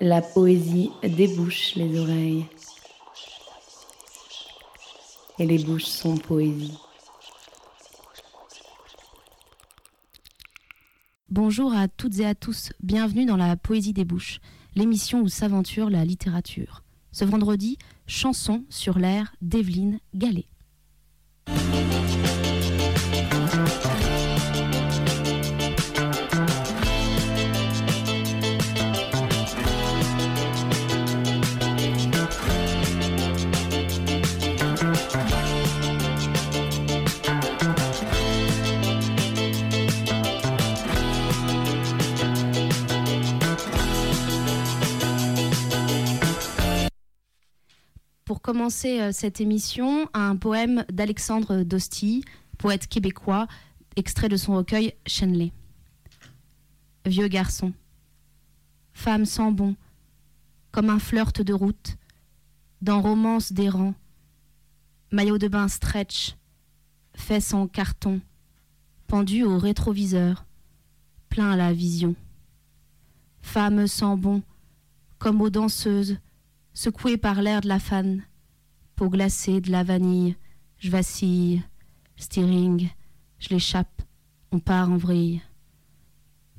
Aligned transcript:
La 0.00 0.20
poésie 0.20 0.90
débouche 1.02 1.76
les 1.76 1.98
oreilles. 1.98 2.46
Et 5.38 5.46
les 5.46 5.58
bouches 5.58 5.84
sont 5.84 6.16
poésie. 6.16 6.78
Bonjour 11.30 11.72
à 11.72 11.88
toutes 11.88 12.18
et 12.20 12.26
à 12.26 12.34
tous, 12.34 12.72
bienvenue 12.80 13.26
dans 13.26 13.36
la 13.36 13.56
Poésie 13.56 13.92
des 13.92 14.04
Bouches, 14.04 14.40
l'émission 14.76 15.20
où 15.20 15.28
s'aventure 15.28 15.90
la 15.90 16.04
littérature. 16.04 16.84
Ce 17.10 17.24
vendredi, 17.24 17.78
chanson 18.06 18.64
sur 18.68 18.98
l'air 18.98 19.34
d'Evelyne 19.40 19.98
Gallet. 20.14 20.46
Commencer 48.54 49.00
euh, 49.00 49.10
cette 49.10 49.40
émission, 49.40 50.08
un 50.14 50.36
poème 50.36 50.84
d'Alexandre 50.88 51.64
Dosti, 51.64 52.24
poète 52.56 52.86
québécois, 52.86 53.48
extrait 53.96 54.28
de 54.28 54.36
son 54.36 54.54
recueil 54.54 54.94
Chenley. 55.08 55.50
Vieux 57.04 57.26
garçon, 57.26 57.72
femme 58.92 59.24
sans 59.24 59.50
bon, 59.50 59.74
comme 60.70 60.88
un 60.88 61.00
flirt 61.00 61.42
de 61.42 61.52
route, 61.52 61.96
dans 62.80 63.02
romance 63.02 63.52
d'errant, 63.52 63.92
maillot 65.10 65.38
de 65.38 65.48
bain 65.48 65.66
stretch, 65.66 66.36
fesses 67.16 67.54
en 67.54 67.66
carton, 67.66 68.20
pendu 69.08 69.42
au 69.42 69.58
rétroviseur, 69.58 70.46
plein 71.28 71.50
à 71.50 71.56
la 71.56 71.72
vision. 71.72 72.14
Femme 73.42 73.88
sans 73.88 74.16
bon, 74.16 74.44
comme 75.18 75.40
aux 75.40 75.50
danseuses, 75.50 76.18
secouée 76.72 77.16
par 77.16 77.42
l'air 77.42 77.60
de 77.60 77.66
la 77.66 77.80
fan, 77.80 78.22
peau 78.96 79.08
glacée 79.08 79.60
de 79.60 79.70
la 79.70 79.82
vanille, 79.82 80.36
je 80.78 80.90
vacille, 80.90 81.62
steering, 82.16 82.88
je 83.38 83.48
l'échappe, 83.50 84.02
on 84.52 84.58
part 84.58 84.90
en 84.90 84.96
vrille. 84.96 85.42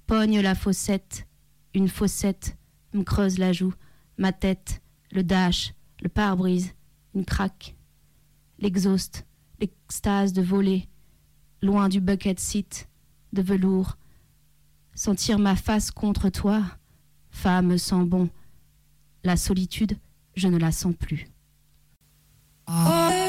Pogne 0.08 0.41
la 0.41 0.56
fossette, 0.56 1.28
une 1.73 1.89
fossette 1.89 2.58
me 2.94 3.03
creuse 3.03 3.38
la 3.38 3.52
joue, 3.52 3.73
ma 4.17 4.31
tête, 4.31 4.81
le 5.11 5.23
dash, 5.23 5.73
le 6.02 6.09
pare-brise, 6.09 6.73
une 7.13 7.25
craque. 7.25 7.75
L'exhaust, 8.59 9.25
l'extase 9.59 10.33
de 10.33 10.41
voler, 10.41 10.88
loin 11.61 11.89
du 11.89 12.00
bucket 12.00 12.39
seat, 12.39 12.88
de 13.33 13.41
velours. 13.41 13.97
Sentir 14.94 15.39
ma 15.39 15.56
face 15.56 15.91
contre 15.91 16.30
toi, 16.30 16.63
femme 17.30 17.78
sans 17.78 18.03
bon. 18.03 18.30
La 19.23 19.36
solitude, 19.36 19.97
je 20.36 20.47
ne 20.47 20.58
la 20.58 20.72
sens 20.72 20.95
plus. 20.95 21.28
Oh. 22.68 23.25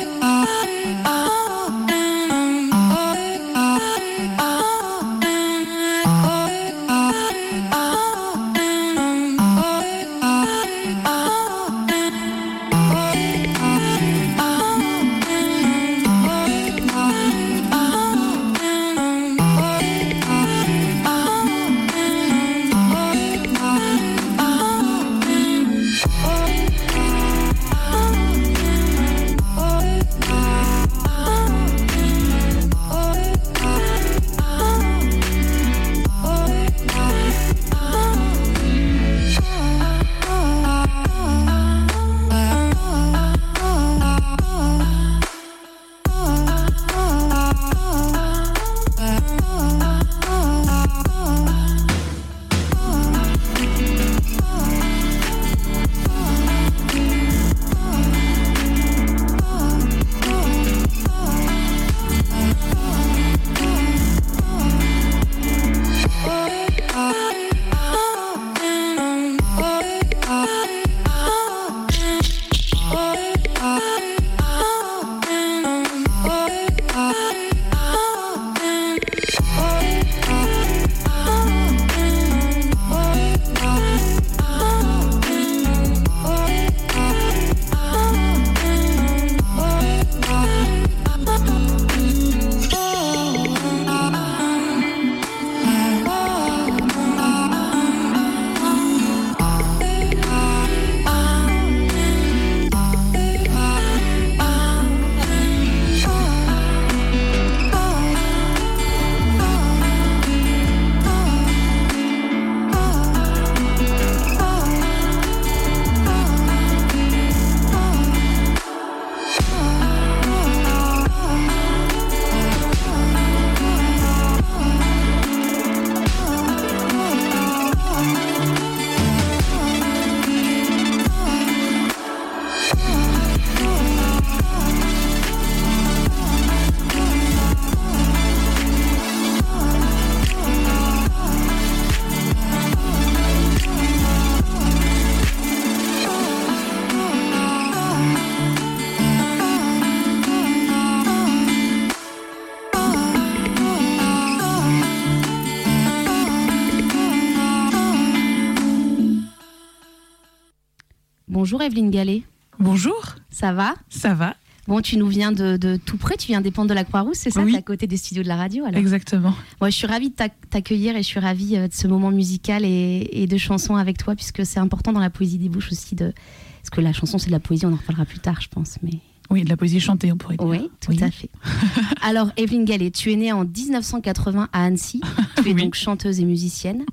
Bonjour 161.56 161.68
Evelyne 161.68 161.90
Gallet. 161.90 162.22
Bonjour. 162.58 163.14
Ça 163.30 163.54
va? 163.54 163.76
Ça 163.88 164.12
va. 164.12 164.36
Bon, 164.68 164.82
tu 164.82 164.98
nous 164.98 165.06
viens 165.06 165.32
de, 165.32 165.56
de 165.56 165.76
tout 165.76 165.96
près, 165.96 166.18
tu 166.18 166.26
viens 166.26 166.42
dépendre 166.42 166.68
de 166.68 166.74
la 166.74 166.84
Croix-Rousse, 166.84 167.16
c'est 167.16 167.30
ça? 167.30 167.40
Oui. 167.40 167.56
À 167.56 167.62
côté 167.62 167.86
des 167.86 167.96
studios 167.96 168.22
de 168.22 168.28
la 168.28 168.36
radio 168.36 168.66
alors? 168.66 168.78
Exactement. 168.78 169.32
Moi, 169.62 169.70
je 169.70 169.74
suis 169.76 169.86
ravie 169.86 170.10
de 170.10 170.14
t'ac- 170.14 170.34
t'accueillir 170.50 170.96
et 170.96 170.98
je 171.02 171.06
suis 171.06 171.18
ravie 171.18 171.56
euh, 171.56 171.66
de 171.68 171.72
ce 171.72 171.86
moment 171.86 172.10
musical 172.10 172.62
et, 172.66 173.08
et 173.10 173.26
de 173.26 173.38
chansons 173.38 173.74
avec 173.76 173.96
toi, 173.96 174.14
puisque 174.14 174.44
c'est 174.44 174.58
important 174.60 174.92
dans 174.92 175.00
la 175.00 175.08
poésie 175.08 175.38
des 175.38 175.48
bouches 175.48 175.72
aussi 175.72 175.94
de. 175.94 176.12
Parce 176.60 176.68
que 176.70 176.82
la 176.82 176.92
chanson, 176.92 177.16
c'est 177.16 177.28
de 177.28 177.32
la 177.32 177.40
poésie, 177.40 177.64
on 177.64 177.72
en 177.72 177.76
reparlera 177.76 178.04
plus 178.04 178.18
tard, 178.18 178.38
je 178.42 178.48
pense. 178.48 178.76
Mais 178.82 178.98
Oui, 179.30 179.42
de 179.42 179.48
la 179.48 179.56
poésie 179.56 179.80
chantée, 179.80 180.12
on 180.12 180.18
pourrait 180.18 180.36
dire. 180.36 180.46
Oui, 180.46 180.68
tout 180.82 180.92
à 181.02 181.10
fait. 181.10 181.30
Alors, 182.02 182.32
Evelyne 182.36 182.66
Gallet, 182.66 182.90
tu 182.90 183.10
es 183.12 183.16
née 183.16 183.32
en 183.32 183.46
1980 183.46 184.50
à 184.52 184.62
Annecy. 184.64 185.00
Tu 185.42 185.48
es 185.48 185.54
donc 185.54 185.74
chanteuse 185.74 186.20
et 186.20 186.26
musicienne. 186.26 186.84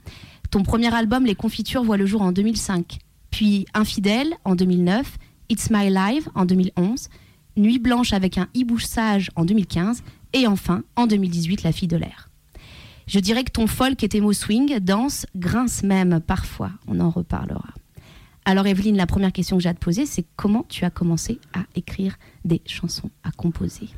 Ton 0.51 0.63
premier 0.63 0.94
album, 0.95 1.25
Les 1.25 1.36
Confitures, 1.36 1.83
voit 1.83 1.98
le 1.98 2.06
jour 2.06 2.21
en 2.21 2.31
2005. 2.31 3.00
Puis 3.33 3.65
Infidèle 3.74 4.35
en 4.45 4.53
2009, 4.53 5.18
It's 5.50 5.71
My 5.71 5.89
Life 5.89 6.30
en 6.35 6.45
2011, 6.45 7.09
Nuit 7.57 7.80
Blanche 7.80 8.13
avec 8.13 8.38
un 8.38 8.47
hibou 8.53 8.77
sage 8.77 9.31
en 9.35 9.44
2015 9.44 10.03
et 10.33 10.45
enfin, 10.45 10.83
en 10.95 11.07
2018, 11.07 11.63
La 11.63 11.71
Fille 11.71 11.88
de 11.88 11.97
l'air. 11.97 12.30
Je 13.07 13.18
dirais 13.19 13.44
que 13.44 13.51
ton 13.51 13.65
folk 13.65 14.03
est 14.03 14.13
émo 14.13 14.33
swing, 14.33 14.77
danse, 14.77 15.25
grince 15.35 15.81
même 15.81 16.19
parfois. 16.19 16.69
On 16.88 17.00
en 17.00 17.09
reparlera. 17.09 17.74
Alors 18.45 18.68
Evelyne, 18.68 18.97
la 18.97 19.07
première 19.07 19.33
question 19.33 19.57
que 19.57 19.63
j'ai 19.63 19.69
à 19.69 19.74
te 19.74 19.83
poser, 19.83 20.06
c'est 20.06 20.25
comment 20.36 20.63
tu 20.69 20.86
as 20.86 20.91
commencé 20.91 21.39
à 21.53 21.63
écrire 21.75 22.19
des 22.45 22.62
chansons, 22.68 23.09
à 23.24 23.31
composer? 23.31 23.89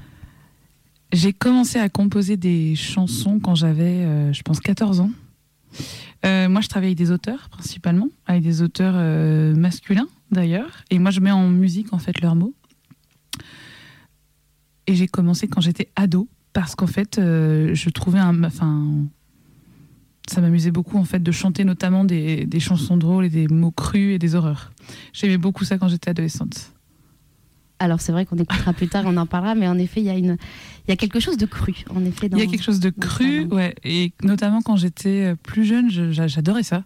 J'ai 1.11 1.33
commencé 1.33 1.77
à 1.77 1.89
composer 1.89 2.37
des 2.37 2.75
chansons 2.75 3.41
quand 3.41 3.55
j'avais, 3.55 4.05
euh, 4.05 4.31
je 4.31 4.43
pense, 4.43 4.61
14 4.61 5.01
ans. 5.01 5.11
Euh, 6.25 6.49
moi, 6.49 6.61
je 6.61 6.67
travaille 6.67 6.89
avec 6.89 6.97
des 6.97 7.11
auteurs 7.11 7.49
principalement, 7.49 8.09
avec 8.25 8.43
des 8.43 8.61
auteurs 8.61 8.95
euh, 8.97 9.55
masculins 9.55 10.07
d'ailleurs, 10.31 10.83
et 10.89 10.99
moi, 10.99 11.11
je 11.11 11.19
mets 11.19 11.31
en 11.31 11.47
musique 11.49 11.93
en 11.93 11.99
fait 11.99 12.19
leurs 12.21 12.35
mots. 12.35 12.53
Et 14.87 14.95
j'ai 14.95 15.07
commencé 15.07 15.47
quand 15.47 15.61
j'étais 15.61 15.89
ado, 15.95 16.27
parce 16.53 16.75
qu'en 16.75 16.87
fait, 16.87 17.15
je 17.17 17.89
trouvais 17.89 18.19
un, 18.19 18.43
enfin, 18.43 18.85
ça 20.29 20.41
m'amusait 20.41 20.71
beaucoup 20.71 20.97
en 20.97 21.05
fait 21.05 21.21
de 21.21 21.31
chanter 21.31 21.63
notamment 21.63 22.05
des, 22.05 22.45
des, 22.45 22.59
chansons 22.59 22.97
drôles 22.97 23.25
et 23.25 23.29
des 23.29 23.47
mots 23.47 23.71
crus 23.71 24.15
et 24.15 24.19
des 24.19 24.35
horreurs. 24.35 24.71
J'aimais 25.13 25.37
beaucoup 25.37 25.63
ça 25.63 25.77
quand 25.77 25.87
j'étais 25.87 26.11
adolescente. 26.11 26.74
Alors 27.79 28.01
c'est 28.01 28.11
vrai 28.11 28.25
qu'on 28.25 28.37
écoutera 28.37 28.73
plus 28.73 28.87
tard, 28.87 29.03
on 29.05 29.17
en 29.17 29.25
parlera, 29.25 29.55
mais 29.55 29.67
en 29.67 29.77
effet 29.77 30.01
il 30.01 30.05
y 30.05 30.09
a 30.09 30.17
une, 30.17 30.37
il 30.87 30.89
y 30.89 30.91
a 30.91 30.95
quelque 30.95 31.19
chose 31.19 31.37
de 31.37 31.45
cru 31.45 31.83
en 31.93 32.03
effet. 32.05 32.29
il 32.31 32.37
y 32.37 32.41
a 32.41 32.45
quelque 32.45 32.63
chose 32.63 32.79
de 32.79 32.89
cru, 32.89 33.45
ouais, 33.45 33.75
et 33.83 34.13
notamment 34.23 34.61
quand 34.61 34.77
j'étais 34.77 35.31
euh, 35.31 35.35
plus 35.35 35.65
jeune, 35.65 35.89
j'adorais 35.89 36.63
ça. 36.63 36.83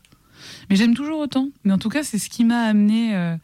Mais 0.70 0.76
j'aime 0.76 0.96
toujours 0.96 1.20
autant. 1.20 1.50
Mais 1.64 1.74
en 1.74 1.78
tout 1.78 1.90
cas 1.90 2.04
c'est 2.04 2.18
ce 2.18 2.30
qui 2.30 2.44
m'a 2.44 2.62
amené 2.62 3.16
euh, 3.16 3.36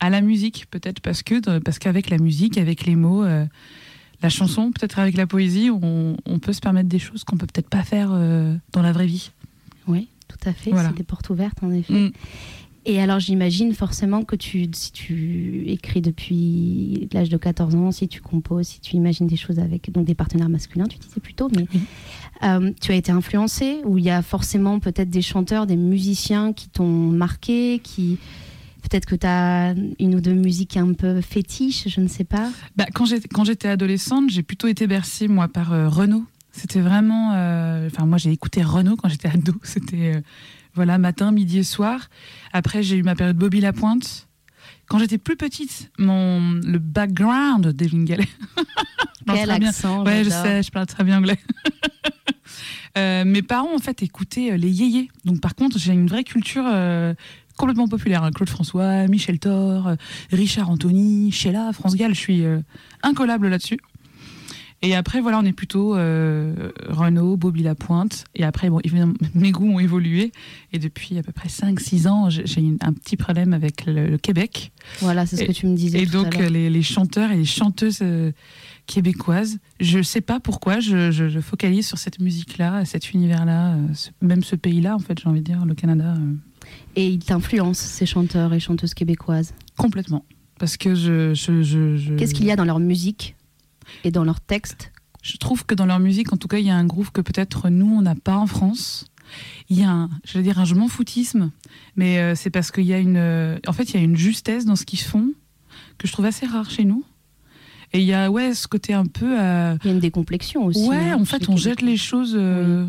à 0.00 0.10
la 0.10 0.20
musique 0.20 0.66
peut-être 0.70 1.00
parce 1.00 1.22
que 1.22 1.58
parce 1.58 1.78
qu'avec 1.78 2.10
la 2.10 2.18
musique, 2.18 2.58
avec 2.58 2.84
les 2.86 2.96
mots. 2.96 3.24
Euh, 3.24 3.44
la 4.22 4.28
chanson, 4.28 4.72
peut-être 4.72 4.98
avec 4.98 5.16
la 5.16 5.26
poésie, 5.26 5.70
on, 5.70 6.38
peut 6.40 6.52
se 6.52 6.60
permettre 6.60 6.88
des 6.88 6.98
choses 6.98 7.24
qu'on 7.24 7.36
peut 7.36 7.46
peut-être 7.46 7.68
pas 7.68 7.82
faire 7.82 8.10
euh, 8.12 8.54
dans 8.72 8.82
la 8.82 8.92
vraie 8.92 9.06
vie. 9.06 9.30
Oui, 9.86 10.08
tout 10.28 10.48
à 10.48 10.52
fait. 10.52 10.70
C'est 10.70 10.94
des 10.94 11.02
portes 11.02 11.28
ouvertes, 11.30 11.62
en 11.62 11.72
effet. 11.72 11.92
Mm. 11.92 12.12
Et 12.88 13.00
alors, 13.00 13.18
j'imagine 13.18 13.74
forcément 13.74 14.22
que 14.22 14.36
tu, 14.36 14.68
si 14.72 14.92
tu 14.92 15.64
écris 15.66 16.00
depuis 16.00 17.08
l'âge 17.12 17.28
de 17.28 17.36
14 17.36 17.74
ans, 17.74 17.90
si 17.90 18.06
tu 18.06 18.20
composes, 18.20 18.68
si 18.68 18.80
tu 18.80 18.94
imagines 18.94 19.26
des 19.26 19.36
choses 19.36 19.58
avec 19.58 19.90
donc 19.90 20.06
des 20.06 20.14
partenaires 20.14 20.48
masculins, 20.48 20.86
tu 20.86 20.96
disais 20.98 21.20
plutôt, 21.20 21.50
mais 21.56 21.66
euh, 22.44 22.70
tu 22.80 22.92
as 22.92 22.94
été 22.94 23.10
influencé, 23.10 23.80
ou 23.84 23.98
il 23.98 24.04
y 24.04 24.10
a 24.10 24.22
forcément 24.22 24.78
peut-être 24.78 25.10
des 25.10 25.20
chanteurs, 25.20 25.66
des 25.66 25.76
musiciens 25.76 26.52
qui 26.52 26.68
t'ont 26.68 26.86
marqué, 26.86 27.80
qui, 27.82 28.18
Peut-être 28.88 29.06
que 29.06 29.16
tu 29.16 29.26
as 29.26 29.74
une 29.98 30.14
ou 30.14 30.20
deux 30.20 30.34
musiques 30.34 30.76
un 30.76 30.92
peu 30.92 31.20
fétiches, 31.20 31.88
je 31.88 32.00
ne 32.00 32.06
sais 32.06 32.22
pas. 32.22 32.52
Bah, 32.76 32.84
quand 32.94 33.44
j'étais 33.44 33.66
adolescente, 33.66 34.30
j'ai 34.30 34.44
plutôt 34.44 34.68
été 34.68 34.86
bercée, 34.86 35.26
moi, 35.26 35.48
par 35.48 35.72
euh, 35.72 35.88
Renaud. 35.88 36.24
C'était 36.52 36.80
vraiment. 36.80 37.32
Euh, 37.34 37.88
enfin, 37.88 38.06
moi, 38.06 38.16
j'ai 38.16 38.30
écouté 38.30 38.62
Renaud 38.62 38.94
quand 38.94 39.08
j'étais 39.08 39.28
ado. 39.28 39.54
C'était. 39.64 40.14
Euh, 40.16 40.20
voilà, 40.76 40.98
matin, 40.98 41.32
midi 41.32 41.58
et 41.58 41.62
soir. 41.64 42.08
Après, 42.52 42.82
j'ai 42.82 42.96
eu 42.96 43.02
ma 43.02 43.16
période 43.16 43.36
Bobby 43.36 43.60
Lapointe. 43.60 44.28
Quand 44.86 44.98
j'étais 45.00 45.18
plus 45.18 45.36
petite, 45.36 45.90
mon, 45.98 46.52
le 46.52 46.78
background 46.78 47.68
d'Evelyne 47.68 48.04
Gallet. 48.04 48.28
Quel 49.26 49.50
accent 49.50 50.04
Ouais, 50.04 50.22
je 50.22 50.30
sais, 50.30 50.62
je 50.62 50.70
parle 50.70 50.86
très 50.86 51.02
bien 51.02 51.18
anglais. 51.18 51.38
mes 53.24 53.42
parents, 53.42 53.74
en 53.74 53.80
fait, 53.80 54.02
écoutaient 54.02 54.56
les 54.56 54.70
yéyés. 54.70 55.10
Donc, 55.24 55.40
par 55.40 55.56
contre, 55.56 55.78
j'ai 55.78 55.92
une 55.92 56.06
vraie 56.06 56.22
culture 56.22 56.64
complètement 57.56 57.88
populaire. 57.88 58.22
Hein. 58.22 58.30
Claude 58.30 58.48
François, 58.48 59.06
Michel 59.08 59.38
Thor, 59.38 59.88
euh, 59.88 59.96
Richard 60.30 60.70
Anthony, 60.70 61.32
Sheila, 61.32 61.72
France 61.72 61.96
Gall, 61.96 62.14
je 62.14 62.20
suis 62.20 62.44
euh, 62.44 62.60
incollable 63.02 63.48
là-dessus. 63.48 63.78
Et 64.82 64.94
après, 64.94 65.20
voilà, 65.20 65.38
on 65.38 65.44
est 65.44 65.52
plutôt 65.52 65.96
euh, 65.96 66.70
Renault, 66.88 67.36
Bobby 67.36 67.62
Lapointe. 67.62 68.24
Et 68.34 68.44
après, 68.44 68.68
bon, 68.68 68.80
mes 69.34 69.50
goûts 69.50 69.70
ont 69.70 69.80
évolué. 69.80 70.32
Et 70.72 70.78
depuis 70.78 71.18
à 71.18 71.22
peu 71.22 71.32
près 71.32 71.48
5-6 71.48 72.08
ans, 72.08 72.30
j'ai 72.30 72.62
un 72.80 72.92
petit 72.92 73.16
problème 73.16 73.52
avec 73.52 73.86
le, 73.86 74.18
Québec. 74.18 74.72
Voilà, 75.00 75.26
c'est 75.26 75.36
ce 75.36 75.44
que 75.44 75.52
tu 75.52 75.66
me 75.66 75.74
disais. 75.74 76.02
Et 76.02 76.06
donc, 76.06 76.36
les, 76.36 76.82
chanteurs 76.82 77.30
et 77.30 77.36
les 77.36 77.44
chanteuses 77.44 78.02
québécoises, 78.86 79.58
je 79.80 79.98
ne 79.98 80.02
sais 80.02 80.20
pas 80.20 80.40
pourquoi, 80.40 80.80
je, 80.80 81.40
focalise 81.40 81.86
sur 81.86 81.98
cette 81.98 82.20
musique-là, 82.20 82.84
cet 82.84 83.12
univers-là, 83.12 83.76
même 84.20 84.42
ce 84.42 84.56
pays-là, 84.56 84.94
en 84.94 85.00
fait, 85.00 85.18
j'ai 85.20 85.28
envie 85.28 85.40
de 85.40 85.46
dire, 85.46 85.64
le 85.64 85.74
Canada. 85.74 86.14
Et 86.96 87.08
ils 87.08 87.18
t'influencent, 87.18 87.82
ces 87.82 88.06
chanteurs 88.06 88.52
et 88.52 88.60
chanteuses 88.60 88.94
québécoises? 88.94 89.54
Complètement. 89.76 90.24
Parce 90.58 90.76
que 90.76 90.94
je. 90.94 91.34
je, 91.34 92.14
Qu'est-ce 92.16 92.34
qu'il 92.34 92.46
y 92.46 92.50
a 92.50 92.56
dans 92.56 92.64
leur 92.64 92.78
musique? 92.78 93.36
Et 94.04 94.10
dans 94.10 94.24
leurs 94.24 94.40
textes 94.40 94.92
Je 95.22 95.36
trouve 95.36 95.64
que 95.64 95.74
dans 95.74 95.86
leur 95.86 96.00
musique, 96.00 96.32
en 96.32 96.36
tout 96.36 96.48
cas, 96.48 96.58
il 96.58 96.66
y 96.66 96.70
a 96.70 96.76
un 96.76 96.84
groove 96.86 97.12
que 97.12 97.20
peut-être 97.20 97.68
nous, 97.68 97.86
on 97.86 98.02
n'a 98.02 98.14
pas 98.14 98.36
en 98.36 98.46
France. 98.46 99.06
Il 99.68 99.78
y 99.78 99.82
a 99.82 99.90
un, 99.90 100.10
je 100.24 100.38
dire, 100.38 100.58
un 100.58 100.64
je 100.64 100.74
m'en 100.74 100.88
foutisme, 100.88 101.50
mais 101.96 102.18
euh, 102.18 102.34
c'est 102.36 102.50
parce 102.50 102.70
qu'il 102.70 102.84
y 102.84 102.94
a 102.94 102.98
une. 102.98 103.58
en 103.66 103.72
fait, 103.72 103.90
il 103.90 103.96
y 103.96 104.00
a 104.00 104.02
une 104.02 104.16
justesse 104.16 104.64
dans 104.64 104.76
ce 104.76 104.84
qu'ils 104.84 105.00
font 105.00 105.32
que 105.98 106.06
je 106.06 106.12
trouve 106.12 106.26
assez 106.26 106.46
rare 106.46 106.70
chez 106.70 106.84
nous. 106.84 107.04
Et 107.92 108.00
il 108.00 108.04
y 108.04 108.14
a 108.14 108.30
ouais, 108.30 108.54
ce 108.54 108.66
côté 108.68 108.94
un 108.94 109.06
peu. 109.06 109.40
Euh, 109.40 109.76
il 109.82 109.86
y 109.86 109.90
a 109.90 109.94
une 109.94 110.00
décomplexion 110.00 110.64
aussi. 110.64 110.86
Ouais, 110.86 111.10
hein, 111.10 111.18
en 111.20 111.24
fait, 111.24 111.48
on 111.48 111.56
jette 111.56 111.82
les 111.82 111.96
choses 111.96 112.34
euh, 112.36 112.86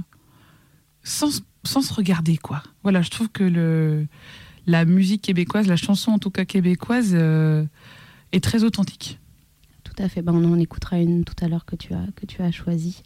sans 1.03 1.41
sans 1.63 1.81
se 1.81 1.93
regarder, 1.93 2.37
quoi. 2.37 2.63
Voilà, 2.83 3.01
je 3.01 3.09
trouve 3.09 3.29
que 3.29 3.43
le, 3.43 4.07
la 4.67 4.85
musique 4.85 5.21
québécoise, 5.21 5.67
la 5.67 5.75
chanson 5.75 6.11
en 6.11 6.19
tout 6.19 6.31
cas 6.31 6.45
québécoise, 6.45 7.11
euh, 7.13 7.65
est 8.31 8.43
très 8.43 8.63
authentique. 8.63 9.19
Tout 9.97 10.03
à 10.03 10.09
fait. 10.09 10.21
Ben, 10.21 10.33
on 10.35 10.53
en 10.53 10.59
écoutera 10.59 10.99
une 10.99 11.23
tout 11.23 11.33
à 11.41 11.47
l'heure 11.47 11.65
que 11.65 11.75
tu 11.75 11.93
as 11.93 12.05
que 12.15 12.27
tu 12.27 12.43
as 12.43 12.51
choisie. 12.51 13.01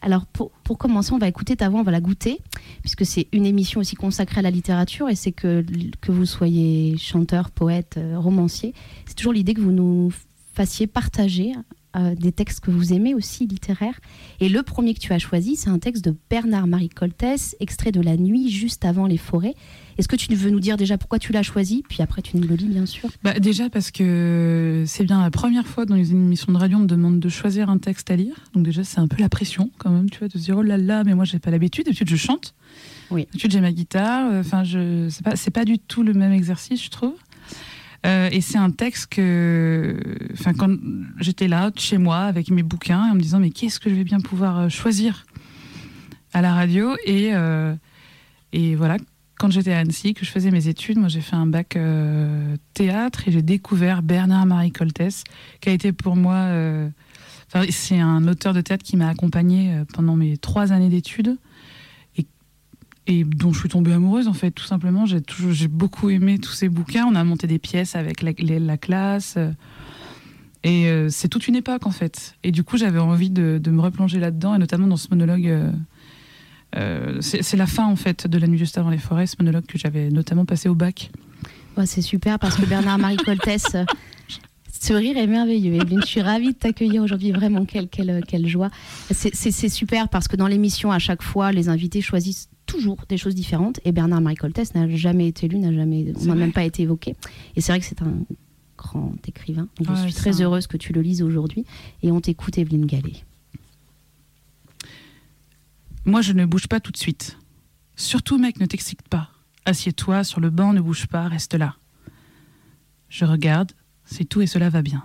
Alors 0.00 0.26
pour, 0.26 0.52
pour, 0.62 0.78
commencer, 0.78 1.12
on 1.12 1.18
va 1.18 1.26
écouter 1.26 1.56
ta 1.56 1.68
voix, 1.68 1.80
on 1.80 1.82
va 1.82 1.90
la 1.90 2.00
goûter, 2.00 2.38
puisque 2.82 3.04
c'est 3.04 3.26
une 3.32 3.44
émission 3.44 3.80
aussi 3.80 3.96
consacrée 3.96 4.38
à 4.38 4.42
la 4.42 4.50
littérature 4.50 5.08
et 5.08 5.14
c'est 5.14 5.32
que, 5.32 5.64
que 6.00 6.12
vous 6.12 6.24
soyez 6.24 6.96
chanteur, 6.96 7.50
poète, 7.50 7.96
euh, 7.98 8.18
romancier, 8.18 8.72
c'est 9.06 9.14
toujours 9.14 9.32
l'idée 9.32 9.52
que 9.52 9.60
vous 9.60 9.72
nous 9.72 10.10
fassiez 10.54 10.86
partager 10.86 11.52
euh, 11.96 12.14
des 12.14 12.30
textes 12.30 12.60
que 12.60 12.70
vous 12.70 12.92
aimez 12.92 13.14
aussi 13.14 13.48
littéraires. 13.48 13.98
Et 14.38 14.48
le 14.48 14.62
premier 14.62 14.94
que 14.94 15.00
tu 15.00 15.12
as 15.12 15.18
choisi, 15.18 15.56
c'est 15.56 15.70
un 15.70 15.80
texte 15.80 16.04
de 16.04 16.14
Bernard-Marie 16.30 16.88
Coltès, 16.88 17.56
extrait 17.58 17.90
de 17.90 18.00
La 18.00 18.16
nuit 18.16 18.48
juste 18.48 18.84
avant 18.84 19.06
les 19.06 19.16
forêts. 19.16 19.56
Est-ce 20.00 20.08
que 20.08 20.16
tu 20.16 20.34
veux 20.34 20.48
nous 20.48 20.60
dire 20.60 20.78
déjà 20.78 20.96
pourquoi 20.96 21.18
tu 21.18 21.30
l'as 21.30 21.42
choisi 21.42 21.84
Puis 21.86 21.98
après, 22.00 22.22
tu 22.22 22.38
nous 22.38 22.48
le 22.48 22.54
lis, 22.54 22.68
bien 22.68 22.86
sûr? 22.86 23.10
Bah, 23.22 23.38
déjà 23.38 23.68
parce 23.68 23.90
que 23.90 24.84
c'est 24.86 25.04
bien 25.04 25.20
la 25.20 25.30
première 25.30 25.66
fois 25.66 25.84
dans 25.84 25.94
les 25.94 26.12
émissions 26.12 26.54
de 26.54 26.56
radio, 26.56 26.78
on 26.78 26.80
me 26.80 26.86
demande 26.86 27.20
de 27.20 27.28
choisir 27.28 27.68
un 27.68 27.76
texte 27.76 28.10
à 28.10 28.16
lire. 28.16 28.34
Donc 28.54 28.64
déjà, 28.64 28.82
c'est 28.82 28.98
un 28.98 29.08
peu 29.08 29.20
la 29.20 29.28
pression 29.28 29.70
quand 29.76 29.90
même, 29.90 30.08
tu 30.08 30.18
vois, 30.20 30.28
de 30.28 30.32
se 30.32 30.38
dire 30.38 30.56
oh 30.56 30.62
là 30.62 30.78
là, 30.78 31.04
mais 31.04 31.14
moi, 31.14 31.26
j'ai 31.26 31.38
pas 31.38 31.50
l'habitude. 31.50 31.84
D'habitude, 31.84 32.08
je 32.08 32.16
chante. 32.16 32.54
Oui. 33.10 33.26
D'habitude, 33.26 33.50
j'ai 33.50 33.60
ma 33.60 33.72
guitare. 33.72 34.32
Enfin, 34.40 34.64
je 34.64 35.10
c'est 35.10 35.22
pas, 35.22 35.34
pas 35.52 35.66
du 35.66 35.78
tout 35.78 36.02
le 36.02 36.14
même 36.14 36.32
exercice, 36.32 36.82
je 36.82 36.88
trouve. 36.88 37.12
Euh, 38.06 38.30
et 38.32 38.40
c'est 38.40 38.56
un 38.56 38.70
texte 38.70 39.08
que, 39.08 40.00
enfin, 40.32 40.54
quand 40.54 40.78
j'étais 41.18 41.46
là, 41.46 41.72
chez 41.76 41.98
moi, 41.98 42.20
avec 42.20 42.50
mes 42.50 42.62
bouquins, 42.62 43.10
en 43.10 43.16
me 43.16 43.20
disant, 43.20 43.38
mais 43.38 43.50
qu'est-ce 43.50 43.78
que 43.78 43.90
je 43.90 43.94
vais 43.94 44.04
bien 44.04 44.20
pouvoir 44.20 44.60
euh, 44.60 44.68
choisir 44.70 45.26
à 46.32 46.40
la 46.40 46.54
radio? 46.54 46.96
Et, 47.04 47.34
euh, 47.34 47.74
et 48.54 48.74
voilà, 48.74 48.96
quand 49.40 49.50
j'étais 49.50 49.72
à 49.72 49.78
Annecy, 49.78 50.12
que 50.12 50.24
je 50.26 50.30
faisais 50.30 50.50
mes 50.50 50.68
études, 50.68 50.98
moi 50.98 51.08
j'ai 51.08 51.22
fait 51.22 51.34
un 51.34 51.46
bac 51.46 51.78
théâtre 52.74 53.26
et 53.26 53.32
j'ai 53.32 53.40
découvert 53.42 54.02
Bernard-Marie 54.02 54.70
Coltès, 54.70 55.24
qui 55.60 55.70
a 55.70 55.72
été 55.72 55.92
pour 55.92 56.14
moi. 56.14 56.48
c'est 57.70 57.98
un 57.98 58.28
auteur 58.28 58.52
de 58.52 58.60
théâtre 58.60 58.84
qui 58.84 58.98
m'a 58.98 59.08
accompagné 59.08 59.82
pendant 59.94 60.14
mes 60.14 60.36
trois 60.36 60.72
années 60.72 60.90
d'études 60.90 61.38
et 63.10 63.24
dont 63.24 63.52
je 63.52 63.60
suis 63.60 63.68
tombée 63.68 63.92
amoureuse 63.92 64.28
en 64.28 64.32
fait 64.32 64.50
tout 64.50 64.64
simplement 64.64 65.04
j'ai 65.06 65.68
beaucoup 65.68 66.10
aimé 66.10 66.38
tous 66.38 66.52
ces 66.52 66.68
bouquins 66.68 67.06
on 67.06 67.14
a 67.14 67.24
monté 67.24 67.46
des 67.46 67.58
pièces 67.58 67.96
avec 67.96 68.22
la, 68.22 68.32
la 68.38 68.76
classe 68.76 69.34
euh, 69.36 69.50
et 70.62 70.86
euh, 70.88 71.08
c'est 71.08 71.28
toute 71.28 71.48
une 71.48 71.56
époque 71.56 71.86
en 71.86 71.90
fait 71.90 72.36
et 72.44 72.52
du 72.52 72.62
coup 72.62 72.76
j'avais 72.76 72.98
envie 72.98 73.30
de 73.30 73.60
me 73.70 73.80
replonger 73.80 74.20
là-dedans 74.20 74.54
et 74.54 74.58
notamment 74.58 74.86
dans 74.86 74.96
ce 74.96 75.08
monologue 75.10 75.72
euh, 76.76 77.20
c'est 77.20 77.56
la 77.56 77.66
fin 77.66 77.86
en 77.86 77.96
fait 77.96 78.26
de 78.26 78.38
la 78.38 78.46
nuit 78.46 78.58
juste 78.58 78.78
avant 78.78 78.90
les 78.90 78.98
forêts 78.98 79.26
ce 79.26 79.36
monologue 79.38 79.66
que 79.66 79.78
j'avais 79.78 80.08
notamment 80.08 80.44
passé 80.44 80.68
au 80.68 80.74
bac 80.74 81.10
c'est 81.84 82.02
super 82.02 82.38
parce 82.38 82.56
que 82.56 82.66
Bernard 82.66 82.98
Marie 82.98 83.16
Coltès 83.16 83.64
ce 84.80 84.94
rire 84.94 85.18
est 85.18 85.26
merveilleux. 85.26 85.74
Evelyne, 85.74 86.00
je 86.00 86.06
suis 86.06 86.22
ravie 86.22 86.52
de 86.52 86.58
t'accueillir 86.58 87.02
aujourd'hui. 87.02 87.32
Vraiment, 87.32 87.66
quelle, 87.66 87.88
quelle, 87.88 88.22
quelle 88.26 88.46
joie. 88.48 88.70
C'est 89.10 89.68
super 89.68 90.08
parce 90.08 90.26
que 90.26 90.36
dans 90.36 90.46
l'émission, 90.46 90.90
à 90.90 90.98
chaque 90.98 91.22
fois, 91.22 91.52
les 91.52 91.68
invités 91.68 92.00
choisissent 92.00 92.48
toujours 92.64 92.98
des 93.08 93.18
choses 93.18 93.34
différentes. 93.34 93.78
Et 93.84 93.92
Bernard-Marie 93.92 94.36
Coltès 94.36 94.74
n'a 94.74 94.88
jamais 94.88 95.28
été 95.28 95.48
lu, 95.48 95.58
n'a 95.58 95.72
jamais, 95.72 96.12
n'a 96.24 96.34
même 96.34 96.52
pas 96.52 96.64
été 96.64 96.84
évoqué. 96.84 97.14
Et 97.56 97.60
c'est 97.60 97.72
vrai 97.72 97.80
que 97.80 97.86
c'est 97.86 98.00
un 98.00 98.14
grand 98.78 99.12
écrivain. 99.28 99.68
je 99.80 99.94
suis 99.94 100.14
très 100.14 100.40
heureuse 100.40 100.66
que 100.66 100.78
tu 100.78 100.94
le 100.94 101.02
lises 101.02 101.22
aujourd'hui. 101.22 101.66
Et 102.02 102.10
on 102.10 102.20
t'écoute, 102.20 102.56
Evelyne 102.56 102.86
Gallet. 102.86 103.24
Moi, 106.04 106.22
je 106.22 106.32
ne 106.32 106.46
bouge 106.46 106.66
pas 106.66 106.80
tout 106.80 106.92
de 106.92 106.96
suite. 106.96 107.38
Surtout, 107.94 108.38
mec, 108.38 108.58
ne 108.58 108.66
t'excite 108.66 109.06
pas. 109.08 109.30
Assieds-toi 109.66 110.24
sur 110.24 110.40
le 110.40 110.50
banc, 110.50 110.72
ne 110.72 110.80
bouge 110.80 111.06
pas, 111.06 111.28
reste 111.28 111.54
là. 111.54 111.76
Je 113.10 113.24
regarde, 113.24 113.72
c'est 114.04 114.24
tout 114.24 114.40
et 114.40 114.46
cela 114.46 114.70
va 114.70 114.80
bien. 114.80 115.04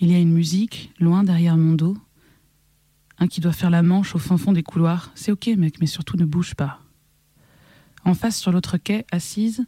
Il 0.00 0.10
y 0.10 0.14
a 0.14 0.18
une 0.18 0.32
musique, 0.32 0.92
loin 0.98 1.24
derrière 1.24 1.56
mon 1.56 1.72
dos. 1.72 1.96
Un 3.18 3.26
qui 3.26 3.40
doit 3.40 3.52
faire 3.52 3.70
la 3.70 3.82
manche 3.82 4.14
au 4.14 4.18
fin 4.18 4.36
fond 4.36 4.52
des 4.52 4.62
couloirs. 4.62 5.10
C'est 5.14 5.32
ok, 5.32 5.46
mec, 5.56 5.80
mais 5.80 5.86
surtout 5.86 6.16
ne 6.16 6.24
bouge 6.24 6.54
pas. 6.54 6.80
En 8.04 8.14
face, 8.14 8.38
sur 8.38 8.52
l'autre 8.52 8.78
quai, 8.78 9.06
assise, 9.10 9.64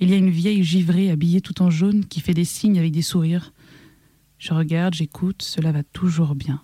il 0.00 0.10
y 0.10 0.14
a 0.14 0.16
une 0.16 0.30
vieille 0.30 0.62
givrée 0.62 1.10
habillée 1.10 1.40
tout 1.40 1.62
en 1.62 1.70
jaune 1.70 2.06
qui 2.06 2.20
fait 2.20 2.34
des 2.34 2.44
signes 2.44 2.78
avec 2.78 2.92
des 2.92 3.02
sourires. 3.02 3.52
Je 4.38 4.52
regarde, 4.52 4.94
j'écoute, 4.94 5.42
cela 5.42 5.72
va 5.72 5.82
toujours 5.82 6.34
bien. 6.34 6.60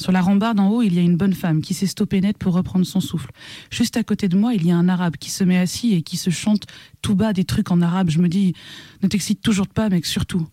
Sur 0.00 0.12
la 0.12 0.22
rambarde 0.22 0.58
en 0.58 0.70
haut, 0.70 0.80
il 0.80 0.94
y 0.94 0.98
a 0.98 1.02
une 1.02 1.18
bonne 1.18 1.34
femme 1.34 1.60
qui 1.60 1.74
s'est 1.74 1.86
stoppée 1.86 2.22
net 2.22 2.38
pour 2.38 2.54
reprendre 2.54 2.86
son 2.86 3.00
souffle. 3.00 3.30
Juste 3.70 3.98
à 3.98 4.02
côté 4.02 4.28
de 4.28 4.36
moi, 4.38 4.54
il 4.54 4.64
y 4.64 4.70
a 4.70 4.76
un 4.76 4.88
arabe 4.88 5.18
qui 5.18 5.28
se 5.28 5.44
met 5.44 5.58
assis 5.58 5.92
et 5.92 6.00
qui 6.00 6.16
se 6.16 6.30
chante 6.30 6.64
tout 7.02 7.14
bas 7.14 7.34
des 7.34 7.44
trucs 7.44 7.70
en 7.70 7.82
arabe. 7.82 8.08
Je 8.08 8.18
me 8.18 8.30
dis, 8.30 8.54
ne 9.02 9.08
t'excite 9.08 9.42
toujours 9.42 9.68
pas, 9.68 9.90
mec, 9.90 10.06
surtout. 10.06 10.48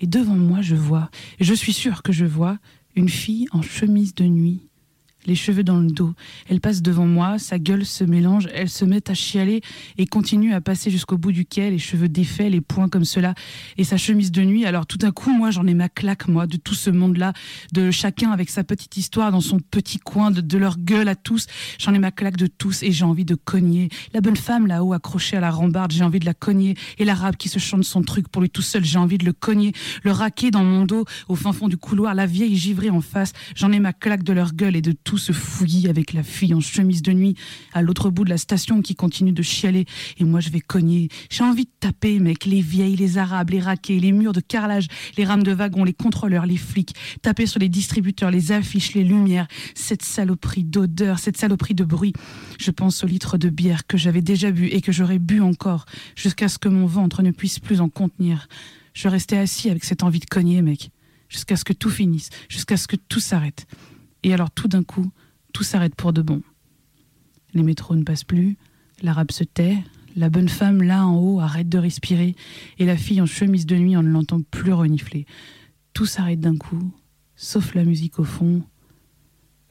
Et 0.00 0.08
devant 0.08 0.34
moi, 0.34 0.60
je 0.60 0.74
vois, 0.74 1.08
et 1.38 1.44
je 1.44 1.54
suis 1.54 1.72
sûre 1.72 2.02
que 2.02 2.10
je 2.10 2.24
vois, 2.24 2.58
une 2.96 3.08
fille 3.08 3.46
en 3.52 3.62
chemise 3.62 4.12
de 4.16 4.24
nuit 4.24 4.67
les 5.28 5.34
cheveux 5.34 5.62
dans 5.62 5.78
le 5.78 5.90
dos. 5.90 6.14
Elle 6.48 6.60
passe 6.60 6.82
devant 6.82 7.06
moi, 7.06 7.38
sa 7.38 7.58
gueule 7.58 7.84
se 7.84 8.02
mélange, 8.02 8.48
elle 8.54 8.68
se 8.68 8.84
met 8.84 9.08
à 9.10 9.14
chialer 9.14 9.60
et 9.98 10.06
continue 10.06 10.54
à 10.54 10.60
passer 10.60 10.90
jusqu'au 10.90 11.18
bout 11.18 11.32
du 11.32 11.44
quai, 11.44 11.70
les 11.70 11.78
cheveux 11.78 12.08
défaits, 12.08 12.50
les 12.50 12.62
poings 12.62 12.88
comme 12.88 13.04
cela, 13.04 13.34
et 13.76 13.84
sa 13.84 13.96
chemise 13.98 14.32
de 14.32 14.42
nuit. 14.42 14.64
Alors 14.64 14.86
tout 14.86 14.98
à 15.02 15.12
coup, 15.12 15.30
moi, 15.30 15.50
j'en 15.50 15.66
ai 15.66 15.74
ma 15.74 15.88
claque, 15.88 16.28
moi, 16.28 16.46
de 16.46 16.56
tout 16.56 16.74
ce 16.74 16.90
monde-là, 16.90 17.34
de 17.72 17.90
chacun 17.90 18.30
avec 18.30 18.48
sa 18.50 18.64
petite 18.64 18.96
histoire 18.96 19.30
dans 19.30 19.42
son 19.42 19.60
petit 19.60 19.98
coin, 19.98 20.30
de, 20.30 20.58
leur 20.58 20.78
gueule 20.78 21.08
à 21.08 21.14
tous. 21.14 21.46
J'en 21.78 21.94
ai 21.94 21.98
ma 21.98 22.10
claque 22.10 22.36
de 22.36 22.46
tous 22.46 22.82
et 22.82 22.90
j'ai 22.90 23.04
envie 23.04 23.26
de 23.26 23.34
cogner. 23.34 23.90
La 24.14 24.20
bonne 24.20 24.36
femme 24.36 24.66
là-haut 24.66 24.94
accrochée 24.94 25.36
à 25.36 25.40
la 25.40 25.50
rambarde, 25.50 25.92
j'ai 25.92 26.04
envie 26.04 26.20
de 26.20 26.26
la 26.26 26.34
cogner. 26.34 26.74
Et 26.96 27.04
l'arabe 27.04 27.36
qui 27.36 27.48
se 27.48 27.58
chante 27.58 27.84
son 27.84 28.02
truc 28.02 28.28
pour 28.28 28.40
lui 28.40 28.50
tout 28.50 28.62
seul, 28.62 28.84
j'ai 28.84 28.98
envie 28.98 29.18
de 29.18 29.26
le 29.26 29.32
cogner. 29.34 29.72
Le 30.02 30.10
raquer 30.10 30.50
dans 30.50 30.64
mon 30.64 30.84
dos, 30.86 31.04
au 31.28 31.36
fin 31.36 31.52
fond 31.52 31.68
du 31.68 31.76
couloir, 31.76 32.14
la 32.14 32.26
vieille 32.26 32.56
givrée 32.56 32.90
en 32.90 33.02
face, 33.02 33.32
j'en 33.54 33.70
ai 33.72 33.78
ma 33.78 33.92
claque 33.92 34.22
de 34.22 34.32
leur 34.32 34.54
gueule 34.54 34.74
et 34.74 34.82
de 34.82 34.92
tout 35.18 35.24
ce 35.24 35.32
fouillis 35.32 35.88
avec 35.88 36.12
la 36.12 36.22
fille 36.22 36.54
en 36.54 36.60
chemise 36.60 37.02
de 37.02 37.10
nuit 37.10 37.34
à 37.72 37.82
l'autre 37.82 38.08
bout 38.08 38.22
de 38.22 38.30
la 38.30 38.38
station 38.38 38.82
qui 38.82 38.94
continue 38.94 39.32
de 39.32 39.42
chialer. 39.42 39.84
Et 40.18 40.22
moi, 40.22 40.38
je 40.38 40.50
vais 40.50 40.60
cogner. 40.60 41.08
J'ai 41.28 41.42
envie 41.42 41.64
de 41.64 41.70
taper, 41.80 42.20
mec, 42.20 42.44
les 42.44 42.60
vieilles, 42.60 42.94
les 42.94 43.18
arabes, 43.18 43.50
les 43.50 43.58
raquets, 43.58 43.98
les 43.98 44.12
murs 44.12 44.32
de 44.32 44.38
carrelage, 44.38 44.86
les 45.16 45.24
rames 45.24 45.42
de 45.42 45.50
wagon, 45.50 45.82
les 45.82 45.92
contrôleurs, 45.92 46.46
les 46.46 46.56
flics. 46.56 46.94
Taper 47.20 47.46
sur 47.46 47.58
les 47.58 47.68
distributeurs, 47.68 48.30
les 48.30 48.52
affiches, 48.52 48.94
les 48.94 49.02
lumières. 49.02 49.48
Cette 49.74 50.04
saloperie 50.04 50.62
d'odeur, 50.62 51.18
cette 51.18 51.36
saloperie 51.36 51.74
de 51.74 51.84
bruit. 51.84 52.12
Je 52.60 52.70
pense 52.70 53.02
au 53.02 53.08
litre 53.08 53.38
de 53.38 53.48
bière 53.48 53.88
que 53.88 53.98
j'avais 53.98 54.22
déjà 54.22 54.52
bu 54.52 54.66
et 54.66 54.80
que 54.80 54.92
j'aurais 54.92 55.18
bu 55.18 55.40
encore 55.40 55.84
jusqu'à 56.14 56.46
ce 56.46 56.58
que 56.58 56.68
mon 56.68 56.86
ventre 56.86 57.24
ne 57.24 57.32
puisse 57.32 57.58
plus 57.58 57.80
en 57.80 57.88
contenir. 57.88 58.46
Je 58.94 59.08
restais 59.08 59.38
assis 59.38 59.68
avec 59.68 59.82
cette 59.82 60.04
envie 60.04 60.20
de 60.20 60.26
cogner, 60.26 60.62
mec 60.62 60.92
jusqu'à 61.28 61.56
ce 61.56 61.64
que 61.64 61.72
tout 61.72 61.90
finisse, 61.90 62.30
jusqu'à 62.48 62.76
ce 62.76 62.88
que 62.88 62.96
tout 62.96 63.20
s'arrête. 63.20 63.66
Et 64.22 64.34
alors 64.34 64.50
tout 64.50 64.68
d'un 64.68 64.82
coup, 64.82 65.10
tout 65.52 65.62
s'arrête 65.62 65.94
pour 65.94 66.12
de 66.12 66.22
bon. 66.22 66.42
Les 67.54 67.62
métros 67.62 67.96
ne 67.96 68.02
passent 68.02 68.24
plus, 68.24 68.56
l'arabe 69.02 69.30
se 69.30 69.44
tait, 69.44 69.78
la 70.16 70.30
bonne 70.30 70.48
femme 70.48 70.82
là 70.82 71.06
en 71.06 71.16
haut 71.16 71.40
arrête 71.40 71.68
de 71.68 71.78
respirer, 71.78 72.34
et 72.78 72.86
la 72.86 72.96
fille 72.96 73.20
en 73.20 73.26
chemise 73.26 73.66
de 73.66 73.76
nuit 73.76 73.96
on 73.96 74.02
ne 74.02 74.10
l'entend 74.10 74.42
plus 74.42 74.72
renifler. 74.72 75.26
Tout 75.94 76.06
s'arrête 76.06 76.40
d'un 76.40 76.56
coup, 76.56 76.92
sauf 77.36 77.74
la 77.74 77.84
musique 77.84 78.18
au 78.18 78.24
fond, 78.24 78.62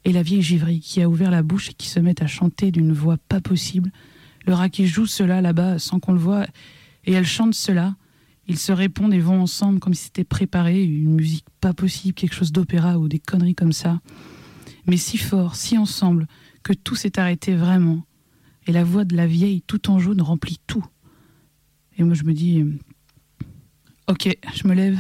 et 0.05 0.13
la 0.13 0.23
vieille 0.23 0.41
givrie 0.41 0.79
qui 0.79 1.01
a 1.01 1.09
ouvert 1.09 1.31
la 1.31 1.43
bouche 1.43 1.69
et 1.69 1.73
qui 1.73 1.87
se 1.87 1.99
met 1.99 2.21
à 2.23 2.27
chanter 2.27 2.71
d'une 2.71 2.93
voix 2.93 3.17
pas 3.29 3.41
possible. 3.41 3.91
Le 4.45 4.53
rat 4.53 4.69
joue 4.71 5.05
cela 5.05 5.41
là-bas 5.41 5.79
sans 5.79 5.99
qu'on 5.99 6.13
le 6.13 6.19
voie, 6.19 6.45
et 7.05 7.11
elle 7.11 7.25
chante 7.25 7.53
cela. 7.53 7.95
Ils 8.47 8.57
se 8.57 8.71
répondent 8.71 9.13
et 9.13 9.19
vont 9.19 9.41
ensemble 9.41 9.79
comme 9.79 9.93
si 9.93 10.05
c'était 10.05 10.23
préparé, 10.23 10.81
une 10.81 11.15
musique 11.15 11.45
pas 11.59 11.73
possible, 11.73 12.13
quelque 12.13 12.35
chose 12.35 12.53
d'opéra 12.53 12.97
ou 12.97 13.09
des 13.09 13.19
conneries 13.19 13.55
comme 13.55 13.73
ça 13.73 13.99
mais 14.87 14.97
si 14.97 15.17
fort, 15.17 15.55
si 15.55 15.77
ensemble, 15.77 16.27
que 16.63 16.73
tout 16.73 16.95
s'est 16.95 17.19
arrêté 17.19 17.55
vraiment. 17.55 18.03
Et 18.65 18.71
la 18.71 18.83
voix 18.83 19.05
de 19.05 19.15
la 19.15 19.27
vieille 19.27 19.61
tout 19.61 19.89
en 19.89 19.99
jaune 19.99 20.21
remplit 20.21 20.59
tout. 20.67 20.85
Et 21.97 22.03
moi 22.03 22.13
je 22.13 22.23
me 22.23 22.33
dis, 22.33 22.61
euh, 22.61 22.79
ok, 24.07 24.37
je 24.55 24.67
me 24.67 24.73
lève, 24.73 24.99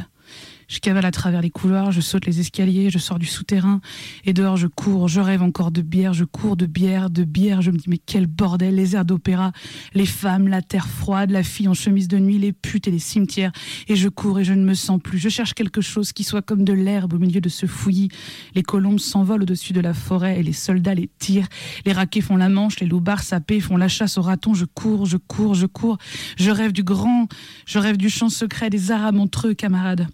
je 0.67 0.79
cavale 0.79 1.05
à 1.05 1.11
travers 1.11 1.41
les 1.41 1.49
couloirs, 1.49 1.91
je 1.91 2.01
saute 2.01 2.25
les 2.25 2.39
escaliers, 2.41 2.89
je 2.89 2.97
sors 2.97 3.19
du 3.19 3.25
souterrain, 3.25 3.79
et 4.25 4.33
dehors 4.33 4.57
je 4.57 4.67
cours, 4.67 5.07
je 5.07 5.21
rêve 5.21 5.41
encore 5.41 5.71
de 5.71 5.81
bière, 5.81 6.13
je 6.13 6.25
cours 6.25 6.57
de 6.57 6.65
bière, 6.65 7.09
de 7.09 7.23
bière, 7.23 7.61
je 7.61 7.71
me 7.71 7.77
dis 7.77 7.89
mais 7.89 7.97
quel 7.97 8.27
bordel, 8.27 8.75
les 8.75 8.95
airs 8.95 9.05
d'opéra, 9.05 9.53
les 9.93 10.05
femmes, 10.05 10.49
la 10.49 10.61
terre 10.61 10.87
froide, 10.87 11.31
la 11.31 11.43
fille 11.43 11.69
en 11.69 11.73
chemise 11.73 12.09
de 12.09 12.17
nuit, 12.17 12.37
les 12.37 12.51
putes 12.51 12.87
et 12.87 12.91
les 12.91 12.99
cimetières, 12.99 13.53
et 13.87 13.95
je 13.95 14.09
cours 14.09 14.39
et 14.39 14.43
je 14.43 14.53
ne 14.53 14.63
me 14.63 14.73
sens 14.73 14.99
plus, 15.01 15.17
je 15.17 15.29
cherche 15.29 15.53
quelque 15.53 15.79
chose 15.79 16.11
qui 16.11 16.25
soit 16.25 16.41
comme 16.41 16.65
de 16.65 16.73
l'herbe 16.73 17.13
au 17.13 17.19
milieu 17.19 17.39
de 17.39 17.49
ce 17.49 17.65
fouillis, 17.65 18.09
les 18.53 18.63
colombes 18.63 18.99
s'envolent 18.99 19.43
au-dessus 19.43 19.71
de 19.71 19.79
la 19.79 19.93
forêt 19.93 20.39
et 20.39 20.43
les 20.43 20.53
soldats 20.53 20.95
les 20.95 21.09
tirent, 21.17 21.47
les 21.85 21.93
raquets 21.93 22.21
font 22.21 22.35
la 22.35 22.49
manche, 22.49 22.81
les 22.81 22.87
loupards 22.87 23.23
sapés 23.23 23.61
font 23.61 23.77
la 23.77 23.87
chasse 23.87 24.17
aux 24.17 24.21
ratons, 24.21 24.53
je 24.53 24.65
cours, 24.65 25.05
je 25.05 25.17
cours, 25.17 25.53
je 25.53 25.65
cours, 25.65 25.97
je 26.35 26.51
rêve 26.51 26.73
du 26.73 26.83
grand, 26.83 27.27
je 27.65 27.79
rêve 27.79 27.95
du 27.95 28.09
champ 28.09 28.29
secret 28.29 28.69
des 28.69 28.91
arabes 28.91 29.17
entre 29.17 29.47
eux, 29.47 29.53
camarades, 29.53 30.07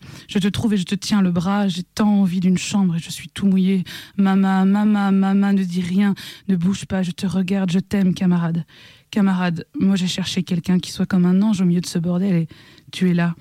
te 0.43 0.47
trouve 0.47 0.73
et 0.73 0.77
je 0.77 0.83
te 0.83 0.95
tiens 0.95 1.21
le 1.21 1.31
bras. 1.31 1.67
J'ai 1.67 1.83
tant 1.83 2.21
envie 2.21 2.39
d'une 2.39 2.57
chambre 2.57 2.95
et 2.95 3.00
je 3.00 3.09
suis 3.09 3.29
tout 3.29 3.47
mouillé. 3.47 3.83
Maman, 4.17 4.65
maman, 4.65 5.12
maman, 5.12 5.53
ne 5.53 5.63
dis 5.63 5.81
rien, 5.81 6.13
ne 6.47 6.55
bouge 6.55 6.85
pas, 6.85 7.03
je 7.03 7.12
te 7.12 7.25
regarde, 7.25 7.71
je 7.71 7.79
t'aime, 7.79 8.13
camarade. 8.13 8.65
Camarade, 9.12 9.65
moi 9.79 9.95
j'ai 9.95 10.07
cherché 10.07 10.43
quelqu'un 10.43 10.79
qui 10.79 10.91
soit 10.91 11.05
comme 11.05 11.25
un 11.25 11.41
ange 11.41 11.62
au 11.62 11.65
milieu 11.65 11.81
de 11.81 11.88
ce 11.88 12.00
bordel 12.00 12.35
et 12.35 12.47
tu 12.91 13.09
es 13.09 13.13
là. 13.13 13.35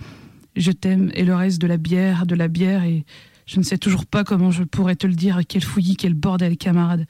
Je 0.55 0.71
t'aime 0.71 1.11
et 1.15 1.25
le 1.25 1.35
reste 1.35 1.61
de 1.61 1.67
la 1.67 1.79
bière, 1.79 2.27
de 2.27 2.35
la 2.35 2.49
bière 2.49 2.85
et 2.85 3.05
je 3.47 3.59
ne 3.59 3.65
sais 3.65 3.79
toujours 3.79 4.07
pas 4.07 4.25
comment 4.25 4.51
je 4.51 4.65
pourrais 4.65 4.97
te 4.97 5.07
le 5.07 5.15
dire. 5.15 5.41
Quel 5.49 5.63
fouillis, 5.63 5.97
quel 5.97 6.15
bordel, 6.15 6.57
camarade. 6.57 7.07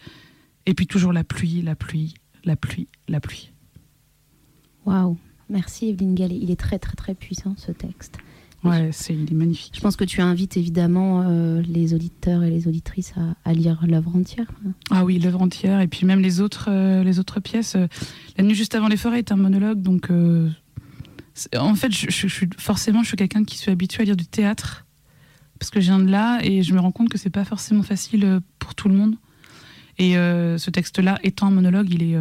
Et 0.67 0.75
puis 0.75 0.87
toujours 0.87 1.13
la 1.13 1.25
pluie, 1.25 1.63
la 1.63 1.75
pluie, 1.75 2.15
la 2.45 2.57
pluie, 2.57 2.89
la 3.09 3.21
pluie. 3.21 3.53
Waouh, 4.87 5.19
merci 5.49 5.89
Evelyne 5.89 6.15
Gallet. 6.15 6.39
Il 6.41 6.51
est 6.51 6.57
très 6.59 6.79
très 6.79 6.95
très 6.95 7.15
puissant 7.15 7.55
ce 7.57 7.73
texte. 7.73 8.19
Ouais, 8.65 8.91
c'est 8.93 9.15
il 9.15 9.31
est 9.31 9.35
magnifique. 9.35 9.75
Je 9.75 9.81
pense 9.81 9.97
que 9.97 10.05
tu 10.05 10.21
invites 10.21 10.57
évidemment 10.57 11.25
euh, 11.27 11.61
les 11.63 11.95
auditeurs 11.95 12.45
et 12.45 12.51
les 12.51 12.69
auditrices 12.69 13.13
à, 13.45 13.53
lire 13.55 13.85
l'œuvre 13.89 14.15
entière. 14.15 14.47
Ah 14.91 15.05
oui, 15.05 15.19
l'œuvre 15.19 15.43
entière 15.43 15.81
et 15.81 15.89
puis 15.89 16.07
même 16.07 16.21
les 16.21 16.41
autres 16.41 16.67
euh, 16.69 17.03
les 17.03 17.19
autres 17.19 17.41
pièces. 17.41 17.75
Euh, 17.75 17.89
la 18.39 18.45
nuit 18.45 18.55
juste 18.55 18.75
avant 18.77 18.87
les 18.87 18.97
forêts 18.97 19.19
est 19.19 19.33
un 19.33 19.37
monologue, 19.37 19.83
donc 19.83 20.11
en 21.57 21.75
fait, 21.75 21.93
je, 21.93 22.29
suis 22.29 22.49
forcément 22.57 23.03
je 23.03 23.09
suis 23.09 23.17
quelqu'un 23.17 23.45
qui 23.45 23.59
suis 23.59 23.71
habitué 23.71 24.03
à 24.03 24.05
lire 24.05 24.17
du 24.17 24.27
théâtre 24.27 24.87
parce 25.59 25.71
que 25.71 25.81
je 25.81 25.87
viens 25.87 25.99
de 25.99 26.11
là 26.11 26.41
et 26.43 26.63
je 26.63 26.73
me 26.75 26.81
rends 26.81 26.93
compte 26.93 27.09
que 27.09 27.19
c'est 27.19 27.31
pas 27.31 27.45
forcément 27.45 27.83
facile 27.83 28.41
pour 28.59 28.75
tout 28.75 28.89
le 28.89 28.95
monde. 28.95 29.17
Et 29.99 30.15
ce 30.15 30.71
texte-là, 30.71 31.19
étant 31.23 31.47
un 31.47 31.51
monologue, 31.51 31.89
il 31.91 32.03
est, 32.03 32.17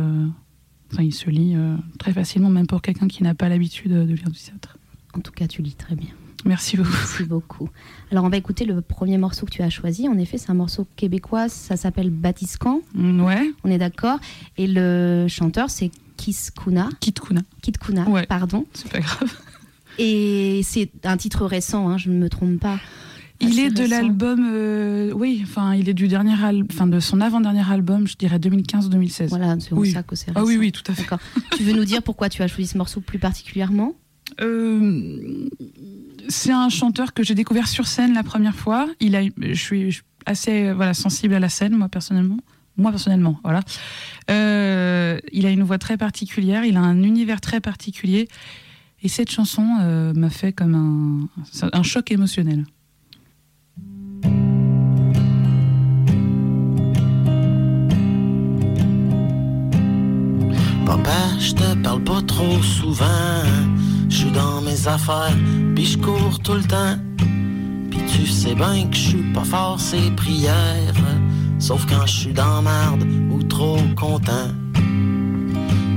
enfin, 0.91 1.03
il 1.03 1.13
se 1.13 1.29
lit 1.29 1.55
très 1.98 2.13
facilement, 2.13 2.50
même 2.50 2.67
pour 2.67 2.81
quelqu'un 2.81 3.07
qui 3.07 3.24
n'a 3.24 3.33
pas 3.33 3.50
l'habitude 3.50 3.91
de 3.91 4.13
lire 4.13 4.29
du 4.29 4.39
théâtre. 4.39 4.77
En 5.13 5.19
tout 5.21 5.31
cas, 5.31 5.48
tu 5.48 5.62
lis 5.62 5.75
très 5.75 5.95
bien. 5.95 6.10
Merci 6.45 6.77
beaucoup. 6.77 6.91
Merci 6.91 7.24
beaucoup. 7.24 7.69
Alors, 8.12 8.24
on 8.24 8.29
va 8.29 8.38
écouter 8.38 8.65
le 8.65 8.81
premier 8.81 9.17
morceau 9.17 9.45
que 9.45 9.51
tu 9.51 9.62
as 9.62 9.69
choisi. 9.69 10.07
En 10.07 10.17
effet, 10.17 10.38
c'est 10.38 10.50
un 10.50 10.55
morceau 10.55 10.88
québécois. 10.95 11.50
Ça 11.50 11.77
s'appelle 11.77 12.10
Batiscan. 12.10 12.81
Mm, 12.95 13.21
ouais. 13.24 13.51
On 13.63 13.69
est 13.69 13.77
d'accord. 13.77 14.19
Et 14.57 14.67
le 14.67 15.27
chanteur, 15.27 15.69
c'est 15.69 15.91
Kiss 16.17 16.51
Kuna. 16.51 16.89
Kit 17.00 17.13
Kuna. 17.13 17.41
Kit 17.62 17.74
Kuna, 17.74 18.05
pardon. 18.27 18.65
C'est 18.74 18.91
pas 18.91 19.00
grave. 19.00 19.33
Et 19.98 20.62
c'est 20.63 20.89
un 21.03 21.17
titre 21.17 21.45
récent, 21.45 21.89
hein, 21.89 21.98
je 21.98 22.10
ne 22.10 22.17
me 22.17 22.29
trompe 22.29 22.60
pas. 22.60 22.79
Il 23.41 23.60
est 23.60 23.71
de 23.71 23.86
l'album, 23.86 24.48
euh, 24.51 25.12
oui, 25.13 25.41
enfin, 25.43 25.74
il 25.74 25.89
est 25.89 25.93
du 25.95 26.07
dernier 26.07 26.33
enfin 26.71 26.86
de 26.86 27.00
son 27.00 27.21
avant-dernier 27.21 27.63
album, 27.69 28.07
je 28.07 28.15
dirais 28.15 28.38
2015-2016. 28.38 29.29
Voilà, 29.29 29.57
c'est 29.60 29.74
oui. 29.74 29.91
ça 29.91 30.03
que 30.03 30.15
c'est 30.15 30.31
Ah 30.36 30.43
oui, 30.43 30.57
oui, 30.57 30.71
tout 30.71 30.83
à 30.91 30.93
fait. 30.93 31.07
tu 31.57 31.63
veux 31.63 31.74
nous 31.74 31.86
dire 31.86 32.03
pourquoi 32.03 32.29
tu 32.29 32.43
as 32.43 32.48
choisi 32.48 32.67
ce 32.67 32.77
morceau 32.77 33.01
plus 33.01 33.17
particulièrement? 33.19 33.95
Euh, 34.39 35.50
c'est 36.31 36.51
un 36.51 36.69
chanteur 36.69 37.13
que 37.13 37.23
j'ai 37.23 37.35
découvert 37.35 37.67
sur 37.67 37.85
scène 37.85 38.13
la 38.13 38.23
première 38.23 38.55
fois. 38.55 38.88
Il 39.00 39.15
a, 39.15 39.21
je 39.39 39.53
suis 39.53 40.01
assez 40.25 40.71
voilà 40.71 40.93
sensible 40.93 41.33
à 41.35 41.39
la 41.39 41.50
scène, 41.50 41.75
moi 41.75 41.89
personnellement. 41.89 42.39
Moi 42.77 42.89
personnellement, 42.91 43.38
voilà. 43.43 43.59
Euh, 44.31 45.19
il 45.33 45.45
a 45.45 45.50
une 45.50 45.61
voix 45.61 45.77
très 45.77 45.97
particulière, 45.97 46.63
il 46.63 46.77
a 46.77 46.79
un 46.79 47.03
univers 47.03 47.41
très 47.41 47.59
particulier, 47.59 48.29
et 49.03 49.09
cette 49.09 49.29
chanson 49.29 49.67
euh, 49.81 50.13
m'a 50.13 50.29
fait 50.29 50.53
comme 50.53 50.73
un, 50.73 51.69
un 51.73 51.83
choc 51.83 52.11
émotionnel. 52.11 52.63
Papa, 60.85 61.38
je 61.39 61.51
te 61.53 61.75
parle 61.83 62.03
pas 62.05 62.21
trop 62.21 62.61
souvent 62.63 63.43
Je 64.12 64.18
suis 64.18 64.32
dans 64.32 64.60
mes 64.62 64.89
affaires, 64.89 65.38
puis 65.74 65.86
je 65.86 65.98
cours 65.98 66.38
tout 66.44 66.56
le 66.56 66.63
temps. 66.63 66.98
Puis 67.89 68.01
tu 68.13 68.27
sais 68.27 68.53
bien 68.53 68.86
que 68.89 68.96
je 68.96 69.08
suis 69.10 69.34
pas 69.34 69.46
fort 69.46 69.80
ces 69.80 70.12
prières. 70.12 70.94
Sauf 71.60 71.86
quand 71.86 72.06
je 72.06 72.12
suis 72.12 72.34
dans 72.34 72.62
merde 72.62 73.08
ou 73.32 73.41
trop 73.41 73.77
content. 73.96 74.50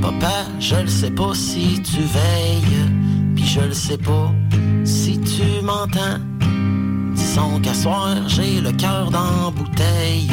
Papa, 0.01 0.47
je 0.61 0.77
le 0.77 0.87
sais 0.87 1.11
pas 1.11 1.35
si 1.35 1.83
tu 1.83 2.03
veilles, 2.03 2.89
puis 3.35 3.45
je 3.45 3.61
le 3.61 3.75
sais 3.75 3.99
pas 3.99 4.33
si 4.85 5.19
tu 5.19 5.65
m'entends. 5.65 6.21
Disons 7.17 7.59
qu'à 7.61 7.73
j'ai 8.29 8.61
le 8.61 8.71
cœur 8.73 9.11
dans 9.11 9.51
bouteille, 9.51 10.31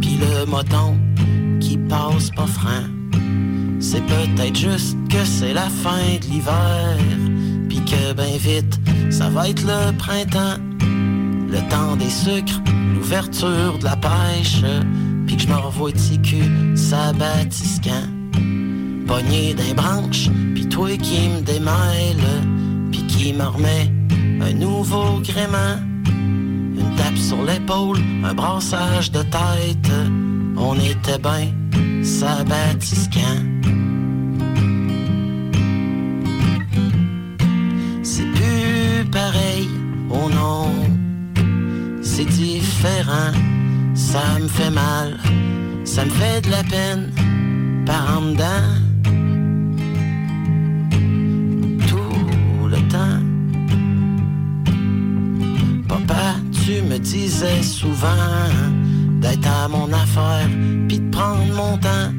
puis 0.00 0.16
le 0.16 0.46
moton 0.46 0.96
qui 1.58 1.76
passe 1.76 2.30
pas 2.30 2.46
frein. 2.46 2.99
C'est 3.80 4.04
peut-être 4.04 4.56
juste 4.56 4.96
que 5.08 5.24
c'est 5.24 5.54
la 5.54 5.70
fin 5.70 6.18
de 6.20 6.26
l'hiver, 6.26 6.98
puis 7.66 7.82
que 7.82 8.12
ben 8.12 8.36
vite, 8.36 8.78
ça 9.08 9.30
va 9.30 9.48
être 9.48 9.62
le 9.62 9.96
printemps. 9.96 10.60
Le 11.48 11.58
temps 11.70 11.96
des 11.96 12.10
sucres, 12.10 12.60
l'ouverture 12.94 13.78
de 13.78 13.84
la 13.84 13.96
pêche, 13.96 14.62
puis 15.26 15.36
que 15.36 15.42
je 15.42 15.48
me 15.48 15.56
revois 15.56 15.92
de 15.92 16.76
ça 16.76 17.14
batisquant. 17.14 18.06
Pogné 19.06 19.54
des 19.54 19.72
branches, 19.72 20.28
puis 20.54 20.68
toi 20.68 20.94
qui 20.98 21.28
me 21.30 21.40
démêle, 21.40 22.22
puis 22.92 23.06
qui 23.06 23.32
me 23.32 23.44
remet 23.44 23.90
un 24.42 24.52
nouveau 24.52 25.20
gréement. 25.20 25.76
Une 26.06 26.94
tape 26.96 27.16
sur 27.16 27.42
l'épaule, 27.42 27.98
un 28.24 28.34
brassage 28.34 29.10
de 29.10 29.22
tête, 29.22 29.90
on 30.56 30.74
était 30.74 31.18
ben 31.18 31.59
sabatisquant. 32.02 33.20
C'est 38.02 38.26
plus 38.32 39.04
pareil, 39.10 39.68
oh 40.10 40.28
non, 40.28 40.72
c'est 42.02 42.24
différent, 42.24 43.32
ça 43.94 44.38
me 44.40 44.48
fait 44.48 44.70
mal, 44.70 45.18
ça 45.84 46.04
me 46.04 46.10
fait 46.10 46.40
de 46.42 46.50
la 46.50 46.64
peine, 46.64 47.10
par 47.86 48.18
en 48.18 48.22
dedans. 48.32 48.68
Tout 51.88 52.68
le 52.68 52.78
temps. 52.88 53.20
Papa, 55.88 56.36
tu 56.52 56.82
me 56.82 56.98
disais 56.98 57.62
souvent 57.62 58.08
d'être 59.20 59.46
à 59.46 59.68
mon 59.68 59.92
affaire, 59.92 60.48
puis 60.88 60.98
de 61.00 61.10
prendre 61.10 61.54
mon 61.54 61.76
temps. 61.78 62.12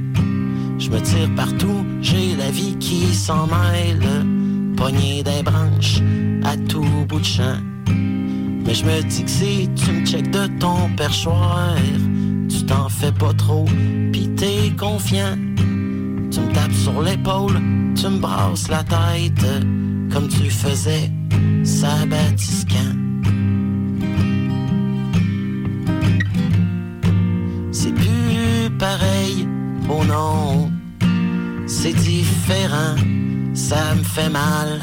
Je 0.78 0.90
me 0.90 1.00
tire 1.02 1.30
partout, 1.36 1.86
j'ai 2.02 2.36
la 2.36 2.50
vie 2.50 2.76
qui 2.80 3.14
s'en 3.14 3.48
mêle, 3.48 4.08
poignée 4.76 5.24
des 5.24 5.44
branches 5.44 6.02
à 6.44 6.56
tout 6.58 7.06
bout 7.08 7.20
de 7.20 7.26
champ. 7.26 7.60
Mais 8.66 8.74
je 8.74 8.86
me 8.86 9.02
dis 9.04 9.24
que 9.24 9.30
si 9.30 9.70
tu 9.76 9.92
me 9.92 10.06
checkes 10.06 10.32
de 10.32 10.48
ton 10.60 10.90
perchoir, 10.96 11.76
tu 12.50 12.66
t'en 12.66 12.90
fais 12.90 13.12
pas 13.12 13.34
trop, 13.34 13.66
pis 14.12 14.30
t'es 14.36 14.72
confiant. 14.78 15.36
Tu 16.32 16.40
me 16.40 16.54
tapes 16.54 16.74
sur 16.74 17.02
l'épaule, 17.02 17.60
tu 17.96 18.08
me 18.08 18.20
brasses 18.20 18.70
la 18.70 18.84
tête, 18.84 19.46
comme 20.12 20.28
tu 20.28 20.50
faisais. 20.50 21.12
C'est 21.64 21.88
oh 29.92 30.04
non, 30.06 30.72
c'est 31.68 31.94
différent, 31.94 32.96
ça 33.54 33.96
me 33.96 34.04
fait 34.04 34.30
mal, 34.30 34.82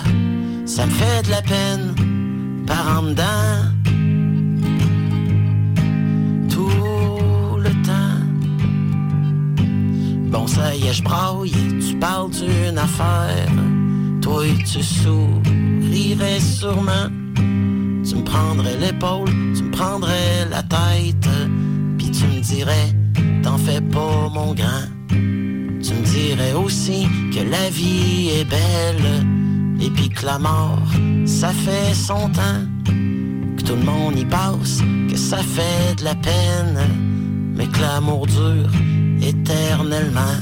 ça 0.67 0.87
me 0.87 0.91
fait 0.91 1.23
de 1.23 1.31
la 1.31 1.43
peine, 1.43 1.95
par 2.67 2.99
en 2.99 3.03
dedans. 3.03 3.69
Tout 6.51 7.57
le 7.59 7.71
temps. 7.87 8.21
Bon, 10.31 10.47
ça 10.47 10.75
y 10.75 10.87
est, 10.87 10.93
je 10.93 11.03
braille, 11.03 11.53
tu 11.87 11.97
parles 11.97 12.31
d'une 12.31 12.79
affaire. 12.79 13.51
Toi, 14.21 14.45
tu 14.59 14.83
sourirais 14.83 16.41
sûrement. 16.41 17.09
Tu 18.07 18.15
me 18.17 18.25
prendrais 18.25 18.77
l'épaule, 18.77 19.29
tu 19.57 19.63
me 19.63 19.71
prendrais 19.71 20.47
la 20.51 20.63
tête. 20.63 21.29
Puis 21.99 22.11
tu 22.11 22.25
me 22.25 22.41
dirais, 22.41 22.95
t'en 23.43 23.59
fais 23.59 23.81
pas, 23.81 24.29
mon 24.33 24.55
grand. 24.55 24.98
Tu 25.89 25.95
me 25.95 26.03
dirais 26.03 26.53
aussi 26.53 27.09
que 27.33 27.41
la 27.51 27.71
vie 27.71 28.29
est 28.39 28.45
belle. 28.45 29.25
Et 29.81 29.89
puis 29.89 30.11
que 30.11 30.27
la 30.27 30.39
mort, 30.39 30.83
ça 31.25 31.49
fait 31.49 31.95
son 31.95 32.29
temps. 32.29 32.63
Que 33.57 33.63
tout 33.63 33.75
le 33.75 33.87
monde 33.87 34.19
y 34.19 34.27
passe, 34.27 34.83
que 35.11 35.17
ça 35.17 35.39
fait 35.39 35.95
de 35.97 36.05
la 36.05 36.15
peine. 36.15 36.79
Mais 37.55 37.67
que 37.69 37.81
l'amour 37.81 38.27
dure 38.27 38.71
éternellement. 39.23 40.39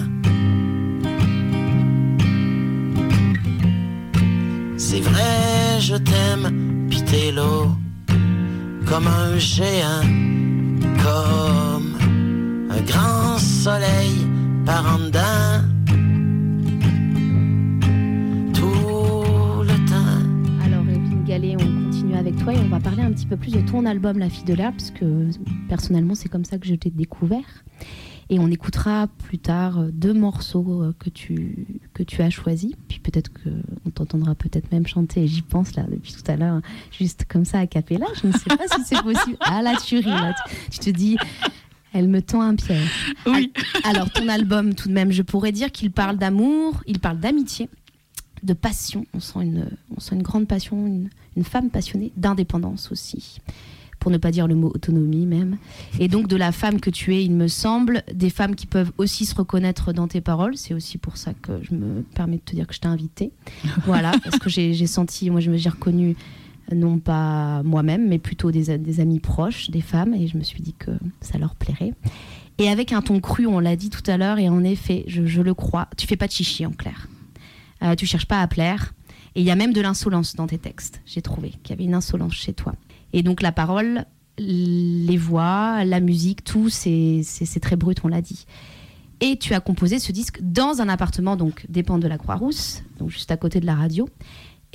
C'est 4.76 5.00
vrai, 5.00 5.80
je 5.80 5.94
t'aime, 5.94 6.88
pis 6.90 7.02
t'es 7.04 7.30
là, 7.30 7.66
comme 8.84 9.06
un 9.06 9.38
géant, 9.38 10.02
comme 11.04 11.98
un 12.68 12.80
grand 12.80 13.38
soleil 13.38 14.35
par 14.66 14.94
en 14.94 14.98
dedans. 14.98 15.62
Tout 18.52 19.62
le 19.62 19.88
temps. 19.88 20.64
Alors, 20.64 20.82
Evelyne 20.82 21.24
Gallet, 21.24 21.54
on 21.54 21.84
continue 21.84 22.16
avec 22.16 22.36
toi 22.36 22.52
et 22.52 22.58
on 22.58 22.68
va 22.68 22.80
parler 22.80 23.02
un 23.02 23.12
petit 23.12 23.26
peu 23.26 23.36
plus 23.36 23.52
de 23.52 23.60
ton 23.60 23.86
album 23.86 24.18
La 24.18 24.28
fille 24.28 24.44
de 24.44 24.54
l'herbe, 24.54 24.74
parce 24.76 24.90
que 24.90 25.30
personnellement, 25.68 26.16
c'est 26.16 26.28
comme 26.28 26.44
ça 26.44 26.58
que 26.58 26.66
je 26.66 26.74
t'ai 26.74 26.90
découvert. 26.90 27.64
Et 28.28 28.40
on 28.40 28.48
écoutera 28.48 29.06
plus 29.06 29.38
tard 29.38 29.78
euh, 29.78 29.90
deux 29.92 30.12
morceaux 30.12 30.82
euh, 30.82 30.92
que 30.98 31.10
tu, 31.10 31.68
que 31.94 32.02
tu 32.02 32.22
as 32.22 32.30
choisis. 32.30 32.72
Puis 32.88 32.98
peut-être 32.98 33.30
qu'on 33.32 33.90
t'entendra 33.90 34.34
peut-être 34.34 34.72
même 34.72 34.84
chanter. 34.84 35.28
J'y 35.28 35.42
pense 35.42 35.76
là 35.76 35.84
depuis 35.88 36.12
tout 36.12 36.28
à 36.28 36.34
l'heure, 36.34 36.60
juste 36.90 37.24
comme 37.28 37.44
ça 37.44 37.60
à 37.60 37.68
capella. 37.68 38.06
Je 38.20 38.26
ne 38.26 38.32
sais 38.32 38.48
pas 38.48 38.66
si 38.74 38.82
c'est 38.84 39.00
possible. 39.00 39.36
Ah, 39.40 39.62
la. 39.62 39.76
Tu, 39.76 40.02
tu 40.70 40.78
te 40.80 40.90
dis, 40.90 41.16
elle 41.96 42.08
me 42.08 42.22
tend 42.22 42.42
un 42.42 42.54
piège. 42.54 43.14
Oui. 43.26 43.52
Alors, 43.84 44.10
ton 44.10 44.28
album, 44.28 44.74
tout 44.74 44.88
de 44.88 44.94
même, 44.94 45.10
je 45.10 45.22
pourrais 45.22 45.52
dire 45.52 45.72
qu'il 45.72 45.90
parle 45.90 46.16
d'amour, 46.16 46.82
il 46.86 47.00
parle 47.00 47.18
d'amitié, 47.18 47.68
de 48.42 48.52
passion. 48.52 49.06
On 49.14 49.20
sent 49.20 49.40
une, 49.40 49.70
on 49.96 50.00
sent 50.00 50.14
une 50.14 50.22
grande 50.22 50.46
passion, 50.46 50.86
une, 50.86 51.10
une 51.36 51.44
femme 51.44 51.70
passionnée, 51.70 52.12
d'indépendance 52.16 52.92
aussi 52.92 53.40
pour 53.98 54.12
ne 54.12 54.18
pas 54.18 54.30
dire 54.30 54.46
le 54.46 54.54
mot 54.54 54.70
autonomie 54.72 55.26
même. 55.26 55.56
Et 55.98 56.06
donc 56.06 56.28
de 56.28 56.36
la 56.36 56.52
femme 56.52 56.78
que 56.78 56.90
tu 56.90 57.16
es, 57.16 57.24
il 57.24 57.32
me 57.32 57.48
semble, 57.48 58.04
des 58.14 58.30
femmes 58.30 58.54
qui 58.54 58.66
peuvent 58.66 58.92
aussi 58.98 59.24
se 59.24 59.34
reconnaître 59.34 59.92
dans 59.92 60.06
tes 60.06 60.20
paroles. 60.20 60.56
C'est 60.56 60.74
aussi 60.74 60.96
pour 60.96 61.16
ça 61.16 61.32
que 61.34 61.58
je 61.62 61.74
me 61.74 62.02
permets 62.14 62.36
de 62.36 62.42
te 62.42 62.54
dire 62.54 62.68
que 62.68 62.74
je 62.74 62.78
t'ai 62.78 62.86
invité. 62.86 63.32
Voilà, 63.84 64.12
parce 64.22 64.38
que 64.38 64.48
j'ai 64.48 64.86
senti, 64.86 65.28
moi 65.28 65.40
je 65.40 65.50
me 65.50 65.56
j'ai 65.56 65.70
reconnu 65.70 66.14
non 66.74 66.98
pas 66.98 67.62
moi-même, 67.62 68.08
mais 68.08 68.18
plutôt 68.18 68.50
des, 68.50 69.00
amis 69.00 69.20
proches, 69.20 69.70
des 69.70 69.80
femmes, 69.80 70.14
et 70.14 70.26
je 70.26 70.36
me 70.36 70.42
suis 70.42 70.62
dit 70.62 70.74
que 70.74 70.90
ça 71.20 71.38
leur 71.38 71.54
plairait. 71.54 71.94
Et 72.58 72.68
avec 72.68 72.92
un 72.92 73.02
ton 73.02 73.20
cru, 73.20 73.46
on 73.46 73.60
l'a 73.60 73.76
dit 73.76 73.90
tout 73.90 74.02
à 74.06 74.16
l'heure, 74.16 74.38
et 74.38 74.48
en 74.48 74.64
effet, 74.64 75.04
je, 75.06 75.42
le 75.42 75.54
crois, 75.54 75.88
tu 75.96 76.06
fais 76.06 76.16
pas 76.16 76.26
de 76.26 76.32
chichi 76.32 76.64
en 76.66 76.72
clair. 76.72 77.08
Euh, 77.82 77.94
tu 77.94 78.06
cherches 78.06 78.26
pas 78.26 78.40
à 78.40 78.46
plaire. 78.48 78.94
Et 79.34 79.40
il 79.40 79.46
y 79.46 79.50
a 79.50 79.54
même 79.54 79.74
de 79.74 79.82
l'insolence 79.82 80.34
dans 80.34 80.46
tes 80.46 80.56
textes. 80.56 81.02
J'ai 81.04 81.20
trouvé 81.20 81.50
qu'il 81.62 81.70
y 81.70 81.72
avait 81.74 81.84
une 81.84 81.94
insolence 81.94 82.32
chez 82.32 82.54
toi. 82.54 82.74
Et 83.12 83.22
donc 83.22 83.42
la 83.42 83.52
parole, 83.52 84.06
les 84.38 85.16
voix, 85.18 85.84
la 85.84 86.00
musique, 86.00 86.42
tout, 86.42 86.70
c'est 86.70 87.22
très 87.60 87.76
brut, 87.76 87.98
on 88.02 88.08
l'a 88.08 88.22
dit. 88.22 88.46
Et 89.20 89.36
tu 89.38 89.54
as 89.54 89.60
composé 89.60 89.98
ce 89.98 90.12
disque 90.12 90.40
dans 90.42 90.80
un 90.80 90.88
appartement, 90.88 91.36
donc 91.36 91.66
dépend 91.68 91.98
de 91.98 92.06
la 92.06 92.18
Croix-Rousse, 92.18 92.82
donc 92.98 93.10
juste 93.10 93.30
à 93.30 93.36
côté 93.36 93.60
de 93.60 93.66
la 93.66 93.74
radio. 93.74 94.08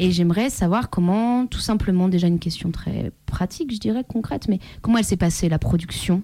Et 0.01 0.09
j'aimerais 0.09 0.49
savoir 0.49 0.89
comment, 0.89 1.45
tout 1.45 1.59
simplement, 1.59 2.07
déjà 2.07 2.25
une 2.25 2.39
question 2.39 2.71
très 2.71 3.11
pratique, 3.27 3.71
je 3.71 3.77
dirais, 3.77 4.03
concrète, 4.03 4.47
mais 4.49 4.59
comment 4.81 4.97
elle 4.97 5.05
s'est 5.05 5.15
passée, 5.15 5.47
la 5.47 5.59
production 5.59 6.23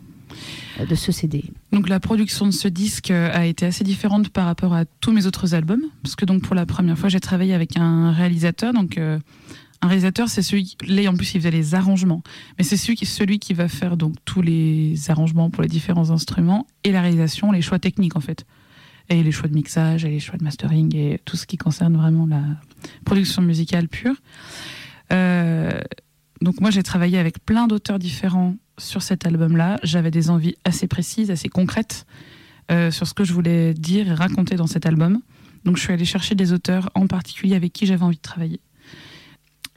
euh, 0.80 0.88
de 0.88 0.96
ce 0.96 1.12
CD 1.12 1.44
Donc 1.72 1.88
la 1.88 2.00
production 2.00 2.48
de 2.48 2.52
ce 2.52 2.68
disque 2.68 3.12
euh, 3.12 3.30
a 3.32 3.46
été 3.46 3.68
assez 3.68 3.84
différente 3.84 4.30
par 4.30 4.46
rapport 4.46 4.74
à 4.74 4.86
tous 4.86 5.12
mes 5.12 5.28
autres 5.28 5.54
albums, 5.54 5.84
parce 6.02 6.16
que 6.16 6.26
donc 6.26 6.42
pour 6.42 6.56
la 6.56 6.66
première 6.66 6.98
fois 6.98 7.10
j'ai 7.10 7.20
travaillé 7.20 7.54
avec 7.54 7.78
un 7.78 8.12
réalisateur. 8.14 8.74
Donc 8.74 8.98
euh, 8.98 9.20
un 9.84 9.88
réalisateur 9.88 10.28
c'est 10.28 10.42
celui, 10.42 10.76
là 10.88 11.08
en 11.12 11.16
plus 11.16 11.36
il 11.36 11.42
faisait 11.42 11.52
les 11.52 11.76
arrangements, 11.76 12.24
mais 12.58 12.64
c'est 12.64 12.78
celui 12.78 12.96
qui, 12.96 13.06
celui 13.06 13.38
qui 13.38 13.54
va 13.54 13.68
faire 13.68 13.96
donc 13.96 14.16
tous 14.26 14.42
les 14.42 14.96
arrangements 15.10 15.52
pour 15.52 15.62
les 15.62 15.70
différents 15.70 16.10
instruments 16.10 16.66
et 16.84 16.92
la 16.92 17.02
réalisation, 17.02 17.52
les 17.52 17.62
choix 17.62 17.78
techniques 17.78 18.16
en 18.16 18.22
fait, 18.22 18.44
et 19.10 19.22
les 19.22 19.32
choix 19.32 19.48
de 19.48 19.54
mixage 19.54 20.04
et 20.04 20.10
les 20.10 20.20
choix 20.20 20.38
de 20.38 20.44
mastering 20.44 20.96
et 20.96 21.22
tout 21.26 21.38
ce 21.38 21.46
qui 21.46 21.58
concerne 21.58 21.96
vraiment 21.96 22.26
la 22.26 22.42
production 23.06 23.42
musicale 23.42 23.88
pure. 23.88 24.16
Euh, 25.14 25.80
donc 26.42 26.60
moi 26.62 26.70
j'ai 26.70 26.84
travaillé 26.84 27.18
avec 27.18 27.44
plein 27.44 27.68
d'auteurs 27.68 28.00
différents 28.00 28.56
sur 28.78 29.02
cet 29.02 29.26
album-là. 29.26 29.80
J'avais 29.84 30.12
des 30.12 30.30
envies 30.30 30.56
assez 30.66 30.88
précises, 30.88 31.32
assez 31.32 31.50
concrètes 31.50 32.06
euh, 32.72 32.92
sur 32.92 33.08
ce 33.08 33.14
que 33.14 33.24
je 33.24 33.34
voulais 33.34 33.74
dire 33.74 34.08
et 34.08 34.14
raconter 34.14 34.56
dans 34.56 34.68
cet 34.68 34.86
album. 34.86 35.22
Donc 35.66 35.78
je 35.78 35.82
suis 35.82 35.94
allée 35.94 36.06
chercher 36.06 36.36
des 36.36 36.54
auteurs 36.54 36.90
en 36.96 37.08
particulier 37.08 37.56
avec 37.56 37.74
qui 37.74 37.86
j'avais 37.86 38.04
envie 38.04 38.18
de 38.18 38.22
travailler. 38.22 38.60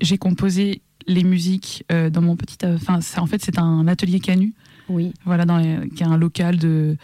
J'ai 0.00 0.18
composé 0.18 0.82
les 1.06 1.24
musiques 1.24 1.84
euh, 1.90 2.10
dans 2.10 2.22
mon 2.22 2.36
petit. 2.36 2.56
Enfin, 2.64 3.00
en 3.16 3.26
fait, 3.26 3.42
c'est 3.42 3.58
un 3.58 3.86
atelier 3.86 4.20
Canu. 4.20 4.54
Oui. 4.88 5.12
Voilà, 5.24 5.44
dans 5.44 5.58
les, 5.58 5.88
qui 5.90 6.02
est 6.02 6.06
un 6.06 6.18
local 6.18 6.56
de. 6.56 6.96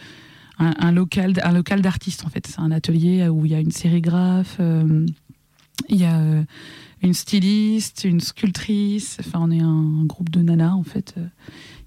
Un, 0.59 0.91
local, 0.91 1.35
un 1.43 1.51
local 1.51 1.83
d'artistes 1.83 2.25
en 2.25 2.29
fait. 2.29 2.47
C'est 2.47 2.59
un 2.59 2.71
atelier 2.71 3.27
où 3.27 3.45
il 3.45 3.51
y 3.51 3.53
a 3.53 3.59
une 3.59 3.69
sérigraphe, 3.69 4.59
il 5.89 5.97
y 5.97 6.05
a 6.05 6.19
euh, 6.19 6.43
une 7.01 7.13
styliste, 7.13 8.03
une 8.03 8.19
sculptrice. 8.19 9.17
Enfin, 9.19 9.39
on 9.41 9.51
est 9.51 9.61
un, 9.61 10.05
groupe 10.05 10.29
de 10.29 10.41
nanas 10.41 10.73
en 10.73 10.83
fait 10.83 11.15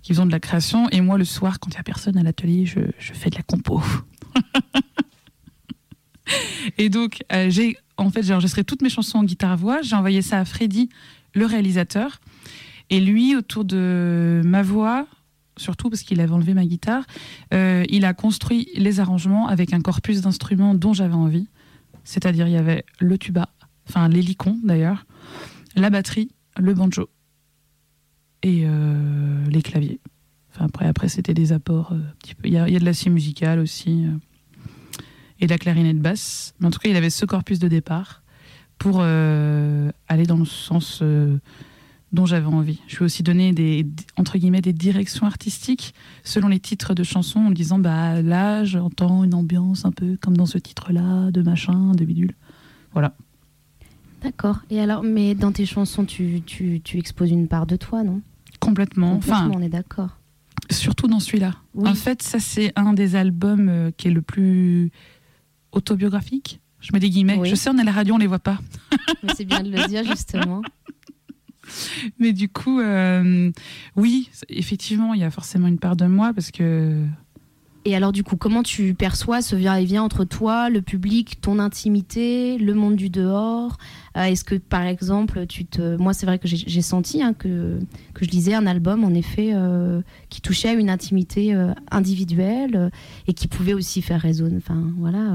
qui 0.02 0.14
font 0.14 0.26
de 0.26 0.32
la 0.32 0.40
création. 0.40 0.88
Et 0.90 1.00
moi, 1.00 1.18
le 1.18 1.24
soir, 1.24 1.60
quand 1.60 1.70
il 1.70 1.74
n'y 1.74 1.80
a 1.80 1.82
personne 1.82 2.16
à 2.16 2.22
l'atelier, 2.22 2.66
je, 2.66 2.80
fais 2.98 3.30
de 3.30 3.36
la 3.36 3.42
compo. 3.42 3.82
et 6.78 6.88
donc, 6.88 7.22
j'ai 7.48 7.76
en 8.00 8.10
fait, 8.10 8.22
j'ai 8.22 8.32
enregistré 8.32 8.64
toutes 8.64 8.82
mes 8.82 8.88
chansons 8.88 9.18
en 9.18 9.24
guitare-voix. 9.24 9.82
J'ai 9.82 9.94
envoyé 9.94 10.22
ça 10.22 10.38
à 10.38 10.44
Freddy, 10.44 10.88
le 11.34 11.44
réalisateur. 11.44 12.20
Et 12.88 12.98
lui, 12.98 13.36
autour 13.36 13.64
de 13.64 14.40
ma 14.44 14.62
voix, 14.62 15.06
surtout 15.56 15.90
parce 15.90 16.02
qu'il 16.02 16.20
avait 16.20 16.32
enlevé 16.32 16.54
ma 16.54 16.64
guitare, 16.64 17.04
euh, 17.52 17.84
il 17.88 18.04
a 18.04 18.14
construit 18.14 18.68
les 18.74 19.00
arrangements 19.00 19.48
avec 19.48 19.72
un 19.72 19.80
corpus 19.80 20.22
d'instruments 20.22 20.74
dont 20.74 20.92
j'avais 20.92 21.14
envie. 21.14 21.46
C'est-à-dire, 22.04 22.48
il 22.48 22.54
y 22.54 22.56
avait 22.56 22.84
le 22.98 23.18
tuba, 23.18 23.50
enfin 23.90 24.08
l'hélicon 24.08 24.58
d'ailleurs, 24.62 25.06
la 25.76 25.90
batterie, 25.90 26.30
le 26.58 26.74
banjo 26.74 27.10
et 28.42 28.62
euh, 28.64 29.44
les 29.48 29.62
claviers. 29.62 30.00
Enfin, 30.52 30.66
après, 30.66 30.86
après 30.86 31.08
c'était 31.08 31.34
des 31.34 31.52
apports. 31.52 31.92
Euh. 31.92 32.00
Il, 32.44 32.52
y 32.52 32.56
a, 32.56 32.66
de 32.66 32.84
l'acier 32.84 33.10
musical 33.10 33.58
aussi 33.58 34.06
et 35.40 35.46
de 35.46 35.50
la 35.50 35.58
clarinette 35.58 36.00
basse. 36.00 36.54
Mais 36.60 36.66
en 36.66 36.70
tout 36.70 36.78
cas, 36.78 36.88
il 36.88 36.96
avait 36.96 37.10
ce 37.10 37.24
corpus 37.26 37.58
de 37.58 37.68
départ 37.68 38.22
pour 38.78 38.98
euh, 39.00 39.90
aller 40.08 40.24
dans 40.24 40.36
le 40.36 40.44
sens 40.44 41.00
euh, 41.02 41.38
dont 42.12 42.26
j'avais 42.26 42.46
envie. 42.46 42.80
Je 42.88 42.96
lui 42.96 43.02
ai 43.02 43.06
aussi 43.06 43.22
donné 43.22 43.52
des, 43.52 43.86
entre 44.16 44.38
guillemets, 44.38 44.62
des 44.62 44.72
directions 44.72 45.26
artistiques 45.26 45.94
selon 46.24 46.48
les 46.48 46.60
titres 46.60 46.94
de 46.94 47.02
chansons 47.02 47.40
en 47.40 47.50
disant 47.50 47.78
bah 47.78 48.22
là 48.22 48.64
j'entends 48.64 49.22
une 49.22 49.34
ambiance 49.34 49.84
un 49.84 49.92
peu 49.92 50.16
comme 50.20 50.36
dans 50.36 50.46
ce 50.46 50.58
titre-là, 50.58 51.30
de 51.30 51.42
machin, 51.42 51.92
de 51.92 52.04
bidule. 52.04 52.34
Voilà. 52.92 53.14
D'accord. 54.22 54.60
Et 54.70 54.80
alors, 54.80 55.02
mais 55.02 55.34
dans 55.34 55.52
tes 55.52 55.66
chansons, 55.66 56.04
tu, 56.04 56.42
tu, 56.44 56.80
tu 56.82 56.98
exposes 56.98 57.30
une 57.30 57.48
part 57.48 57.66
de 57.66 57.76
toi, 57.76 58.02
non? 58.02 58.20
Complètement. 58.58 59.14
enfin, 59.14 59.50
on 59.54 59.62
est 59.62 59.68
d'accord. 59.68 60.18
Surtout 60.70 61.08
dans 61.08 61.20
celui-là. 61.20 61.54
En 61.76 61.94
fait, 61.94 62.22
ça 62.22 62.38
c'est 62.38 62.72
un 62.76 62.92
des 62.92 63.16
albums 63.16 63.68
euh, 63.68 63.90
qui 63.96 64.08
est 64.08 64.12
le 64.12 64.22
plus 64.22 64.90
autobiographique 65.72 66.60
je 66.80 66.90
mets 66.92 67.00
des 67.00 67.10
guillemets. 67.10 67.38
Je 67.44 67.54
sais, 67.54 67.70
on 67.70 67.76
est 67.78 67.82
à 67.82 67.84
la 67.84 67.92
radio, 67.92 68.14
on 68.14 68.18
les 68.18 68.26
voit 68.26 68.38
pas. 68.38 68.58
Mais 69.22 69.32
c'est 69.36 69.44
bien 69.44 69.62
de 69.62 69.70
le 69.70 69.86
dire, 69.86 70.04
justement. 70.04 70.62
Mais 72.18 72.32
du 72.32 72.48
coup, 72.48 72.80
euh, 72.80 73.50
oui, 73.96 74.30
effectivement, 74.48 75.14
il 75.14 75.20
y 75.20 75.24
a 75.24 75.30
forcément 75.30 75.68
une 75.68 75.78
part 75.78 75.96
de 75.96 76.06
moi 76.06 76.32
parce 76.34 76.50
que. 76.50 77.04
Et 77.86 77.96
alors, 77.96 78.12
du 78.12 78.22
coup, 78.22 78.36
comment 78.36 78.62
tu 78.62 78.92
perçois 78.92 79.40
ce 79.40 79.56
va-et-vient 79.56 80.02
entre 80.02 80.24
toi, 80.24 80.68
le 80.68 80.82
public, 80.82 81.40
ton 81.40 81.58
intimité, 81.58 82.58
le 82.58 82.74
monde 82.74 82.94
du 82.96 83.08
dehors? 83.08 83.78
Euh, 84.18 84.24
Est-ce 84.24 84.44
que, 84.44 84.54
par 84.56 84.82
exemple, 84.82 85.46
tu 85.46 85.64
te. 85.64 85.96
Moi, 85.96 86.12
c'est 86.12 86.26
vrai 86.26 86.38
que 86.38 86.46
j'ai 86.46 86.82
senti 86.82 87.22
hein, 87.22 87.32
que, 87.32 87.78
que 88.12 88.26
je 88.26 88.30
lisais 88.30 88.52
un 88.52 88.66
album, 88.66 89.02
en 89.02 89.14
effet, 89.14 89.52
euh, 89.54 90.02
qui 90.28 90.42
touchait 90.42 90.68
à 90.68 90.74
une 90.74 90.90
intimité 90.90 91.56
individuelle 91.90 92.90
et 93.26 93.32
qui 93.32 93.48
pouvait 93.48 93.74
aussi 93.74 94.02
faire 94.02 94.20
résonner, 94.20 94.58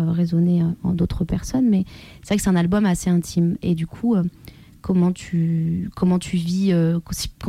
résonner 0.09 0.63
en 0.83 0.93
d'autres 0.93 1.25
personnes. 1.25 1.67
Mais 1.67 1.83
c'est 2.21 2.29
vrai 2.29 2.37
que 2.37 2.43
c'est 2.43 2.49
un 2.49 2.55
album 2.55 2.85
assez 2.85 3.09
intime. 3.09 3.57
Et 3.63 3.73
du 3.73 3.87
coup 3.87 4.15
comment 4.85 5.11
tu, 5.11 5.89
comment 5.95 6.19
tu 6.19 6.37
vis 6.37 6.71
euh, 6.71 6.99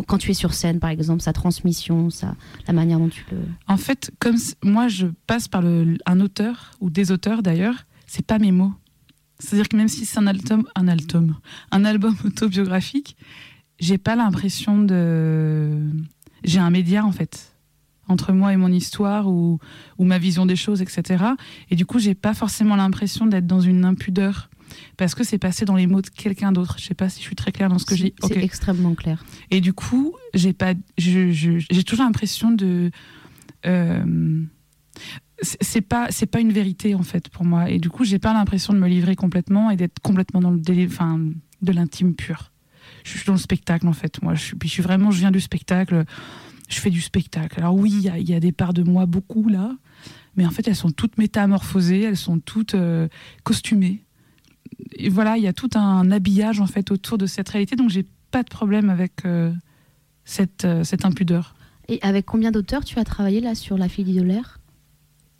quand 0.07 0.16
tu 0.16 0.31
es 0.31 0.35
sur 0.35 0.55
scène, 0.55 0.81
par 0.81 0.88
exemple, 0.88 1.20
sa 1.20 1.35
transmission, 1.35 2.09
sa, 2.09 2.35
la 2.66 2.72
manière 2.72 2.99
dont 2.99 3.11
tu 3.11 3.27
le... 3.31 3.37
En 3.68 3.77
fait, 3.77 4.11
comme 4.20 4.37
moi, 4.64 4.88
je 4.88 5.09
passe 5.27 5.46
par 5.46 5.61
le, 5.61 5.99
un 6.07 6.20
auteur, 6.20 6.70
ou 6.81 6.88
des 6.88 7.12
auteurs 7.12 7.42
d'ailleurs, 7.42 7.85
c'est 8.07 8.25
pas 8.25 8.38
mes 8.38 8.53
mots. 8.53 8.72
C'est-à-dire 9.38 9.68
que 9.68 9.77
même 9.77 9.88
si 9.88 10.07
c'est 10.07 10.18
un 10.18 10.27
album, 10.27 10.66
un 10.75 10.88
album, 10.88 11.37
un 11.72 11.85
album 11.92 12.16
autobiographique, 12.25 13.18
j'ai 13.81 13.99
pas 13.99 14.16
l'impression 14.16 14.79
de... 14.79 15.79
J'ai 16.42 16.61
un 16.61 16.70
média, 16.70 17.05
en 17.05 17.12
fait 17.12 17.53
entre 18.09 18.33
moi 18.33 18.53
et 18.53 18.57
mon 18.57 18.70
histoire 18.70 19.27
ou, 19.27 19.59
ou 19.99 20.05
ma 20.05 20.18
vision 20.18 20.46
des 20.46 20.55
choses, 20.55 20.81
etc. 20.81 21.25
Et 21.70 21.75
du 21.75 21.87
coup, 21.87 21.99
j'ai 21.99 22.14
pas 22.14 22.35
forcément 22.35 22.77
l'impression 22.77 23.27
d'être 23.27 23.49
dans 23.49 23.61
une 23.61 23.85
impudeur 23.85 24.49
parce 24.96 25.14
que 25.14 25.24
c'est 25.24 25.38
passé 25.38 25.64
dans 25.64 25.76
les 25.76 25.87
mots 25.87 26.02
de 26.02 26.09
quelqu'un 26.09 26.52
d'autre. 26.52 26.76
Je 26.79 26.85
sais 26.85 26.94
pas 26.94 27.09
si 27.09 27.20
je 27.20 27.26
suis 27.26 27.37
très 27.37 27.52
claire 27.52 27.68
dans 27.68 27.79
ce 27.79 27.85
que 27.85 27.96
j'ai. 27.96 28.14
C'est 28.22 28.42
extrêmement 28.42 28.94
clair. 28.94 29.24
Et 29.50 29.61
du 29.61 29.72
coup, 29.72 30.14
j'ai 30.35 30.52
pas, 30.52 30.74
j'ai 30.98 31.85
toujours 31.85 32.05
l'impression 32.05 32.50
de. 32.50 32.90
Euh, 33.66 34.44
c'est 35.42 35.83
pas 35.83 36.07
c'est 36.11 36.26
pas 36.26 36.40
une 36.40 36.52
vérité 36.52 36.94
en 36.94 37.02
fait 37.02 37.29
pour 37.29 37.44
moi 37.44 37.68
et 37.68 37.79
du 37.79 37.90
coup 37.90 38.05
j'ai 38.05 38.18
pas 38.18 38.33
l'impression 38.33 38.72
de 38.72 38.79
me 38.79 38.88
livrer 38.88 39.16
complètement 39.16 39.70
et 39.70 39.76
d'être 39.76 40.00
complètement 40.00 40.40
dans 40.40 40.50
le 40.50 40.59
délai, 40.59 40.87
enfin 40.87 41.20
de 41.62 41.72
l'intime 41.72 42.14
pur 42.14 42.52
je 43.05 43.11
suis 43.11 43.26
dans 43.26 43.35
le 43.35 43.38
spectacle 43.38 43.87
en 43.87 43.92
fait 43.92 44.22
moi 44.22 44.35
je 44.35 44.42
suis 44.42 44.57
puis 44.57 44.68
je 44.68 44.74
suis 44.74 44.83
vraiment 44.83 45.11
je 45.11 45.18
viens 45.18 45.31
du 45.31 45.40
spectacle 45.40 46.05
je 46.68 46.81
fais 46.81 46.90
du 46.90 47.00
spectacle 47.00 47.59
alors 47.61 47.74
oui 47.74 47.92
il 47.92 48.29
y, 48.29 48.35
a 48.35 48.40
des 48.40 48.52
parts 48.52 48.72
de 48.72 48.83
moi 48.83 49.05
beaucoup 49.05 49.48
là 49.48 49.72
mais 50.37 50.46
en 50.46 50.50
fait 50.50 50.66
elles 50.68 50.76
sont 50.76 50.90
toutes 50.90 51.18
métamorphosées 51.18 52.02
elles 52.02 52.16
sont 52.16 52.38
toutes 52.38 52.74
euh, 52.74 53.09
costumées 53.42 54.05
et 54.92 55.08
voilà, 55.08 55.36
il 55.36 55.42
y 55.42 55.46
a 55.46 55.52
tout 55.52 55.70
un 55.74 56.10
habillage 56.10 56.60
en 56.60 56.66
fait 56.66 56.90
autour 56.90 57.18
de 57.18 57.26
cette 57.26 57.48
réalité, 57.48 57.76
donc 57.76 57.90
j'ai 57.90 58.06
pas 58.30 58.42
de 58.42 58.48
problème 58.48 58.90
avec 58.90 59.24
euh, 59.24 59.52
cette, 60.24 60.64
euh, 60.64 60.84
cette 60.84 61.04
impudeur. 61.04 61.54
Et 61.88 61.98
avec 62.02 62.26
combien 62.26 62.50
d'auteurs 62.50 62.84
tu 62.84 62.98
as 62.98 63.04
travaillé 63.04 63.40
là 63.40 63.54
sur 63.54 63.78
La 63.78 63.88
fille 63.88 64.04
l'air 64.04 64.60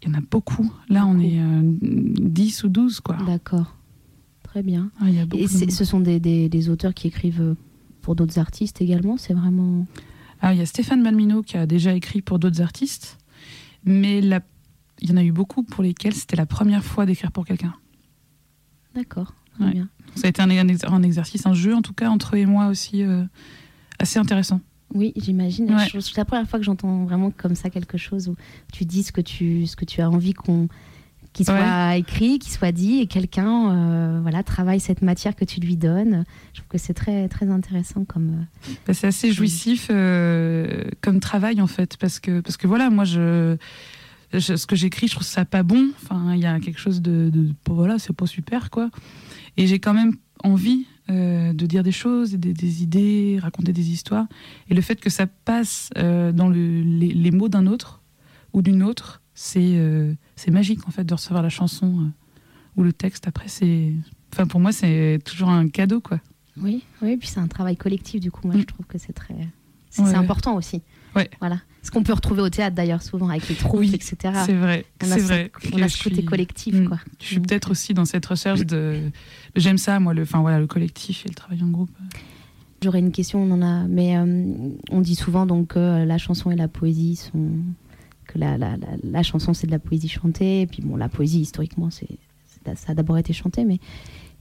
Il 0.03 0.09
y 0.09 0.11
en 0.13 0.15
a 0.15 0.21
beaucoup. 0.21 0.73
Là, 0.89 1.07
on 1.07 1.19
est 1.19 1.41
10 1.83 2.65
euh, 2.65 2.67
ou 2.67 2.71
12, 2.71 3.01
quoi. 3.01 3.17
D'accord. 3.27 3.77
Très 4.45 4.63
bien. 4.63 4.91
Ah, 5.01 5.07
et 5.35 5.49
ce 5.49 5.85
sont 5.85 6.01
des, 6.01 6.21
des, 6.21 6.69
auteurs 6.71 6.95
qui 6.95 7.09
écrivent 7.09 7.57
pour 8.01 8.15
d'autres 8.15 8.39
artistes 8.39 8.81
également 8.81 9.17
C'est 9.17 9.35
vraiment. 9.35 9.87
Ah, 10.41 10.55
il 10.55 10.59
y 10.59 10.63
a 10.63 10.67
Stéphane 10.67 11.03
Malmino 11.03 11.43
qui 11.43 11.57
a 11.57 11.67
déjà 11.67 11.93
écrit 11.95 12.23
pour 12.23 12.39
d'autres 12.39 12.63
artistes, 12.63 13.19
mais 13.85 14.21
il 14.21 15.11
y 15.11 15.13
en 15.13 15.17
a 15.17 15.25
eu 15.25 15.33
beaucoup 15.33 15.63
pour 15.63 15.83
lesquels 15.83 16.15
c'était 16.15 16.37
la 16.37 16.47
première 16.47 16.85
fois 16.85 17.05
d'écrire 17.05 17.33
pour 17.33 17.45
quelqu'un. 17.45 17.75
D'accord. 18.97 19.35
Bien. 19.59 19.89
Ça 20.15 20.27
a 20.27 20.29
été 20.29 20.43
un, 20.43 20.51
un, 20.51 21.03
exercice, 21.03 21.47
un 21.47 21.55
jeu 21.55 21.75
en 21.75 21.83
tout 21.83 21.93
cas 21.93 22.09
entre 22.09 22.37
eux 22.37 22.39
et 22.39 22.47
moi 22.47 22.67
aussi 22.67 23.03
euh, 23.03 23.25
assez 23.99 24.19
intéressant. 24.19 24.61
Oui, 24.95 25.13
j'imagine. 25.17 25.75
C'est 25.91 26.17
la 26.17 26.25
première 26.25 26.49
fois 26.49 26.59
que 26.59 26.65
j'entends 26.65 27.05
vraiment 27.05 27.31
comme 27.31 27.55
ça 27.55 27.71
quelque 27.71 27.99
chose 27.99 28.29
où 28.29 28.37
tu 28.73 28.85
dis 28.85 29.03
ce 29.03 29.13
que 29.13 29.21
tu, 29.21 29.67
ce 29.67 29.77
que 29.77 29.85
tu 29.85 30.01
as 30.01 30.11
envie 30.11 30.33
qu'on 30.33 30.69
qu'il 31.33 31.45
soit 31.45 31.97
écrit, 31.97 32.39
qu'il 32.39 32.51
soit 32.53 32.73
dit, 32.73 33.01
et 33.01 33.07
quelqu'un 33.07 33.71
euh, 33.71 34.21
voilà 34.23 34.43
travaille 34.43 34.81
cette 34.81 35.03
matière 35.03 35.37
que 35.37 35.45
tu 35.45 35.61
lui 35.61 35.77
donnes. 35.77 36.25
Je 36.55 36.61
trouve 36.61 36.69
que 36.69 36.79
c'est 36.79 36.95
très 36.95 37.29
très 37.29 37.51
intéressant 37.51 38.05
comme. 38.07 38.29
Euh, 38.29 38.73
bah, 38.87 38.95
c'est 38.95 39.07
assez 39.07 39.33
jouissif 39.33 39.89
comme 39.89 41.21
travail 41.21 41.61
en 41.61 41.67
fait, 41.67 41.99
parce 41.99 42.21
que 42.21 42.41
parce 42.41 42.57
que 42.57 42.67
voilà, 42.67 42.89
moi 42.89 43.05
je 43.05 43.59
ce 44.33 44.67
que 44.67 44.77
j'écris, 44.77 45.09
je 45.09 45.15
trouve 45.15 45.27
ça 45.27 45.45
pas 45.45 45.63
bon. 45.63 45.91
Enfin, 46.03 46.35
il 46.35 46.41
y 46.41 46.47
a 46.47 46.59
quelque 46.61 46.81
chose 46.81 47.01
de, 47.03 47.31
voilà, 47.69 47.99
c'est 47.99 48.13
pas 48.13 48.27
super 48.27 48.71
quoi. 48.71 48.91
Et 49.57 49.67
j'ai 49.67 49.79
quand 49.79 49.95
même 49.95 50.17
envie 50.45 50.87
euh, 51.09 51.53
de 51.53 51.67
dire 51.67 51.83
des 51.83 51.93
choses, 51.93 52.33
des, 52.33 52.53
des, 52.53 52.83
idées, 52.83 53.39
raconter 53.41 53.73
des 53.73 53.91
histoires. 53.91 54.27
Et 54.69 54.75
le 54.75 54.83
fait 54.83 54.97
que 54.97 55.11
ça 55.11 55.27
passe 55.27 55.91
euh, 55.97 56.33
dans 56.33 56.49
le, 56.49 56.83
les, 56.83 57.31
mots 57.31 57.49
d'un 57.49 57.67
autre 57.67 58.03
ou 58.53 58.61
d'une 58.61 58.83
autre, 58.83 59.23
c'est 59.35 59.61
euh, 59.77 60.15
c'est 60.35 60.51
magique 60.51 60.87
en 60.89 60.91
fait 60.91 61.05
de 61.05 61.15
recevoir 61.15 61.43
la 61.43 61.49
chanson 61.49 62.11
ou 62.77 62.83
le 62.83 62.93
texte. 62.93 63.29
Après, 63.29 63.49
c'est, 63.49 63.93
enfin 64.33 64.47
pour 64.47 64.61
moi, 64.61 64.73
c'est 64.73 65.21
toujours 65.25 65.51
un 65.51 65.69
cadeau 65.69 66.01
quoi. 66.01 66.21
Oui, 66.57 66.83
oui. 67.03 67.17
Puis 67.17 67.29
c'est 67.29 67.41
un 67.41 67.49
travail 67.49 67.77
collectif 67.77 68.21
du 68.21 68.31
coup. 68.31 68.47
Moi, 68.47 68.57
je 68.57 68.63
mm. 68.63 68.67
trouve 68.67 68.87
que 68.87 68.99
c'est 68.99 69.13
très, 69.13 69.37
c'est 69.91 70.15
important 70.15 70.57
aussi. 70.57 70.83
Ouais. 71.15 71.31
Voilà. 71.41 71.61
Ce 71.87 71.93
qu'on 71.93 72.03
peut 72.03 72.13
retrouver 72.13 72.43
au 72.43 72.49
théâtre 72.49 72.75
d'ailleurs 72.75 73.01
souvent 73.01 73.29
avec 73.29 73.49
les 73.49 73.55
troupes, 73.55 73.85
etc. 73.85 74.17
C'est 74.45 74.55
vrai. 74.55 74.85
C'est 75.01 75.21
vrai. 75.21 75.53
On 75.73 75.81
a 75.81 75.89
ce 75.89 76.03
côté 76.03 76.25
collectif. 76.25 76.75
Mm. 76.75 76.89
Quoi. 76.89 76.99
Je 77.21 77.27
suis 77.27 77.39
peut-être 77.39 77.71
aussi 77.71 77.95
dans 77.95 78.05
cette 78.05 78.27
recherche 78.27 78.67
de. 78.67 78.99
J'aime 79.55 79.79
ça, 79.79 80.01
moi, 80.01 80.13
le, 80.13 80.23
enfin, 80.23 80.41
voilà, 80.41 80.59
le 80.59 80.67
collectif 80.67 81.25
et 81.27 81.29
le 81.29 81.35
travail 81.37 81.63
en 81.63 81.69
groupe. 81.69 81.91
J'aurais 82.83 82.99
une 82.99 83.13
question, 83.13 83.41
on 83.41 83.53
en 83.53 83.63
a, 83.63 83.87
mais 83.87 84.17
euh, 84.17 84.53
on 84.91 85.01
dit 85.01 85.15
souvent 85.15 85.47
donc 85.47 85.69
que 85.69 85.79
euh, 85.79 86.05
la 86.05 86.19
chanson 86.19 86.51
et 86.51 86.57
la 86.57 86.67
poésie 86.67 87.15
sont 87.15 87.51
que 88.27 88.37
la, 88.37 88.59
la, 88.59 88.77
la, 89.05 89.23
chanson 89.23 89.55
c'est 89.55 89.69
de 89.69 89.73
la 89.73 89.79
poésie 89.79 90.09
chantée, 90.09 90.63
et 90.63 90.67
puis 90.67 90.83
bon 90.83 90.97
la 90.97 91.09
poésie 91.09 91.41
historiquement 91.41 91.91
c'est 91.91 92.09
ça 92.75 92.93
a 92.93 92.95
d'abord 92.95 93.17
été 93.17 93.33
chanté, 93.33 93.65
mais 93.65 93.79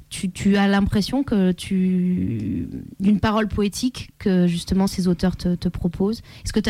tu, 0.09 0.55
as 0.55 0.67
l'impression 0.67 1.23
que 1.23 1.51
tu 1.51 2.69
d'une 2.99 3.19
parole 3.19 3.47
poétique 3.47 4.11
que 4.17 4.47
justement 4.47 4.87
ces 4.87 5.07
auteurs 5.07 5.35
te, 5.35 5.67
proposent? 5.67 6.21
Est-ce 6.43 6.53
que 6.53 6.59
tu, 6.59 6.69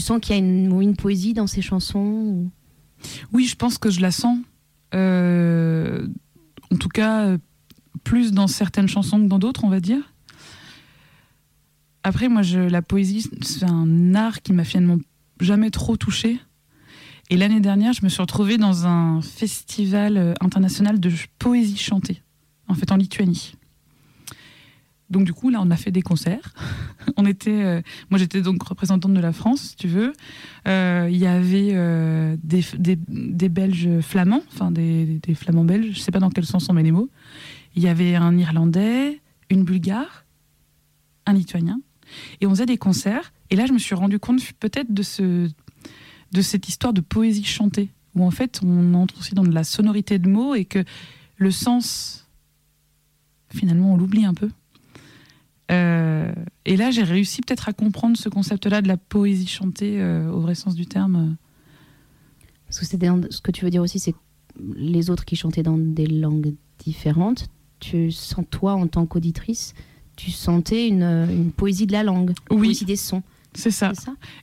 sens 0.00 0.20
qu'il 0.20 0.34
y 0.34 0.38
a 0.38 0.42
une, 0.42 0.96
poésie 0.96 1.34
dans 1.34 1.46
ces 1.46 1.62
chansons 1.62 2.50
Oui, 3.32 3.46
je 3.46 3.56
pense 3.56 3.78
que 3.78 3.90
je 3.90 4.00
la 4.00 4.10
sens. 4.10 4.38
Euh, 4.94 6.06
En 6.72 6.76
tout 6.76 6.88
cas, 6.88 7.26
euh, 7.26 7.38
plus 8.04 8.32
dans 8.32 8.46
certaines 8.46 8.88
chansons 8.88 9.20
que 9.20 9.26
dans 9.26 9.38
d'autres, 9.38 9.64
on 9.64 9.68
va 9.68 9.80
dire. 9.80 10.12
Après, 12.02 12.28
moi, 12.28 12.42
la 12.42 12.82
poésie, 12.82 13.28
c'est 13.42 13.64
un 13.64 14.14
art 14.14 14.40
qui 14.42 14.52
m'a 14.52 14.64
finalement 14.64 14.98
jamais 15.40 15.70
trop 15.70 15.96
touchée. 15.96 16.40
Et 17.28 17.36
l'année 17.36 17.60
dernière, 17.60 17.92
je 17.92 18.02
me 18.02 18.08
suis 18.08 18.20
retrouvée 18.20 18.58
dans 18.58 18.86
un 18.86 19.22
festival 19.22 20.16
euh, 20.16 20.34
international 20.40 20.98
de 20.98 21.12
poésie 21.38 21.76
chantée, 21.76 22.22
en 22.66 22.74
fait, 22.74 22.90
en 22.90 22.96
Lituanie. 22.96 23.54
Donc 25.10 25.24
du 25.24 25.32
coup, 25.32 25.50
là, 25.50 25.60
on 25.62 25.70
a 25.70 25.76
fait 25.76 25.90
des 25.90 26.02
concerts. 26.02 26.54
on 27.16 27.26
était, 27.26 27.62
euh, 27.62 27.82
moi, 28.10 28.18
j'étais 28.18 28.42
donc 28.42 28.62
représentante 28.62 29.12
de 29.14 29.20
la 29.20 29.32
France, 29.32 29.60
si 29.60 29.76
tu 29.76 29.88
veux. 29.88 30.12
Euh, 30.68 31.08
Il 31.10 31.18
y 31.18 31.26
avait 31.26 31.70
euh, 31.72 32.36
des, 32.42 32.64
des, 32.78 32.98
des 33.08 33.48
Belges 33.48 34.00
flamands, 34.00 34.42
enfin 34.52 34.70
des, 34.70 35.20
des 35.22 35.34
flamands 35.34 35.64
belges. 35.64 35.92
Je 35.92 36.00
sais 36.00 36.12
pas 36.12 36.18
dans 36.18 36.30
quel 36.30 36.44
sens 36.44 36.68
on 36.68 36.72
met 36.72 36.82
les 36.82 36.92
mots. 36.92 37.10
Il 37.76 37.82
y 37.82 37.88
avait 37.88 38.16
un 38.16 38.36
Irlandais, 38.36 39.20
une 39.48 39.64
Bulgare, 39.64 40.24
un 41.26 41.32
Lituanien, 41.32 41.80
et 42.40 42.46
on 42.46 42.50
faisait 42.50 42.66
des 42.66 42.78
concerts. 42.78 43.32
Et 43.50 43.56
là, 43.56 43.66
je 43.66 43.72
me 43.72 43.78
suis 43.78 43.94
rendu 43.94 44.18
compte 44.18 44.40
peut-être 44.54 44.92
de 44.92 45.02
ce, 45.02 45.48
de 46.32 46.42
cette 46.42 46.68
histoire 46.68 46.92
de 46.92 47.00
poésie 47.00 47.44
chantée, 47.44 47.90
où 48.14 48.24
en 48.24 48.30
fait, 48.30 48.60
on 48.64 48.94
entre 48.94 49.18
aussi 49.18 49.34
dans 49.34 49.44
de 49.44 49.52
la 49.52 49.64
sonorité 49.64 50.18
de 50.18 50.28
mots 50.28 50.54
et 50.54 50.64
que 50.64 50.84
le 51.36 51.50
sens, 51.50 52.28
finalement, 53.50 53.94
on 53.94 53.96
l'oublie 53.96 54.24
un 54.24 54.34
peu. 54.34 54.50
Euh, 55.70 56.32
et 56.64 56.76
là, 56.76 56.90
j'ai 56.90 57.02
réussi 57.02 57.40
peut-être 57.42 57.68
à 57.68 57.72
comprendre 57.72 58.16
ce 58.16 58.28
concept-là 58.28 58.82
de 58.82 58.88
la 58.88 58.96
poésie 58.96 59.46
chantée 59.46 60.00
euh, 60.00 60.30
au 60.30 60.40
vrai 60.40 60.54
sens 60.54 60.74
du 60.74 60.86
terme. 60.86 61.36
Parce 62.66 62.80
que 62.86 62.96
des- 62.96 63.10
ce 63.30 63.40
que 63.40 63.50
tu 63.50 63.64
veux 63.64 63.70
dire 63.70 63.82
aussi, 63.82 63.98
c'est 63.98 64.12
que 64.12 64.18
les 64.76 65.10
autres 65.10 65.24
qui 65.24 65.36
chantaient 65.36 65.62
dans 65.62 65.78
des 65.78 66.06
langues 66.06 66.54
différentes, 66.78 67.48
tu 67.78 68.10
sens 68.10 68.44
toi 68.50 68.74
en 68.74 68.86
tant 68.86 69.06
qu'auditrice, 69.06 69.74
tu 70.16 70.30
sentais 70.30 70.88
une, 70.88 71.02
une 71.02 71.50
poésie 71.52 71.86
de 71.86 71.92
la 71.92 72.02
langue, 72.02 72.30
une 72.50 72.58
Oui. 72.58 72.68
poésie 72.68 72.84
des 72.84 72.96
sons, 72.96 73.22
C'est 73.54 73.70
ça? 73.70 73.92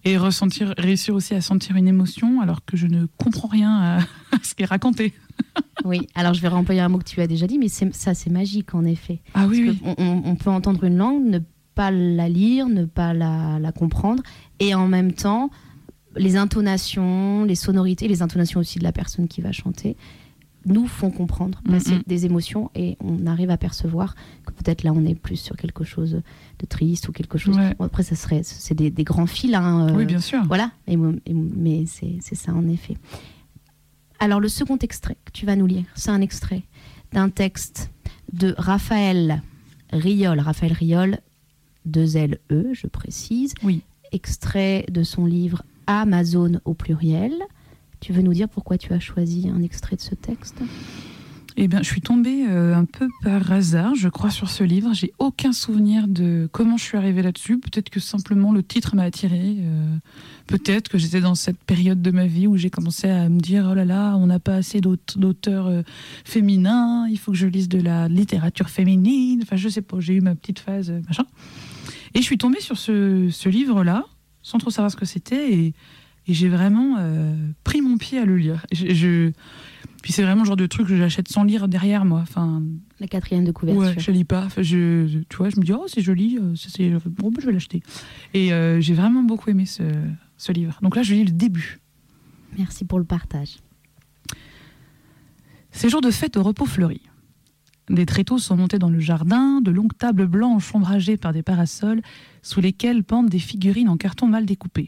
Et 0.05 0.17
ressentir, 0.17 0.73
réussir 0.77 1.13
aussi 1.15 1.33
à 1.35 1.41
sentir 1.41 1.75
une 1.75 1.87
émotion 1.87 2.41
alors 2.41 2.65
que 2.65 2.75
je 2.77 2.87
ne 2.87 3.05
comprends 3.17 3.47
rien 3.47 3.71
à, 3.71 3.97
à 4.31 4.39
ce 4.43 4.55
qui 4.55 4.63
est 4.63 4.65
raconté. 4.65 5.13
Oui. 5.85 6.07
Alors 6.15 6.33
je 6.33 6.41
vais 6.41 6.47
remplir 6.49 6.83
un 6.83 6.89
mot 6.89 6.97
que 6.97 7.03
tu 7.05 7.21
as 7.21 7.27
déjà 7.27 7.47
dit, 7.47 7.57
mais 7.57 7.69
ça 7.69 8.13
c'est 8.13 8.29
magique 8.29 8.73
en 8.75 8.83
effet. 8.83 9.21
Ah 9.33 9.47
oui, 9.47 9.69
oui. 9.69 9.93
On, 9.97 10.35
peut 10.35 10.49
entendre 10.49 10.83
une 10.83 10.97
langue, 10.97 11.23
ne 11.25 11.39
pas 11.75 11.91
la 11.91 12.27
lire, 12.27 12.67
ne 12.67 12.85
pas 12.85 13.13
la, 13.13 13.57
la 13.59 13.71
comprendre, 13.71 14.21
et 14.59 14.73
en 14.75 14.87
même 14.87 15.13
temps, 15.13 15.49
les 16.17 16.35
intonations, 16.35 17.43
les 17.45 17.55
sonorités, 17.55 18.07
les 18.07 18.21
intonations 18.21 18.59
aussi 18.59 18.79
de 18.79 18.83
la 18.83 18.91
personne 18.91 19.27
qui 19.27 19.39
va 19.41 19.51
chanter, 19.51 19.95
nous 20.65 20.87
font 20.87 21.11
comprendre, 21.11 21.61
passer 21.69 21.93
Mhm. 21.93 22.03
des 22.07 22.25
émotions, 22.25 22.69
et 22.75 22.97
on 22.99 23.25
arrive 23.27 23.51
à 23.51 23.57
percevoir 23.57 24.15
que 24.45 24.51
peut-être 24.51 24.83
là 24.83 24.91
on 24.93 25.05
est 25.05 25.15
plus 25.15 25.37
sur 25.37 25.55
quelque 25.55 25.85
chose 25.85 26.21
de 26.59 26.65
triste 26.65 27.07
ou 27.07 27.11
quelque 27.13 27.37
chose. 27.37 27.55
Ouais. 27.55 27.73
Bon, 27.79 27.85
après, 27.85 28.03
ça 28.03 28.15
serait, 28.15 28.41
c'est 28.43 28.75
des, 28.75 28.89
des 28.89 29.03
grands 29.05 29.27
fils, 29.27 29.53
hein, 29.53 29.87
euh, 29.89 29.95
Oui, 29.95 30.05
bien 30.05 30.19
sûr. 30.19 30.43
voilà, 30.47 30.71
et 30.87 30.93
et 31.25 31.33
mais 31.33 31.85
c'est 31.85 32.35
ça 32.35 32.53
en 32.53 32.67
effet. 32.67 32.97
Alors 34.19 34.39
le 34.39 34.49
second 34.49 34.77
extrait 34.77 35.17
que 35.25 35.31
tu 35.31 35.45
vas 35.45 35.55
nous 35.55 35.67
lire, 35.67 35.85
c'est 35.95 36.09
un 36.09 36.21
extrait 36.21 36.63
d'un 37.11 37.29
texte 37.29 37.91
de 38.33 38.55
Raphaël 38.57 39.41
Riol, 39.93 40.39
Raphaël 40.39 40.73
Riol, 40.73 41.19
deux 41.85 42.17
L 42.17 42.39
E, 42.51 42.73
je 42.73 42.87
précise. 42.87 43.53
Oui. 43.63 43.81
Extrait 44.11 44.85
de 44.89 45.03
son 45.03 45.25
livre 45.25 45.63
Amazon 45.85 46.59
au 46.65 46.73
pluriel. 46.73 47.33
Tu 47.99 48.13
veux 48.13 48.21
nous 48.21 48.33
dire 48.33 48.49
pourquoi 48.49 48.77
tu 48.77 48.93
as 48.93 48.99
choisi 48.99 49.49
un 49.49 49.61
extrait 49.61 49.95
de 49.95 50.01
ce 50.01 50.15
texte? 50.15 50.61
Eh 51.59 51.67
bien, 51.67 51.81
je 51.81 51.87
suis 51.87 52.01
tombée 52.01 52.45
euh, 52.47 52.75
un 52.75 52.85
peu 52.85 53.07
par 53.23 53.51
hasard, 53.51 53.95
je 53.95 54.09
crois, 54.09 54.29
sur 54.29 54.47
ce 54.47 54.63
livre. 54.63 54.93
J'ai 54.93 55.11
aucun 55.17 55.51
souvenir 55.51 56.07
de 56.07 56.47
comment 56.51 56.77
je 56.77 56.83
suis 56.83 56.99
arrivée 56.99 57.23
là-dessus. 57.23 57.57
Peut-être 57.57 57.89
que 57.89 57.99
simplement 57.99 58.51
le 58.51 58.61
titre 58.61 58.95
m'a 58.95 59.01
attirée. 59.01 59.57
euh, 59.59 59.97
Peut-être 60.45 60.87
que 60.87 60.99
j'étais 60.99 61.19
dans 61.19 61.33
cette 61.33 61.57
période 61.57 61.99
de 61.99 62.11
ma 62.11 62.27
vie 62.27 62.45
où 62.45 62.57
j'ai 62.57 62.69
commencé 62.69 63.09
à 63.09 63.27
me 63.27 63.39
dire 63.39 63.67
oh 63.71 63.73
là 63.73 63.85
là, 63.85 64.15
on 64.17 64.27
n'a 64.27 64.37
pas 64.37 64.53
assez 64.53 64.81
d'aute- 64.81 65.17
d'auteurs 65.17 65.65
euh, 65.65 65.81
féminins. 66.25 67.07
Il 67.09 67.17
faut 67.17 67.31
que 67.31 67.37
je 67.37 67.47
lise 67.47 67.69
de 67.69 67.81
la 67.81 68.07
littérature 68.07 68.69
féminine. 68.69 69.39
Enfin, 69.41 69.55
je 69.55 69.67
sais 69.67 69.81
pas. 69.81 69.99
J'ai 69.99 70.13
eu 70.13 70.21
ma 70.21 70.35
petite 70.35 70.59
phase 70.59 70.91
machin. 71.07 71.25
Et 72.13 72.19
je 72.19 72.23
suis 72.23 72.37
tombée 72.37 72.61
sur 72.61 72.77
ce, 72.77 73.49
livre-là, 73.49 74.05
sans 74.43 74.59
trop 74.59 74.69
savoir 74.69 74.91
ce 74.91 74.95
que 74.95 75.05
c'était, 75.05 75.53
et, 75.53 75.73
j'ai 76.27 76.49
vraiment 76.49 76.97
pris 77.63 77.79
mon 77.79 77.97
pied 77.97 78.19
à 78.19 78.25
le 78.25 78.35
lire. 78.35 78.65
Je, 78.73 79.31
puis 80.07 80.13
c'est 80.13 80.23
vraiment 80.23 80.43
le 80.43 80.47
genre 80.47 80.55
de 80.55 80.67
truc 80.67 80.87
que 80.87 80.95
j'achète 80.95 81.27
sans 81.27 81.43
lire 81.43 81.67
derrière 81.67 82.05
moi. 82.05 82.21
Enfin, 82.21 82.63
La 83.01 83.07
quatrième 83.07 83.43
de 83.43 83.51
couverture. 83.51 83.81
ouais, 83.83 83.93
je 83.99 84.09
lis 84.09 84.23
pas. 84.23 84.45
Enfin, 84.45 84.61
je, 84.61 85.05
je- 85.05 85.19
tu 85.27 85.35
vois, 85.35 85.49
je 85.49 85.59
me 85.59 85.65
dis 85.65 85.73
oh 85.73 85.83
c'est 85.87 85.99
joli, 86.01 86.37
euh, 86.41 86.55
c'est, 86.55 86.69
c'est- 86.69 86.89
bon 87.09 87.29
bah, 87.29 87.39
je 87.41 87.47
vais 87.47 87.51
l'acheter. 87.51 87.83
Et 88.33 88.53
euh, 88.53 88.79
j'ai 88.79 88.93
vraiment 88.93 89.21
beaucoup 89.23 89.49
aimé 89.49 89.65
ce, 89.65 89.83
ce 90.37 90.53
livre. 90.53 90.79
Donc 90.81 90.95
là 90.95 91.03
je 91.03 91.13
lis 91.13 91.25
le 91.25 91.31
début. 91.31 91.79
Merci 92.57 92.85
pour 92.85 92.99
le 92.99 93.03
partage. 93.03 93.57
Ces 95.71 95.89
jours 95.89 95.99
de 95.99 96.09
fête 96.09 96.37
au 96.37 96.43
repos 96.43 96.65
fleuri. 96.65 97.01
Des 97.89 98.05
tréteaux 98.05 98.37
sont 98.37 98.55
montés 98.55 98.79
dans 98.79 98.89
le 98.89 98.99
jardin, 98.99 99.59
de 99.61 99.71
longues 99.71 99.97
tables 99.97 100.25
blanches 100.27 100.73
ombragées 100.73 101.17
par 101.17 101.33
des 101.33 101.43
parasols 101.43 102.01
sous 102.41 102.61
lesquels 102.61 103.03
pendent 103.03 103.29
des 103.29 103.39
figurines 103.39 103.89
en 103.89 103.97
carton 103.97 104.27
mal 104.27 104.45
découpées. 104.45 104.87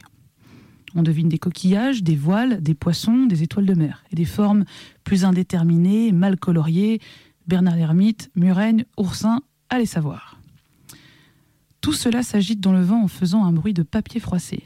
On 0.95 1.03
devine 1.03 1.29
des 1.29 1.37
coquillages, 1.37 2.03
des 2.03 2.15
voiles, 2.15 2.61
des 2.61 2.73
poissons, 2.73 3.25
des 3.25 3.43
étoiles 3.43 3.65
de 3.65 3.73
mer 3.73 4.03
et 4.11 4.15
des 4.15 4.25
formes 4.25 4.65
plus 5.03 5.25
indéterminées, 5.25 6.11
mal 6.11 6.37
coloriées, 6.37 6.99
Bernard 7.47 7.75
l'ermite, 7.75 8.29
Murène, 8.35 8.85
oursin, 8.97 9.41
allez 9.69 9.85
savoir. 9.85 10.39
Tout 11.81 11.93
cela 11.93 12.23
s'agite 12.23 12.59
dans 12.59 12.73
le 12.73 12.81
vent 12.81 13.03
en 13.03 13.07
faisant 13.07 13.45
un 13.45 13.51
bruit 13.51 13.73
de 13.73 13.83
papier 13.83 14.19
froissé. 14.19 14.63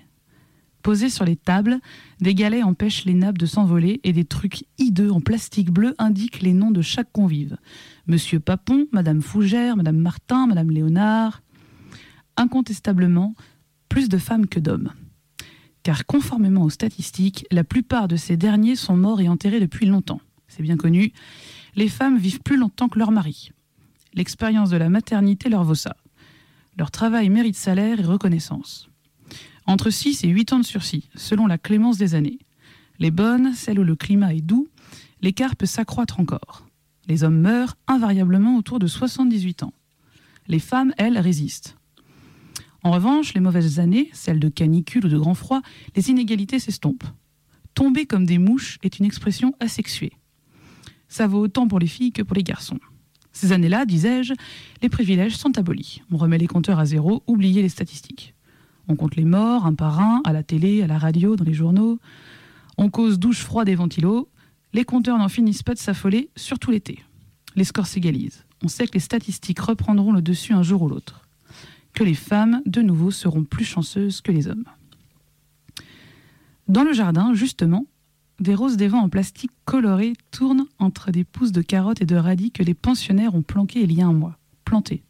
Posés 0.82 1.10
sur 1.10 1.24
les 1.24 1.38
tables, 1.38 1.80
des 2.20 2.36
galets 2.36 2.64
empêchent 2.64 3.06
les 3.06 3.14
nappes 3.14 3.38
de 3.38 3.46
s'envoler 3.46 4.02
et 4.04 4.12
des 4.12 4.26
trucs 4.26 4.66
hideux 4.78 5.12
en 5.12 5.22
plastique 5.22 5.72
bleu 5.72 5.96
indiquent 5.98 6.42
les 6.42 6.54
noms 6.54 6.72
de 6.72 6.82
chaque 6.82 7.12
convive. 7.14 7.56
Monsieur 8.08 8.42
Papon, 8.42 8.88
Madame 8.92 9.22
Fougère, 9.22 9.78
Madame 9.78 9.98
Martin, 9.98 10.48
Madame 10.48 10.72
Léonard. 10.72 11.42
Incontestablement, 12.36 13.34
plus 13.88 14.10
de 14.10 14.18
femmes 14.18 14.48
que 14.48 14.60
d'hommes. 14.60 14.92
Car 15.84 16.06
conformément 16.06 16.64
aux 16.64 16.70
statistiques, 16.70 17.46
la 17.52 17.64
plupart 17.64 18.08
de 18.08 18.16
ces 18.16 18.38
derniers 18.38 18.78
sont 18.78 18.96
morts 18.96 19.22
et 19.22 19.28
enterrés 19.28 19.60
depuis 19.60 19.86
longtemps. 19.86 20.22
C'est 20.48 20.64
bien 20.64 20.78
connu, 20.78 21.12
les 21.76 21.90
femmes 21.90 22.18
vivent 22.18 22.42
plus 22.42 22.58
longtemps 22.58 22.88
que 22.88 23.00
leurs 23.00 23.12
maris. 23.12 23.52
L'expérience 24.14 24.70
de 24.70 24.78
la 24.78 24.90
maternité 24.90 25.50
leur 25.50 25.64
vaut 25.64 25.76
ça. 25.76 25.96
Leur 26.78 26.92
travail 26.92 27.30
mérite 27.30 27.56
salaire 27.56 28.00
et 28.00 28.04
reconnaissance. 28.04 28.90
Entre 29.66 29.90
6 29.90 30.24
et 30.24 30.30
8 30.30 30.54
ans 30.54 30.60
de 30.60 30.66
sursis, 30.66 31.10
selon 31.16 31.48
la 31.48 31.58
clémence 31.58 31.98
des 31.98 32.16
années. 32.16 32.40
Les 33.00 33.12
bonnes, 33.12 33.54
celles 33.54 33.80
où 33.80 33.84
le 33.84 33.96
climat 33.96 34.34
est 34.34 34.42
doux, 34.42 34.68
l'écart 35.22 35.56
peut 35.56 35.66
s'accroître 35.66 36.20
encore. 36.20 36.66
Les 37.08 37.24
hommes 37.24 37.40
meurent 37.40 37.76
invariablement 37.88 38.58
autour 38.58 38.80
de 38.80 38.88
78 38.88 39.64
ans. 39.64 39.74
Les 40.48 40.60
femmes, 40.60 40.94
elles, 40.98 41.18
résistent. 41.18 41.76
En 42.84 42.92
revanche, 42.92 43.34
les 43.34 43.40
mauvaises 43.40 43.80
années, 43.80 44.10
celles 44.14 44.40
de 44.40 44.50
canicule 44.50 45.06
ou 45.06 45.10
de 45.10 45.18
grand 45.18 45.34
froid, 45.34 45.62
les 45.96 46.10
inégalités 46.10 46.60
s'estompent. 46.60 47.06
Tomber 47.74 48.06
comme 48.06 48.26
des 48.26 48.38
mouches 48.38 48.78
est 48.84 49.00
une 49.00 49.06
expression 49.06 49.56
asexuée. 49.60 50.12
Ça 51.08 51.28
vaut 51.28 51.40
autant 51.40 51.68
pour 51.68 51.80
les 51.80 51.88
filles 51.88 52.12
que 52.12 52.22
pour 52.22 52.36
les 52.36 52.44
garçons. 52.44 52.80
Ces 53.32 53.52
années-là, 53.52 53.86
disais-je, 53.86 54.34
les 54.82 54.90
privilèges 54.90 55.38
sont 55.38 55.58
abolis. 55.58 56.02
On 56.12 56.18
remet 56.18 56.38
les 56.38 56.48
compteurs 56.48 56.80
à 56.80 56.86
zéro, 56.86 57.24
oubliez 57.26 57.62
les 57.62 57.70
statistiques. 57.70 58.36
On 58.88 58.96
compte 58.96 59.16
les 59.16 59.24
morts, 59.24 59.66
un 59.66 59.74
par 59.74 60.00
un, 60.02 60.22
à 60.26 60.34
la 60.34 60.44
télé, 60.44 60.84
à 60.84 60.88
la 60.88 61.00
radio, 61.00 61.36
dans 61.36 61.46
les 61.46 61.54
journaux. 61.54 62.00
On 62.78 62.90
cause 62.90 63.18
douche 63.18 63.42
froide 63.42 63.70
et 63.70 63.76
ventilo. 63.76 64.30
Les 64.74 64.84
compteurs 64.84 65.18
n'en 65.18 65.30
finissent 65.30 65.64
pas 65.64 65.74
de 65.74 65.80
s'affoler, 65.80 66.30
surtout 66.36 66.70
l'été. 66.70 67.00
Les 67.56 67.64
scores 67.64 67.88
s'égalisent. 67.88 68.46
On 68.64 68.68
sait 68.68 68.88
que 68.88 68.94
les 68.94 69.00
statistiques 69.00 69.60
reprendront 69.60 70.12
le 70.12 70.22
dessus 70.22 70.54
un 70.54 70.64
jour 70.64 70.82
ou 70.82 70.90
l'autre. 70.90 71.23
Que 71.94 72.04
les 72.04 72.16
femmes, 72.16 72.62
de 72.66 72.82
nouveau, 72.82 73.12
seront 73.12 73.44
plus 73.44 73.66
chanceuses 73.66 74.22
que 74.22 74.32
les 74.32 74.48
hommes. 74.48 74.66
Dans 76.68 76.84
le 76.84 76.94
jardin, 76.94 77.34
justement, 77.34 77.86
des 78.40 78.56
roses 78.56 78.78
des 78.78 78.88
vents 78.88 79.04
en 79.04 79.10
plastique 79.10 79.52
coloré 79.66 80.14
tournent 80.32 80.66
entre 80.80 81.12
des 81.12 81.24
pousses 81.24 81.52
de 81.52 81.62
carottes 81.62 82.02
et 82.02 82.06
de 82.06 82.16
radis 82.16 82.52
que 82.52 82.64
les 82.64 82.74
pensionnaires 82.74 83.36
ont 83.36 83.42
planqués 83.42 83.82
il 83.82 83.94
y 83.94 84.02
a 84.02 84.08
un 84.08 84.14
mois. 84.14 84.38
Plantés. 84.66 85.04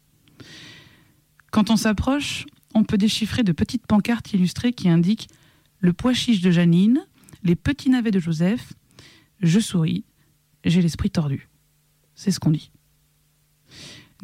Quand 1.50 1.70
on 1.70 1.76
s'approche, 1.76 2.44
on 2.74 2.84
peut 2.84 2.98
déchiffrer 2.98 3.44
de 3.44 3.52
petites 3.52 3.86
pancartes 3.86 4.32
illustrées 4.32 4.72
qui 4.72 4.88
indiquent 4.88 5.28
le 5.78 5.92
pois 5.92 6.12
chiche 6.12 6.40
de 6.40 6.50
Janine, 6.50 7.06
les 7.42 7.56
petits 7.56 7.90
navets 7.90 8.10
de 8.10 8.18
Joseph. 8.18 8.72
Je 9.40 9.60
souris, 9.60 10.04
j'ai 10.64 10.82
l'esprit 10.82 11.10
tordu. 11.10 11.48
C'est 12.14 12.30
ce 12.30 12.40
qu'on 12.40 12.50
dit. 12.50 12.70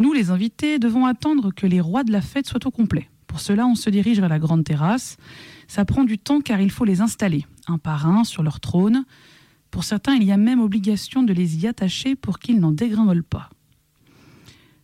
Nous, 0.00 0.14
les 0.14 0.30
invités, 0.30 0.78
devons 0.78 1.04
attendre 1.04 1.52
que 1.52 1.66
les 1.66 1.82
rois 1.82 2.04
de 2.04 2.10
la 2.10 2.22
fête 2.22 2.46
soient 2.46 2.66
au 2.66 2.70
complet. 2.70 3.10
Pour 3.26 3.38
cela, 3.38 3.66
on 3.66 3.74
se 3.74 3.90
dirige 3.90 4.18
vers 4.18 4.30
la 4.30 4.38
grande 4.38 4.64
terrasse. 4.64 5.18
Ça 5.68 5.84
prend 5.84 6.04
du 6.04 6.16
temps 6.16 6.40
car 6.40 6.58
il 6.58 6.70
faut 6.70 6.86
les 6.86 7.02
installer, 7.02 7.44
un 7.68 7.76
par 7.76 8.06
un, 8.06 8.24
sur 8.24 8.42
leur 8.42 8.60
trône. 8.60 9.04
Pour 9.70 9.84
certains, 9.84 10.14
il 10.14 10.24
y 10.24 10.32
a 10.32 10.38
même 10.38 10.58
obligation 10.58 11.22
de 11.22 11.34
les 11.34 11.58
y 11.58 11.66
attacher 11.66 12.16
pour 12.16 12.38
qu'ils 12.38 12.60
n'en 12.60 12.72
dégringolent 12.72 13.22
pas. 13.22 13.50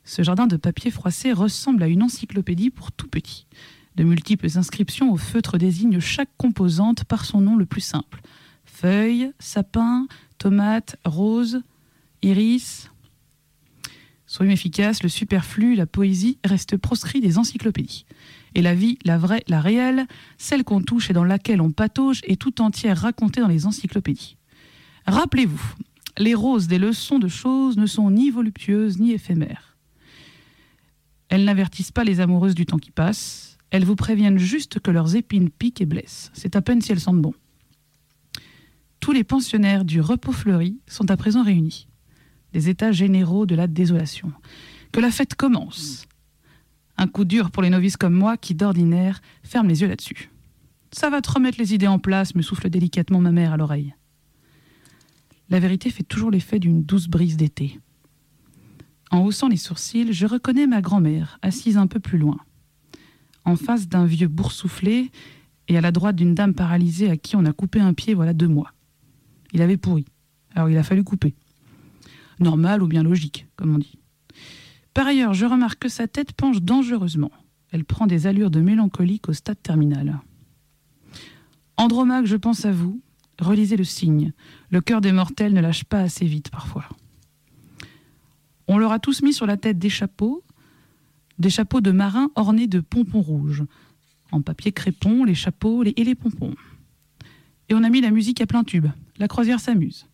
Ce 0.04 0.20
jardin 0.20 0.46
de 0.46 0.58
papier 0.58 0.90
froissé 0.90 1.32
ressemble 1.32 1.82
à 1.82 1.88
une 1.88 2.02
encyclopédie 2.02 2.68
pour 2.68 2.92
tout 2.92 3.08
petit. 3.08 3.46
De 3.94 4.04
multiples 4.04 4.58
inscriptions 4.58 5.10
au 5.10 5.16
feutre 5.16 5.56
désignent 5.56 5.98
chaque 5.98 6.36
composante 6.36 7.04
par 7.04 7.24
son 7.24 7.40
nom 7.40 7.56
le 7.56 7.64
plus 7.64 7.80
simple. 7.80 8.20
Feuilles, 8.66 9.32
sapin, 9.38 10.08
tomate, 10.36 10.96
rose, 11.06 11.62
iris. 12.20 12.90
Soyons 14.36 14.52
efficaces, 14.52 15.02
le 15.02 15.08
superflu, 15.08 15.76
la 15.76 15.86
poésie 15.86 16.36
restent 16.44 16.76
proscrits 16.76 17.22
des 17.22 17.38
encyclopédies. 17.38 18.04
Et 18.54 18.60
la 18.60 18.74
vie, 18.74 18.98
la 19.02 19.16
vraie, 19.16 19.42
la 19.48 19.62
réelle, 19.62 20.06
celle 20.36 20.62
qu'on 20.62 20.82
touche 20.82 21.08
et 21.08 21.14
dans 21.14 21.24
laquelle 21.24 21.62
on 21.62 21.70
patauge, 21.70 22.20
est 22.24 22.38
tout 22.38 22.60
entière 22.60 22.98
racontée 22.98 23.40
dans 23.40 23.48
les 23.48 23.64
encyclopédies. 23.64 24.36
Rappelez-vous, 25.06 25.72
les 26.18 26.34
roses 26.34 26.66
des 26.66 26.76
leçons 26.76 27.18
de 27.18 27.28
choses 27.28 27.78
ne 27.78 27.86
sont 27.86 28.10
ni 28.10 28.28
voluptueuses 28.28 28.98
ni 28.98 29.12
éphémères. 29.12 29.78
Elles 31.30 31.46
n'avertissent 31.46 31.90
pas 31.90 32.04
les 32.04 32.20
amoureuses 32.20 32.54
du 32.54 32.66
temps 32.66 32.76
qui 32.76 32.90
passe, 32.90 33.56
elles 33.70 33.86
vous 33.86 33.96
préviennent 33.96 34.36
juste 34.36 34.80
que 34.80 34.90
leurs 34.90 35.16
épines 35.16 35.48
piquent 35.48 35.80
et 35.80 35.86
blessent. 35.86 36.30
C'est 36.34 36.56
à 36.56 36.60
peine 36.60 36.82
si 36.82 36.92
elles 36.92 37.00
sentent 37.00 37.22
bon. 37.22 37.32
Tous 39.00 39.12
les 39.12 39.24
pensionnaires 39.24 39.86
du 39.86 40.02
repos 40.02 40.32
fleuri 40.32 40.76
sont 40.86 41.10
à 41.10 41.16
présent 41.16 41.42
réunis. 41.42 41.88
Les 42.52 42.68
états 42.68 42.92
généraux 42.92 43.46
de 43.46 43.54
la 43.54 43.66
désolation. 43.66 44.32
Que 44.92 45.00
la 45.00 45.10
fête 45.10 45.34
commence. 45.34 46.06
Un 46.96 47.06
coup 47.06 47.24
dur 47.24 47.50
pour 47.50 47.62
les 47.62 47.70
novices 47.70 47.96
comme 47.96 48.14
moi 48.14 48.36
qui, 48.36 48.54
d'ordinaire, 48.54 49.20
ferment 49.42 49.68
les 49.68 49.82
yeux 49.82 49.88
là-dessus. 49.88 50.30
Ça 50.92 51.10
va 51.10 51.20
te 51.20 51.30
remettre 51.30 51.58
les 51.58 51.74
idées 51.74 51.86
en 51.86 51.98
place, 51.98 52.34
me 52.34 52.42
souffle 52.42 52.70
délicatement 52.70 53.20
ma 53.20 53.32
mère 53.32 53.52
à 53.52 53.56
l'oreille. 53.56 53.94
La 55.50 55.60
vérité 55.60 55.90
fait 55.90 56.02
toujours 56.02 56.30
l'effet 56.30 56.58
d'une 56.58 56.82
douce 56.82 57.08
brise 57.08 57.36
d'été. 57.36 57.78
En 59.10 59.20
haussant 59.20 59.48
les 59.48 59.56
sourcils, 59.56 60.12
je 60.12 60.26
reconnais 60.26 60.66
ma 60.66 60.80
grand-mère, 60.80 61.38
assise 61.42 61.76
un 61.76 61.86
peu 61.86 62.00
plus 62.00 62.18
loin. 62.18 62.38
En 63.44 63.56
face 63.56 63.88
d'un 63.88 64.06
vieux 64.06 64.26
boursouflé 64.26 65.10
et 65.68 65.78
à 65.78 65.80
la 65.80 65.92
droite 65.92 66.16
d'une 66.16 66.34
dame 66.34 66.54
paralysée 66.54 67.10
à 67.10 67.16
qui 67.16 67.36
on 67.36 67.44
a 67.44 67.52
coupé 67.52 67.80
un 67.80 67.94
pied 67.94 68.14
voilà 68.14 68.32
deux 68.32 68.48
mois. 68.48 68.72
Il 69.52 69.62
avait 69.62 69.76
pourri. 69.76 70.04
Alors 70.54 70.68
il 70.68 70.76
a 70.76 70.82
fallu 70.82 71.04
couper. 71.04 71.34
Normal 72.38 72.82
ou 72.82 72.86
bien 72.86 73.02
logique, 73.02 73.46
comme 73.56 73.74
on 73.74 73.78
dit. 73.78 73.98
Par 74.94 75.06
ailleurs, 75.06 75.34
je 75.34 75.46
remarque 75.46 75.80
que 75.80 75.88
sa 75.88 76.08
tête 76.08 76.32
penche 76.32 76.62
dangereusement. 76.62 77.30
Elle 77.70 77.84
prend 77.84 78.06
des 78.06 78.26
allures 78.26 78.50
de 78.50 78.60
mélancolique 78.60 79.28
au 79.28 79.32
stade 79.32 79.62
terminal. 79.62 80.20
Andromaque, 81.76 82.26
je 82.26 82.36
pense 82.36 82.64
à 82.64 82.72
vous. 82.72 83.00
Relisez 83.38 83.76
le 83.76 83.84
signe. 83.84 84.32
Le 84.70 84.80
cœur 84.80 85.00
des 85.00 85.12
mortels 85.12 85.52
ne 85.52 85.60
lâche 85.60 85.84
pas 85.84 86.00
assez 86.00 86.24
vite 86.24 86.50
parfois. 86.50 86.88
On 88.68 88.78
leur 88.78 88.92
a 88.92 88.98
tous 88.98 89.22
mis 89.22 89.32
sur 89.32 89.46
la 89.46 89.56
tête 89.56 89.78
des 89.78 89.90
chapeaux, 89.90 90.42
des 91.38 91.50
chapeaux 91.50 91.80
de 91.80 91.90
marins 91.90 92.30
ornés 92.34 92.66
de 92.66 92.80
pompons 92.80 93.20
rouges. 93.20 93.64
En 94.32 94.40
papier 94.40 94.72
crépon, 94.72 95.24
les 95.24 95.34
chapeaux 95.34 95.84
et 95.84 95.92
les 96.02 96.14
pompons. 96.14 96.54
Et 97.68 97.74
on 97.74 97.84
a 97.84 97.90
mis 97.90 98.00
la 98.00 98.10
musique 98.10 98.40
à 98.40 98.46
plein 98.46 98.64
tube. 98.64 98.86
La 99.18 99.28
croisière 99.28 99.60
s'amuse. 99.60 100.08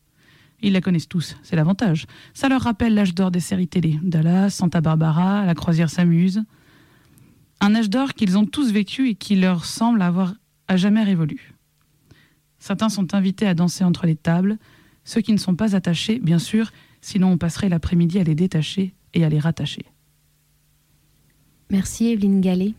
Ils 0.62 0.72
la 0.72 0.80
connaissent 0.80 1.08
tous, 1.08 1.36
c'est 1.42 1.56
l'avantage. 1.56 2.06
Ça 2.34 2.48
leur 2.48 2.62
rappelle 2.62 2.94
l'âge 2.94 3.14
d'or 3.14 3.30
des 3.32 3.40
séries 3.40 3.68
télé. 3.68 3.98
Dallas, 4.02 4.50
Santa 4.50 4.80
Barbara, 4.80 5.44
La 5.44 5.54
croisière 5.54 5.90
s'amuse. 5.90 6.42
Un 7.60 7.74
âge 7.74 7.90
d'or 7.90 8.14
qu'ils 8.14 8.38
ont 8.38 8.46
tous 8.46 8.72
vécu 8.72 9.08
et 9.08 9.14
qui 9.14 9.36
leur 9.36 9.64
semble 9.64 10.02
avoir 10.02 10.34
à 10.68 10.76
jamais 10.76 11.02
révolu. 11.02 11.52
Certains 12.58 12.88
sont 12.88 13.14
invités 13.14 13.46
à 13.46 13.54
danser 13.54 13.82
entre 13.82 14.06
les 14.06 14.14
tables, 14.14 14.56
ceux 15.04 15.20
qui 15.20 15.32
ne 15.32 15.38
sont 15.38 15.56
pas 15.56 15.74
attachés, 15.74 16.20
bien 16.20 16.38
sûr, 16.38 16.70
sinon 17.00 17.32
on 17.32 17.38
passerait 17.38 17.68
l'après-midi 17.68 18.20
à 18.20 18.24
les 18.24 18.36
détacher 18.36 18.94
et 19.14 19.24
à 19.24 19.28
les 19.28 19.40
rattacher. 19.40 19.84
Merci 21.70 22.12
Evelyne 22.12 22.40
Gallet. 22.40 22.74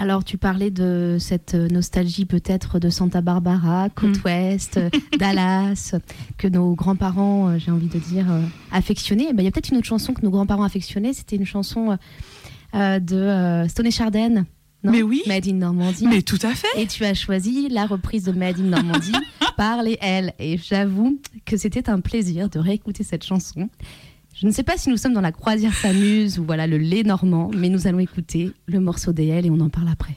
Alors, 0.00 0.24
tu 0.24 0.38
parlais 0.38 0.70
de 0.70 1.18
cette 1.20 1.52
nostalgie 1.54 2.24
peut-être 2.24 2.78
de 2.78 2.88
Santa 2.88 3.20
Barbara, 3.20 3.90
côte 3.94 4.16
Mm. 4.16 4.22
ouest, 4.24 4.80
Dallas, 5.18 5.94
que 6.38 6.48
nos 6.48 6.74
grands-parents, 6.74 7.48
euh, 7.50 7.58
j'ai 7.58 7.70
envie 7.70 7.88
de 7.88 7.98
dire, 7.98 8.24
euh, 8.30 8.40
affectionnaient. 8.72 9.26
Eh 9.28 9.32
ben, 9.34 9.42
Il 9.42 9.44
y 9.44 9.48
a 9.48 9.50
peut-être 9.50 9.68
une 9.68 9.76
autre 9.76 9.86
chanson 9.86 10.14
que 10.14 10.22
nos 10.22 10.30
grands-parents 10.30 10.62
affectionnaient. 10.64 11.12
C'était 11.12 11.36
une 11.36 11.44
chanson 11.44 11.90
euh, 11.90 11.96
euh, 12.74 12.98
de 12.98 13.16
euh, 13.16 13.68
Stone 13.68 13.86
et 13.86 13.90
Chardin. 13.90 14.46
Non? 14.82 14.90
Mais 14.92 15.02
oui. 15.02 15.20
Made 15.26 15.46
in 15.46 15.56
Normandie. 15.56 16.06
Mais 16.06 16.22
tout 16.22 16.38
à 16.42 16.54
fait 16.54 16.66
Et 16.78 16.86
tu 16.86 17.04
as 17.04 17.12
choisi 17.12 17.68
la 17.68 17.84
reprise 17.84 18.24
de 18.24 18.32
Made 18.32 18.58
in 18.58 18.62
Normandie 18.70 19.12
par 19.58 19.82
les 19.82 19.98
L. 20.00 20.32
Et 20.38 20.56
j'avoue 20.56 21.20
que 21.44 21.58
c'était 21.58 21.90
un 21.90 22.00
plaisir 22.00 22.48
de 22.48 22.58
réécouter 22.58 23.04
cette 23.04 23.22
chanson. 23.24 23.68
Je 24.40 24.46
ne 24.46 24.52
sais 24.52 24.62
pas 24.62 24.78
si 24.78 24.88
nous 24.88 24.96
sommes 24.96 25.12
dans 25.12 25.20
la 25.20 25.32
croisière 25.32 25.74
s'amuse 25.74 26.38
ou 26.38 26.44
voilà 26.44 26.66
le 26.66 26.78
lait 26.78 27.02
normand, 27.02 27.50
mais 27.54 27.68
nous 27.68 27.86
allons 27.86 27.98
écouter 27.98 28.52
le 28.64 28.80
morceau 28.80 29.12
des 29.12 29.26
L 29.26 29.44
et 29.44 29.50
on 29.50 29.60
en 29.60 29.68
parle 29.68 29.88
après. 29.92 30.16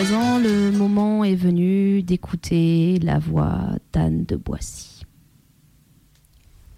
Présent, 0.00 0.38
le 0.38 0.70
moment 0.70 1.24
est 1.24 1.34
venu 1.34 2.04
d'écouter 2.04 3.00
la 3.00 3.18
voix 3.18 3.72
d'Anne 3.92 4.24
de 4.24 4.36
Boissy. 4.36 5.04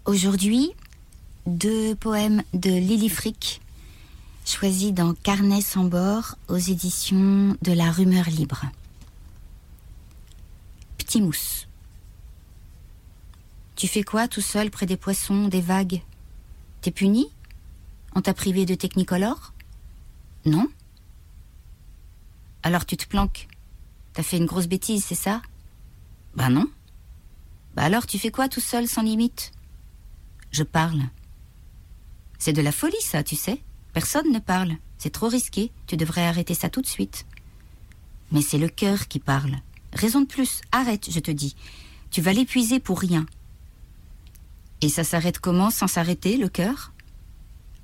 Aujourd'hui, 0.07 0.71
deux 1.45 1.95
poèmes 1.95 2.43
de 2.55 2.71
Lily 2.71 3.11
Frick, 3.11 3.61
choisis 4.47 4.95
dans 4.95 5.13
Carnet 5.13 5.61
sans 5.61 5.85
bord 5.85 6.37
aux 6.49 6.57
éditions 6.57 7.59
de 7.61 7.73
la 7.73 7.91
Rumeur 7.91 8.25
Libre. 8.31 8.65
Petit 10.97 11.21
mousse. 11.21 11.69
Tu 13.77 13.87
fais 13.87 14.03
quoi 14.03 14.29
tout 14.29 14.41
seul 14.41 14.71
près 14.71 14.87
des 14.87 14.97
poissons, 14.97 15.49
des 15.49 15.61
vagues? 15.61 16.01
T'es 16.81 16.91
puni? 16.91 17.27
On 18.15 18.23
t'a 18.23 18.33
privé 18.33 18.65
de 18.65 18.75
Technicolor? 18.75 19.53
Non? 20.47 20.69
Alors 22.63 22.87
tu 22.87 22.97
te 22.97 23.07
planques 23.07 23.49
T'as 24.13 24.23
fait 24.23 24.37
une 24.37 24.47
grosse 24.47 24.67
bêtise, 24.67 25.05
c'est 25.05 25.15
ça? 25.15 25.41
Bah 26.35 26.49
non. 26.49 26.67
Bah 27.75 27.83
alors 27.85 28.07
tu 28.07 28.19
fais 28.19 28.31
quoi 28.31 28.49
tout 28.49 28.61
seul 28.61 28.89
sans 28.89 29.03
limite? 29.03 29.53
Je 30.51 30.65
parle. 30.65 31.03
C'est 32.39 32.53
de 32.53 32.63
la 32.63 32.73
folie, 32.73 33.01
ça, 33.03 33.23
tu 33.23 33.37
sais. 33.37 33.63
Personne 33.93 34.33
ne 34.33 34.39
parle. 34.39 34.73
C'est 34.99 35.11
trop 35.11 35.29
risqué. 35.29 35.71
Tu 35.87 35.97
devrais 35.97 36.27
arrêter 36.27 36.55
ça 36.55 36.69
tout 36.69 36.81
de 36.81 36.87
suite. 36.87 37.27
Mais 38.33 38.43
c'est 38.43 38.59
le 38.59 38.69
cœur 38.69 39.09
qui 39.09 39.19
parle. 39.19 39.57
Raison 39.93 40.21
de 40.21 40.27
plus. 40.27 40.61
Arrête, 40.73 41.11
je 41.11 41.21
te 41.21 41.31
dis. 41.31 41.55
Tu 42.11 42.21
vas 42.21 42.33
l'épuiser 42.33 42.81
pour 42.81 42.99
rien. 43.01 43.27
Et 44.81 44.89
ça 44.89 45.05
s'arrête 45.05 45.39
comment 45.39 45.71
sans 45.71 45.87
s'arrêter, 45.87 46.37
le 46.37 46.49
cœur? 46.49 46.93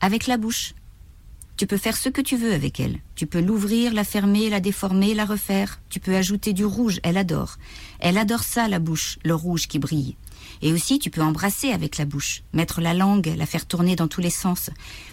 Avec 0.00 0.26
la 0.26 0.38
bouche. 0.38 0.74
Tu 1.56 1.66
peux 1.66 1.78
faire 1.78 1.96
ce 1.96 2.10
que 2.10 2.20
tu 2.20 2.36
veux 2.36 2.52
avec 2.52 2.80
elle. 2.80 2.98
Tu 3.14 3.26
peux 3.26 3.40
l'ouvrir, 3.40 3.94
la 3.94 4.04
fermer, 4.04 4.50
la 4.50 4.60
déformer, 4.60 5.14
la 5.14 5.24
refaire. 5.24 5.80
Tu 5.88 6.00
peux 6.00 6.14
ajouter 6.14 6.52
du 6.52 6.66
rouge, 6.66 7.00
elle 7.02 7.16
adore. 7.16 7.56
Elle 7.98 8.18
adore 8.18 8.42
ça, 8.42 8.68
la 8.68 8.78
bouche, 8.78 9.18
le 9.24 9.34
rouge 9.34 9.66
qui 9.66 9.78
brille. 9.78 10.16
Et 10.60 10.74
aussi, 10.74 10.98
tu 10.98 11.08
peux 11.08 11.22
embrasser 11.22 11.70
avec 11.70 11.96
la 11.96 12.04
bouche, 12.04 12.42
mettre 12.52 12.82
la 12.82 12.92
langue, 12.92 13.32
la 13.38 13.46
faire 13.46 13.64
tourner 13.64 13.96
dans 13.96 14.06
tous 14.06 14.20
les 14.20 14.30
sens. 14.30 14.68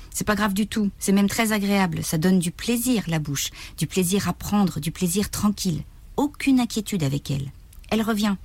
C'est 0.10 0.28
pas 0.28 0.36
grave 0.36 0.54
du 0.54 0.68
tout, 0.68 0.92
c'est 1.00 1.14
même 1.14 1.30
très 1.30 1.54
agréable, 1.54 2.04
ça 2.04 2.18
donne 2.18 2.40
du 2.40 2.52
plaisir, 2.52 3.04
la 3.08 3.20
bouche, 3.20 3.50
du 3.78 3.88
plaisir 3.88 4.28
à 4.28 4.34
prendre, 4.34 4.80
du 4.80 4.92
plaisir 4.92 5.30
tranquille. 5.32 5.84
Aucune 6.18 6.60
inquiétude 6.60 7.04
avec 7.04 7.32
elle. 7.32 7.52
Elle 7.90 8.02
revient. 8.02 8.36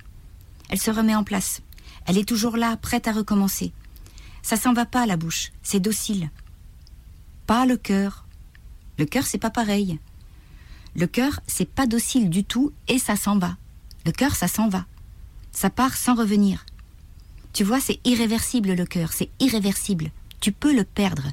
Elle 0.69 0.79
se 0.79 0.89
remet 0.89 1.15
en 1.15 1.23
place. 1.25 1.61
Elle 2.05 2.17
est 2.17 2.27
toujours 2.27 2.55
là, 2.55 2.77
prête 2.77 3.07
à 3.07 3.11
recommencer. 3.11 3.73
Ça 4.41 4.55
s'en 4.55 4.73
va 4.73 4.85
pas, 4.85 5.05
la 5.05 5.17
bouche, 5.17 5.51
c'est 5.63 5.81
docile. 5.81 6.29
Pas 7.49 7.65
le 7.65 7.77
cœur. 7.77 8.27
Le 8.99 9.05
cœur, 9.05 9.25
c'est 9.25 9.39
pas 9.39 9.49
pareil. 9.49 9.97
Le 10.95 11.07
cœur, 11.07 11.39
c'est 11.47 11.67
pas 11.67 11.87
docile 11.87 12.29
du 12.29 12.43
tout 12.43 12.71
et 12.87 12.99
ça 12.99 13.15
s'en 13.15 13.39
va. 13.39 13.57
Le 14.05 14.11
cœur, 14.11 14.35
ça 14.35 14.47
s'en 14.47 14.69
va. 14.69 14.85
Ça 15.51 15.71
part 15.71 15.97
sans 15.97 16.13
revenir. 16.13 16.63
Tu 17.51 17.63
vois, 17.63 17.79
c'est 17.79 17.99
irréversible 18.05 18.75
le 18.75 18.85
cœur, 18.85 19.13
c'est 19.13 19.31
irréversible. 19.39 20.11
Tu 20.39 20.51
peux 20.51 20.75
le 20.75 20.83
perdre. 20.83 21.31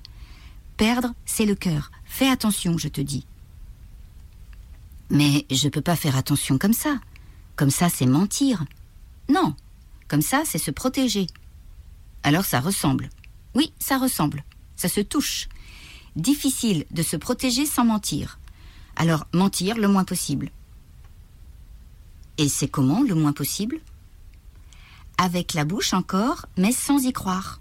Perdre, 0.79 1.13
c'est 1.27 1.45
le 1.45 1.55
cœur. 1.55 1.93
Fais 2.07 2.31
attention, 2.31 2.79
je 2.79 2.89
te 2.89 3.03
dis. 3.03 3.27
Mais 5.11 5.45
je 5.51 5.69
peux 5.69 5.83
pas 5.83 5.97
faire 5.97 6.17
attention 6.17 6.57
comme 6.57 6.73
ça. 6.73 6.99
Comme 7.57 7.69
ça, 7.69 7.91
c'est 7.91 8.07
mentir. 8.07 8.65
Non, 9.29 9.55
comme 10.09 10.23
ça, 10.23 10.45
c'est 10.47 10.57
se 10.57 10.71
protéger. 10.71 11.27
Alors 12.23 12.47
ça 12.47 12.61
ressemble. 12.61 13.11
Oui, 13.55 13.75
ça 13.79 13.99
ressemble. 13.99 14.45
Ça 14.77 14.89
se 14.89 15.03
touche. 15.03 15.51
Difficile 16.17 16.87
de 16.91 17.03
se 17.03 17.17
protéger 17.17 17.67
sans 17.67 17.85
mentir. 17.85 18.39
Alors 18.97 19.27
mentir 19.35 19.77
le 19.77 19.87
moins 19.87 20.05
possible. 20.05 20.51
Et 22.39 22.49
c'est 22.49 22.69
comment 22.69 23.03
le 23.03 23.15
moins 23.15 23.33
possible? 23.33 23.81
Avec 25.19 25.55
la 25.55 25.65
bouche 25.65 25.93
encore, 25.93 26.47
mais 26.57 26.73
sans 26.73 27.05
y 27.05 27.13
croire. 27.13 27.61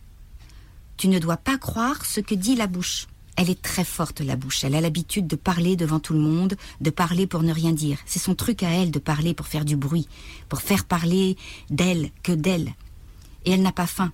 Tu 0.97 1.09
ne 1.09 1.19
dois 1.19 1.37
pas 1.37 1.57
croire 1.57 2.05
ce 2.05 2.21
que 2.21 2.35
dit 2.35 2.55
la 2.55 2.67
bouche. 2.67 3.07
Elle 3.37 3.49
est 3.49 3.61
très 3.61 3.83
forte, 3.83 4.21
la 4.21 4.37
bouche. 4.37 4.63
Elle 4.63 4.75
a 4.75 4.81
l'habitude 4.81 5.27
de 5.27 5.35
parler 5.35 5.75
devant 5.75 5.99
tout 5.99 6.13
le 6.13 6.19
monde, 6.19 6.55
de 6.79 6.89
parler 6.89 7.27
pour 7.27 7.43
ne 7.43 7.53
rien 7.53 7.73
dire. 7.73 7.97
C'est 8.05 8.19
son 8.19 8.35
truc 8.35 8.63
à 8.63 8.69
elle 8.69 8.91
de 8.91 8.99
parler 8.99 9.33
pour 9.33 9.47
faire 9.47 9.65
du 9.65 9.75
bruit, 9.75 10.07
pour 10.47 10.61
faire 10.61 10.85
parler 10.85 11.35
d'elle 11.69 12.11
que 12.23 12.31
d'elle. 12.31 12.73
Et 13.43 13.51
elle 13.51 13.61
n'a 13.61 13.73
pas 13.73 13.87
faim. 13.87 14.13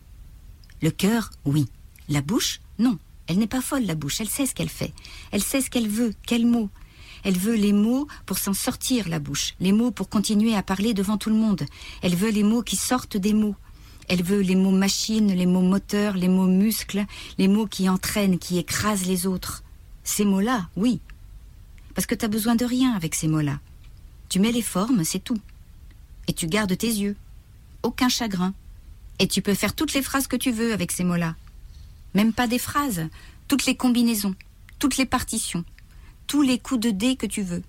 Le 0.81 0.89
cœur, 0.89 1.29
oui. 1.45 1.67
La 2.09 2.21
bouche, 2.21 2.61
non. 2.79 2.97
Elle 3.31 3.39
n'est 3.39 3.47
pas 3.47 3.61
folle, 3.61 3.85
la 3.85 3.95
bouche. 3.95 4.19
Elle 4.19 4.27
sait 4.27 4.45
ce 4.45 4.53
qu'elle 4.53 4.67
fait. 4.67 4.91
Elle 5.31 5.41
sait 5.41 5.61
ce 5.61 5.69
qu'elle 5.69 5.87
veut, 5.87 6.13
quels 6.27 6.45
mots. 6.45 6.69
Elle 7.23 7.37
veut 7.37 7.55
les 7.55 7.71
mots 7.71 8.05
pour 8.25 8.37
s'en 8.37 8.51
sortir, 8.51 9.07
la 9.07 9.19
bouche. 9.19 9.53
Les 9.61 9.71
mots 9.71 9.91
pour 9.91 10.09
continuer 10.09 10.53
à 10.53 10.61
parler 10.61 10.93
devant 10.93 11.17
tout 11.17 11.29
le 11.29 11.37
monde. 11.37 11.63
Elle 12.01 12.17
veut 12.17 12.29
les 12.29 12.43
mots 12.43 12.61
qui 12.61 12.75
sortent 12.75 13.15
des 13.15 13.31
mots. 13.31 13.55
Elle 14.09 14.21
veut 14.21 14.41
les 14.41 14.57
mots 14.57 14.71
machines, 14.71 15.33
les 15.33 15.45
mots 15.45 15.61
moteurs, 15.61 16.17
les 16.17 16.27
mots 16.27 16.45
muscles, 16.45 17.05
les 17.37 17.47
mots 17.47 17.67
qui 17.67 17.87
entraînent, 17.87 18.37
qui 18.37 18.57
écrasent 18.57 19.05
les 19.05 19.27
autres. 19.27 19.63
Ces 20.03 20.25
mots-là, 20.25 20.67
oui. 20.75 20.99
Parce 21.95 22.07
que 22.07 22.15
t'as 22.15 22.27
besoin 22.27 22.55
de 22.55 22.65
rien 22.65 22.91
avec 22.91 23.15
ces 23.15 23.29
mots-là. 23.29 23.61
Tu 24.27 24.41
mets 24.41 24.51
les 24.51 24.61
formes, 24.61 25.05
c'est 25.05 25.23
tout. 25.23 25.39
Et 26.27 26.33
tu 26.33 26.47
gardes 26.47 26.77
tes 26.77 26.87
yeux. 26.87 27.15
Aucun 27.81 28.09
chagrin. 28.09 28.53
Et 29.19 29.27
tu 29.29 29.41
peux 29.41 29.53
faire 29.53 29.73
toutes 29.73 29.93
les 29.93 30.01
phrases 30.01 30.27
que 30.27 30.35
tu 30.35 30.51
veux 30.51 30.73
avec 30.73 30.91
ces 30.91 31.05
mots-là. 31.05 31.35
Même 32.13 32.33
pas 32.33 32.47
des 32.47 32.59
phrases, 32.59 33.07
toutes 33.47 33.65
les 33.65 33.75
combinaisons, 33.75 34.35
toutes 34.79 34.97
les 34.97 35.05
partitions, 35.05 35.63
tous 36.27 36.41
les 36.41 36.59
coups 36.59 36.81
de 36.81 36.91
dés 36.91 37.15
que 37.15 37.25
tu 37.25 37.41
veux. 37.41 37.63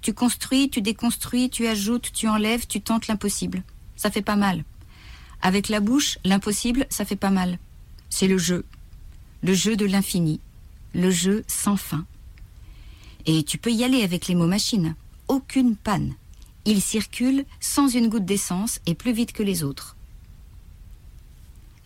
Tu 0.00 0.12
construis, 0.14 0.68
tu 0.68 0.82
déconstruis, 0.82 1.48
tu 1.50 1.66
ajoutes, 1.66 2.12
tu 2.12 2.28
enlèves, 2.28 2.66
tu 2.66 2.80
tentes 2.80 3.06
l'impossible. 3.06 3.62
Ça 3.96 4.10
fait 4.10 4.22
pas 4.22 4.36
mal. 4.36 4.64
Avec 5.42 5.68
la 5.68 5.80
bouche, 5.80 6.18
l'impossible, 6.24 6.86
ça 6.90 7.04
fait 7.04 7.16
pas 7.16 7.30
mal. 7.30 7.58
C'est 8.10 8.28
le 8.28 8.38
jeu. 8.38 8.64
Le 9.42 9.54
jeu 9.54 9.76
de 9.76 9.86
l'infini. 9.86 10.40
Le 10.94 11.10
jeu 11.10 11.44
sans 11.46 11.76
fin. 11.76 12.04
Et 13.26 13.42
tu 13.44 13.58
peux 13.58 13.72
y 13.72 13.84
aller 13.84 14.02
avec 14.02 14.26
les 14.26 14.34
mots 14.34 14.46
machines. 14.46 14.94
Aucune 15.28 15.76
panne. 15.76 16.14
Ils 16.64 16.82
circulent 16.82 17.44
sans 17.60 17.88
une 17.88 18.08
goutte 18.08 18.24
d'essence 18.24 18.80
et 18.86 18.94
plus 18.94 19.12
vite 19.12 19.32
que 19.32 19.42
les 19.42 19.64
autres. 19.64 19.96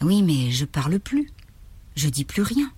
Oui, 0.02 0.22
mais 0.22 0.50
je 0.50 0.64
parle 0.64 0.98
plus. 0.98 1.30
Je 1.96 2.08
dis 2.08 2.24
plus 2.24 2.42
rien. 2.42 2.70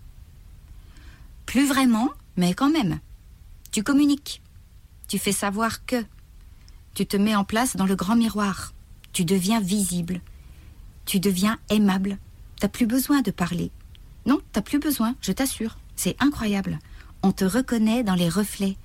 Plus 1.45 1.67
vraiment, 1.67 2.09
mais 2.37 2.55
quand 2.55 2.71
même. 2.71 3.01
Tu 3.73 3.83
communiques. 3.83 4.41
Tu 5.09 5.19
fais 5.19 5.33
savoir 5.33 5.85
que. 5.85 6.05
Tu 6.95 7.07
te 7.07 7.17
mets 7.17 7.35
en 7.35 7.45
place 7.45 7.77
dans 7.77 7.87
le 7.87 7.97
grand 7.97 8.17
miroir. 8.17 8.73
Tu 9.13 9.25
deviens 9.25 9.61
visible. 9.61 10.21
Tu 11.05 11.21
deviens 11.21 11.59
aimable. 11.69 12.19
T'as 12.61 12.69
plus 12.69 12.87
besoin 12.87 13.23
de 13.23 13.31
parler. 13.31 13.71
Non, 14.27 14.41
t'as 14.53 14.63
plus 14.63 14.79
besoin, 14.79 15.15
je 15.21 15.33
t'assure. 15.33 15.79
C'est 15.97 16.17
incroyable. 16.21 16.79
On 17.23 17.33
te 17.33 17.45
reconnaît 17.45 18.05
dans 18.05 18.15
les 18.15 18.29
reflets. 18.29 18.77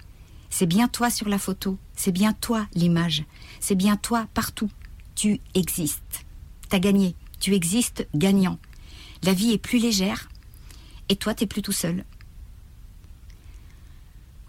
C'est 0.49 0.65
bien 0.65 0.87
toi 0.87 1.09
sur 1.09 1.29
la 1.29 1.37
photo. 1.37 1.77
C'est 1.95 2.11
bien 2.11 2.33
toi 2.33 2.67
l'image. 2.73 3.25
C'est 3.59 3.75
bien 3.75 3.97
toi 3.97 4.27
partout. 4.33 4.69
Tu 5.15 5.39
existes. 5.53 6.25
T'as 6.69 6.79
gagné. 6.79 7.15
Tu 7.39 7.53
existes 7.53 8.07
gagnant. 8.15 8.57
La 9.23 9.33
vie 9.33 9.51
est 9.51 9.57
plus 9.57 9.79
légère. 9.79 10.29
Et 11.09 11.15
toi, 11.15 11.33
t'es 11.33 11.47
plus 11.47 11.61
tout 11.61 11.71
seul. 11.71 12.03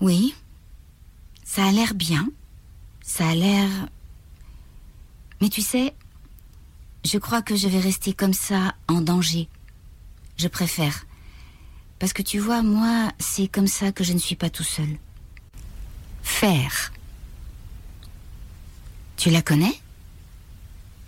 Oui, 0.00 0.34
ça 1.44 1.66
a 1.66 1.72
l'air 1.72 1.94
bien. 1.94 2.28
Ça 3.02 3.28
a 3.28 3.34
l'air... 3.34 3.68
Mais 5.40 5.48
tu 5.48 5.62
sais, 5.62 5.94
je 7.04 7.18
crois 7.18 7.42
que 7.42 7.54
je 7.54 7.68
vais 7.68 7.80
rester 7.80 8.12
comme 8.14 8.32
ça, 8.32 8.74
en 8.88 9.00
danger. 9.00 9.48
Je 10.36 10.48
préfère. 10.48 11.06
Parce 11.98 12.12
que 12.12 12.22
tu 12.22 12.38
vois, 12.38 12.62
moi, 12.62 13.12
c'est 13.18 13.48
comme 13.48 13.66
ça 13.66 13.92
que 13.92 14.04
je 14.04 14.12
ne 14.12 14.18
suis 14.18 14.36
pas 14.36 14.50
tout 14.50 14.64
seul. 14.64 14.88
Faire. 16.22 16.92
Tu 19.16 19.30
la 19.30 19.42
connais? 19.42 19.80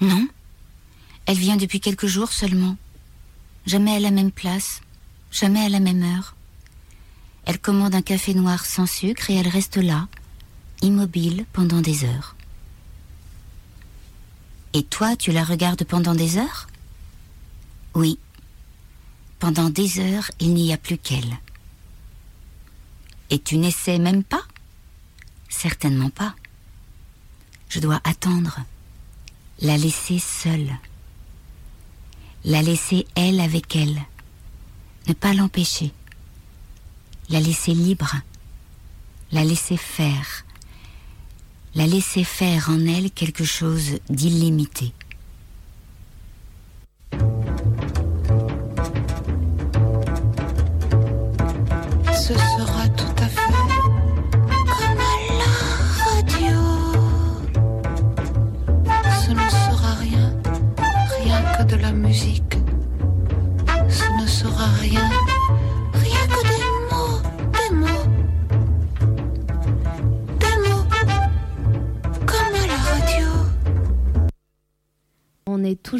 Non? 0.00 0.28
Elle 1.26 1.38
vient 1.38 1.56
depuis 1.56 1.80
quelques 1.80 2.06
jours 2.06 2.32
seulement. 2.32 2.76
Jamais 3.66 3.96
à 3.96 4.00
la 4.00 4.10
même 4.12 4.30
place, 4.30 4.80
jamais 5.30 5.64
à 5.64 5.68
la 5.68 5.80
même 5.80 6.02
heure. 6.02 6.36
Elle 7.44 7.58
commande 7.60 7.94
un 7.94 8.02
café 8.02 8.32
noir 8.32 8.64
sans 8.64 8.86
sucre 8.86 9.30
et 9.30 9.34
elle 9.34 9.48
reste 9.48 9.76
là, 9.76 10.08
immobile 10.82 11.46
pendant 11.52 11.80
des 11.80 12.04
heures. 12.04 12.36
Et 14.72 14.82
toi, 14.82 15.16
tu 15.16 15.32
la 15.32 15.44
regardes 15.44 15.84
pendant 15.84 16.14
des 16.14 16.38
heures? 16.38 16.66
Oui. 17.94 18.18
Pendant 19.38 19.70
des 19.70 20.00
heures, 20.00 20.30
il 20.38 20.54
n'y 20.54 20.72
a 20.72 20.76
plus 20.76 20.98
qu'elle. 20.98 21.38
Et 23.30 23.38
tu 23.38 23.56
n'essaies 23.58 23.98
même 23.98 24.22
pas? 24.22 24.42
Certainement 25.48 26.10
pas. 26.10 26.34
Je 27.68 27.80
dois 27.80 28.00
attendre, 28.04 28.60
la 29.60 29.76
laisser 29.76 30.18
seule, 30.18 30.76
la 32.46 32.62
laisser 32.62 33.06
elle 33.16 33.40
avec 33.40 33.74
elle, 33.74 34.00
ne 35.08 35.12
pas 35.14 35.34
l'empêcher, 35.34 35.90
la 37.28 37.40
laisser 37.40 37.74
libre, 37.74 38.14
la 39.32 39.42
laisser 39.42 39.76
faire, 39.76 40.44
la 41.74 41.88
laisser 41.88 42.22
faire 42.22 42.70
en 42.70 42.86
elle 42.86 43.10
quelque 43.10 43.42
chose 43.42 43.98
d'illimité. 44.08 44.92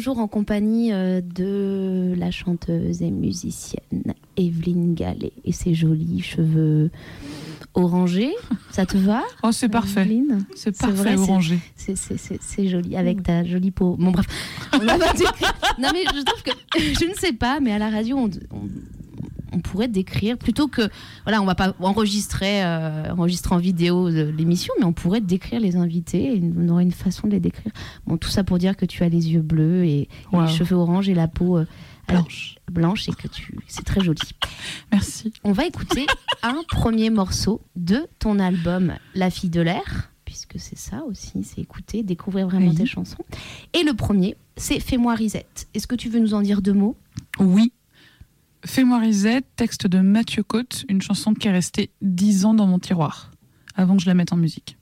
Toujours 0.07 0.23
en 0.23 0.27
compagnie 0.29 0.93
euh, 0.93 1.19
de 1.19 2.13
la 2.17 2.31
chanteuse 2.31 3.01
et 3.01 3.11
musicienne 3.11 4.13
Evelyne 4.37 4.93
Gallet 4.93 5.33
et 5.43 5.51
ses 5.51 5.73
jolis 5.73 6.21
cheveux 6.21 6.91
orangés. 7.73 8.31
Ça 8.71 8.85
te 8.85 8.95
va 8.97 9.21
Oh, 9.43 9.51
c'est 9.51 9.67
parfait. 9.67 10.07
C'est 10.55 10.77
parfait, 10.77 11.17
c'est- 11.17 11.29
orangé. 11.29 11.59
C'est- 11.75 12.67
joli, 12.69 12.95
avec 12.95 13.21
ta 13.21 13.43
jolie 13.43 13.71
peau. 13.71 13.97
Bon, 13.99 14.11
bref. 14.11 14.27
On. 14.73 14.77
Non, 14.79 15.89
mais 15.91 16.03
je 16.05 16.23
trouve 16.23 16.41
que, 16.41 16.51
je 16.79 17.09
ne 17.09 17.13
sais 17.15 17.33
pas, 17.33 17.59
mais 17.59 17.73
à 17.73 17.77
la 17.77 17.89
radio, 17.89 18.17
on, 18.17 18.29
on- 18.55 18.69
on 19.53 19.59
pourrait 19.59 19.87
décrire, 19.87 20.37
plutôt 20.37 20.67
que, 20.67 20.89
voilà, 21.23 21.41
on 21.41 21.45
va 21.45 21.55
pas 21.55 21.73
enregistrer, 21.79 22.63
euh, 22.63 23.11
enregistrer 23.11 23.55
en 23.55 23.59
vidéo 23.59 24.09
de 24.11 24.23
l'émission, 24.23 24.73
mais 24.79 24.85
on 24.85 24.93
pourrait 24.93 25.21
décrire 25.21 25.59
les 25.59 25.75
invités, 25.75 26.35
et 26.37 26.43
on 26.57 26.69
aurait 26.69 26.83
une 26.83 26.91
façon 26.91 27.27
de 27.27 27.33
les 27.33 27.39
décrire. 27.39 27.71
Bon, 28.05 28.17
tout 28.17 28.29
ça 28.29 28.43
pour 28.43 28.57
dire 28.57 28.75
que 28.75 28.85
tu 28.85 29.03
as 29.03 29.09
les 29.09 29.31
yeux 29.31 29.41
bleus 29.41 29.85
et, 29.85 30.09
les 30.33 30.47
cheveux 30.47 30.75
orange 30.75 31.09
et 31.09 31.13
la 31.13 31.27
peau 31.27 31.57
euh, 31.57 31.65
Blanche. 32.07 32.55
blanche 32.71 33.09
et 33.09 33.11
que 33.11 33.27
tu, 33.27 33.57
c'est 33.67 33.83
très 33.83 33.99
joli. 33.99 34.21
Merci. 34.93 35.33
On 35.43 35.51
va 35.51 35.65
écouter 35.65 36.05
un 36.43 36.61
premier 36.69 37.09
morceau 37.09 37.61
de 37.75 38.07
ton 38.19 38.39
album 38.39 38.93
La 39.13 39.29
fille 39.29 39.49
de 39.49 39.59
l'air, 39.59 40.09
puisque 40.23 40.57
c'est 40.57 40.77
ça 40.77 41.03
aussi, 41.03 41.43
c'est 41.43 41.59
écouter, 41.59 42.03
découvrir 42.03 42.47
vraiment 42.47 42.69
Oui. 42.69 42.75
tes 42.75 42.85
chansons. 42.85 43.25
Et 43.73 43.83
le 43.83 43.93
premier, 43.93 44.35
c'est 44.55 44.79
Fais-moi 44.79 45.15
Risette. 45.15 45.67
Est-ce 45.73 45.85
que 45.87 45.95
tu 45.95 46.07
veux 46.09 46.19
nous 46.19 46.33
en 46.33 46.41
dire 46.41 46.61
deux 46.61 46.73
mots? 46.73 46.95
Oui. 47.39 47.73
Fais-moi 48.65 48.99
Risette, 48.99 49.45
texte 49.55 49.87
de 49.87 49.99
Mathieu 49.99 50.43
Côte, 50.43 50.85
une 50.89 51.01
chanson 51.01 51.33
qui 51.33 51.47
est 51.47 51.51
restée 51.51 51.89
dix 52.01 52.45
ans 52.45 52.53
dans 52.53 52.67
mon 52.67 52.79
tiroir, 52.79 53.31
avant 53.75 53.95
que 53.95 54.03
je 54.03 54.07
la 54.07 54.13
mette 54.13 54.33
en 54.33 54.37
musique. 54.37 54.77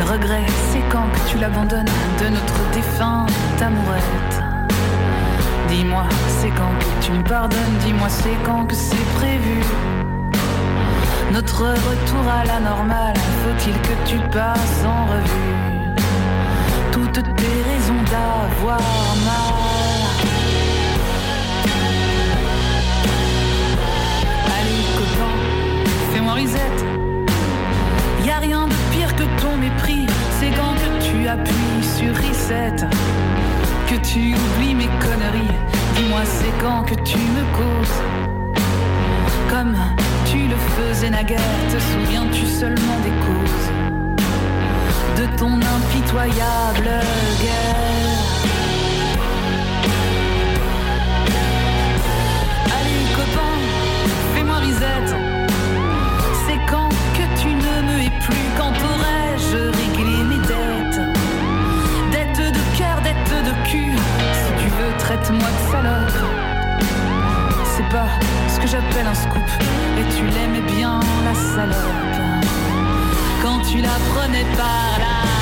Regret, 0.00 0.46
c'est 0.72 0.88
quand 0.90 1.06
que 1.12 1.30
tu 1.30 1.38
l'abandonnes 1.38 1.84
de 1.84 2.28
notre 2.30 2.70
défunte 2.72 3.30
amourette. 3.60 4.35
C'est 6.46 6.52
quand 6.52 6.78
que 6.78 7.04
tu 7.04 7.10
me 7.10 7.24
pardonnes. 7.24 7.76
Dis-moi, 7.84 8.08
c'est 8.08 8.36
quand 8.44 8.66
que 8.66 8.76
c'est 8.76 9.08
prévu. 9.16 9.60
Notre 11.32 11.62
retour 11.62 12.24
à 12.40 12.44
la 12.44 12.60
normale, 12.60 13.16
faut-il 13.42 13.74
que 13.80 14.08
tu 14.08 14.16
passes 14.30 14.84
en 14.84 15.06
revue 15.06 15.94
toutes 16.92 17.34
tes 17.34 17.56
raisons 17.70 18.00
d'avoir 18.12 18.78
mal? 19.26 19.54
Allez, 24.56 24.84
copain, 24.98 25.34
fais-moi 26.12 26.34
risette. 26.34 26.84
Y 28.24 28.30
a 28.30 28.38
rien 28.38 28.68
de 28.68 28.74
pire 28.92 29.16
que 29.16 29.24
ton 29.42 29.56
mépris, 29.56 30.06
c'est 30.38 30.50
quand 30.50 30.74
que 30.74 31.10
tu 31.10 31.26
appuies 31.26 31.82
sur 31.82 32.14
reset, 32.14 32.86
que 33.88 33.96
tu 33.96 34.36
oublies 34.36 34.76
mes 34.76 34.90
conneries. 35.00 35.75
Dis-moi, 35.96 36.20
c'est 36.24 36.52
quand 36.62 36.82
que 36.82 36.94
tu 37.02 37.16
me 37.16 37.42
causes, 37.56 38.02
comme 39.48 39.76
tu 40.26 40.46
le 40.46 40.56
faisais 40.76 41.08
naguère. 41.08 41.40
Te 41.72 41.78
souviens-tu 41.78 42.44
seulement 42.46 42.98
des 43.02 43.14
causes 43.26 43.70
de 45.16 45.38
ton 45.38 45.54
impitoyable 45.54 47.00
guerre? 47.40 48.15
Traite-moi 65.06 65.48
de 65.56 65.70
salope. 65.70 66.18
C'est 67.64 67.88
pas 67.90 68.08
ce 68.52 68.58
que 68.58 68.66
j'appelle 68.66 69.06
un 69.06 69.14
scoop, 69.14 69.48
et 69.98 70.04
tu 70.16 70.24
l'aimais 70.24 70.66
bien, 70.74 70.98
la 71.24 71.34
salope. 71.34 71.76
Quand 73.40 73.60
tu 73.60 73.80
la 73.80 73.96
prenais 74.12 74.44
par 74.56 74.98
la 74.98 75.35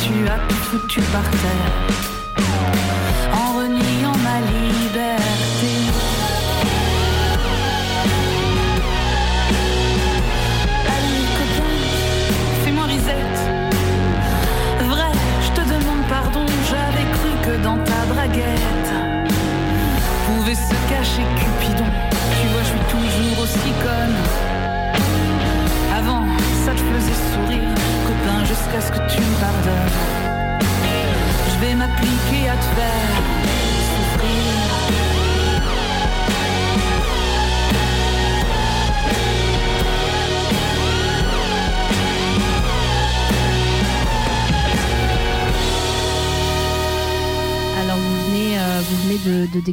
tu 0.00 0.26
as 0.28 0.38
tout 0.48 0.54
foutu 0.54 1.00
par 1.12 1.22
terre. 1.22 1.91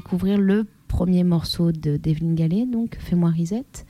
Découvrir 0.09 0.39
le 0.39 0.65
premier 0.87 1.23
morceau 1.23 1.71
de 1.71 1.95
d'Evelyne 1.95 2.33
Gallet, 2.33 2.65
donc 2.65 2.97
Fais-moi 2.99 3.29
Risette. 3.29 3.85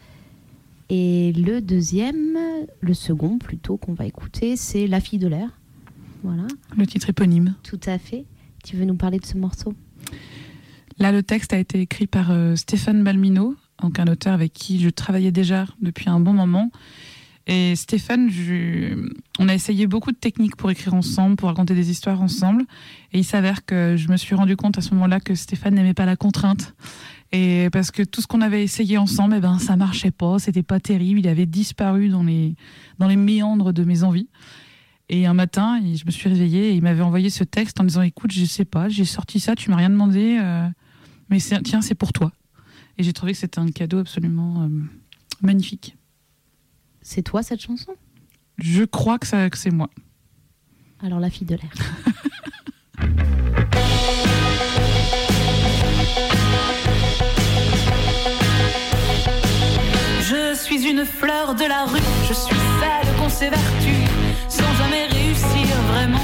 Et 0.89 1.32
le 1.32 1.61
deuxième, 1.61 2.38
le 2.82 2.93
second 2.93 3.38
plutôt 3.38 3.78
qu'on 3.78 3.93
va 3.93 4.05
écouter, 4.05 4.57
c'est 4.57 4.86
La 4.86 4.99
fille 4.99 5.17
de 5.20 5.30
l'air. 5.30 5.57
Voilà, 6.24 6.43
Le 6.78 6.86
titre 6.86 7.09
éponyme. 7.09 7.55
tout 7.63 7.80
à 7.86 7.97
fait. 7.97 8.26
Tu 8.65 8.76
veux 8.76 8.84
nous 8.84 8.97
parler 8.97 9.20
de 9.20 9.26
ce 9.26 9.38
morceau? 9.38 9.74
Là, 10.97 11.13
le 11.13 11.24
texte 11.24 11.53
a 11.53 11.57
été 11.57 11.80
écrit 11.80 12.05
par 12.07 12.32
euh, 12.32 12.57
Stéphane 12.57 13.01
Balmino, 13.01 13.55
donc 13.82 13.97
un 13.97 14.07
auteur 14.07 14.34
avec 14.34 14.51
qui 14.51 14.82
je 14.82 14.89
travaillais 14.89 15.32
déjà 15.32 15.67
depuis 15.82 16.09
un 16.09 16.20
bon 16.20 16.34
moment. 16.34 16.70
Et 17.52 17.76
Stéphane, 17.76 18.30
on 19.39 19.50
a 19.50 19.56
essayé 19.56 19.88
beaucoup 19.88 20.12
de 20.12 20.18
techniques 20.18 20.56
pour 20.56 20.70
écrire 20.70 20.93
ensemble, 20.93 21.36
pour 21.36 21.50
raconter 21.50 21.74
des 21.74 21.89
histoires 21.89 22.22
ensemble. 22.22 22.62
Et 23.12 23.18
il 23.18 23.24
s'avère 23.24 23.66
que 23.66 23.95
je 23.97 24.08
me 24.10 24.18
suis 24.18 24.36
rendu 24.36 24.56
compte 24.56 24.78
à 24.78 24.82
ce 24.82 24.93
moment-là 24.93 25.20
que 25.20 25.34
Stéphane 25.34 25.74
n'aimait 25.74 25.95
pas 25.95 26.06
la 26.06 26.16
contrainte. 26.16 26.76
Et 27.32 27.70
parce 27.72 27.89
que 27.89 28.04
tout 28.04 28.22
ce 28.22 28.28
qu'on 28.28 28.41
avait 28.41 28.64
essayé 28.64 29.00
ensemble, 29.00 29.34
eh 29.36 29.39
ben, 29.39 29.58
ça 29.58 29.76
marchait 29.78 30.12
pas, 30.12 30.38
c'était 30.38 30.62
pas 30.62 30.80
terrible. 30.80 31.22
Il 31.22 31.28
avait 31.28 31.47
disparu 31.47 32.10
dans 32.10 32.22
les, 32.22 32.56
méandres 33.00 33.74
de 33.74 33.84
mes 33.84 34.04
envies. 34.04 34.30
Et 35.10 35.26
un 35.26 35.34
matin, 35.34 35.82
je 35.82 36.06
me 36.06 36.12
suis 36.12 36.30
réveillée 36.30 36.70
et 36.70 36.74
il 36.74 36.84
m'avait 36.84 37.02
envoyé 37.02 37.32
ce 37.32 37.43
texte 37.43 37.80
en 37.80 37.84
disant 37.84 38.04
Écoute, 38.04 38.32
je 38.32 38.45
sais 38.45 38.64
pas, 38.64 38.89
j'ai 38.89 39.06
sorti 39.06 39.39
ça, 39.39 39.56
tu 39.56 39.72
m'as 39.72 39.78
rien 39.78 39.89
demandé, 39.89 40.38
euh, 40.39 40.68
mais 41.32 41.39
tiens, 41.39 41.82
c'est 41.82 41.95
pour 41.95 42.14
toi. 42.14 42.32
Et 43.00 43.04
j'ai 43.04 43.14
trouvé 43.14 43.32
que 43.32 43.39
c'était 43.39 43.58
un 43.58 43.72
cadeau 43.72 43.97
absolument 43.97 44.62
euh, 44.62 44.70
magnifique. 45.41 45.95
C'est 47.12 47.24
toi 47.24 47.41
cette 47.41 47.60
chanson? 47.60 47.95
Je 48.60 48.84
crois 48.84 49.18
que, 49.18 49.26
ça- 49.26 49.49
que 49.49 49.57
c'est 49.57 49.72
moi. 49.72 49.89
Alors 51.01 51.20
La 51.20 51.32
fille 51.32 51.47
de 51.47 51.55
l'air. 51.55 51.72
Je 60.22 60.53
suis 60.55 60.88
une 60.89 61.05
fleur 61.05 61.55
de 61.55 61.64
la 61.66 61.86
rue, 61.86 61.99
je 62.28 62.34
suis 62.34 62.55
celle 62.80 63.16
qu'on 63.18 63.30
s'évertue 63.30 64.03
sans 64.47 64.72
jamais 64.78 65.05
réussir 65.07 65.68
vraiment 65.93 66.20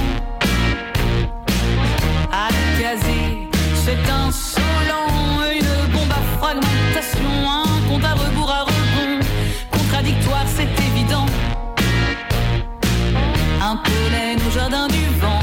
à 2.31 2.49
caser. 2.79 3.47
C'est 3.83 4.09
insolent, 4.11 5.41
une 5.51 5.91
bombe 5.93 6.11
à 6.11 6.37
fragmentation, 6.37 7.49
un 7.49 7.87
compte 7.89 8.03
à 8.03 8.13
contradictoire, 10.05 10.45
c'est 10.47 10.69
évident. 10.87 11.25
Un 13.61 13.77
pollen 13.77 14.39
au 14.47 14.51
jardin 14.51 14.87
du 14.87 15.05
vent, 15.19 15.41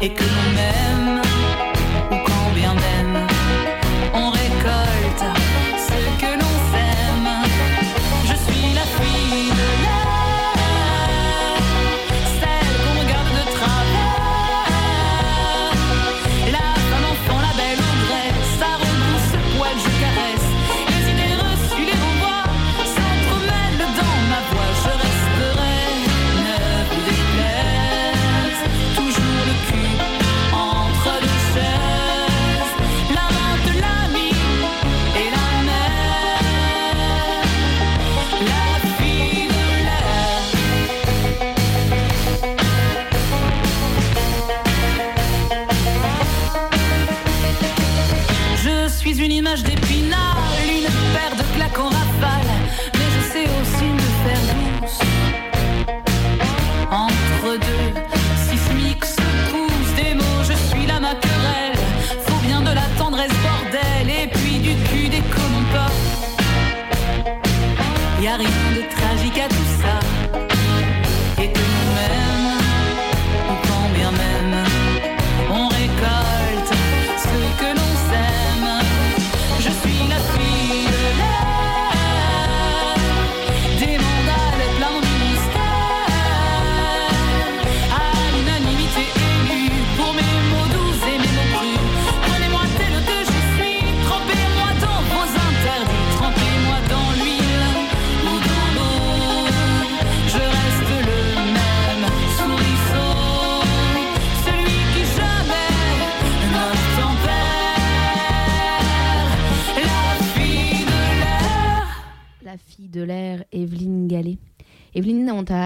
et 0.00 0.12
que 0.12 0.24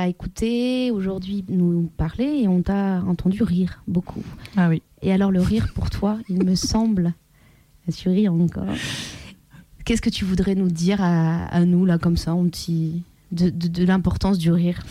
t'a 0.05 0.09
écouté 0.11 0.91
aujourd'hui 0.91 1.47
nous 1.49 1.91
parler 1.97 2.41
et 2.43 2.49
on 2.49 2.61
t'a 2.61 3.03
entendu 3.07 3.43
rire 3.43 3.83
beaucoup. 3.89 4.23
Ah 4.55 4.69
oui. 4.69 4.83
Et 5.01 5.13
alors 5.13 5.31
le 5.31 5.41
rire 5.41 5.69
pour 5.75 5.89
toi, 5.89 6.19
il 6.29 6.45
me 6.45 6.55
semble, 6.55 7.15
tu 7.97 8.11
ris 8.11 8.29
encore? 8.29 8.67
Qu'est-ce 9.87 10.03
que 10.03 10.11
tu 10.11 10.27
voudrais 10.27 10.55
nous 10.57 10.69
dire 10.69 10.99
à, 11.01 11.45
à 11.47 11.65
nous 11.65 11.87
là 11.87 11.97
comme 11.99 12.19
ça, 12.19 12.33
un 12.33 12.47
petit, 12.49 13.03
de, 13.33 13.49
de- 13.49 13.69
de 13.69 13.85
l'importance 13.87 14.37
du 14.37 14.51
rire? 14.53 14.83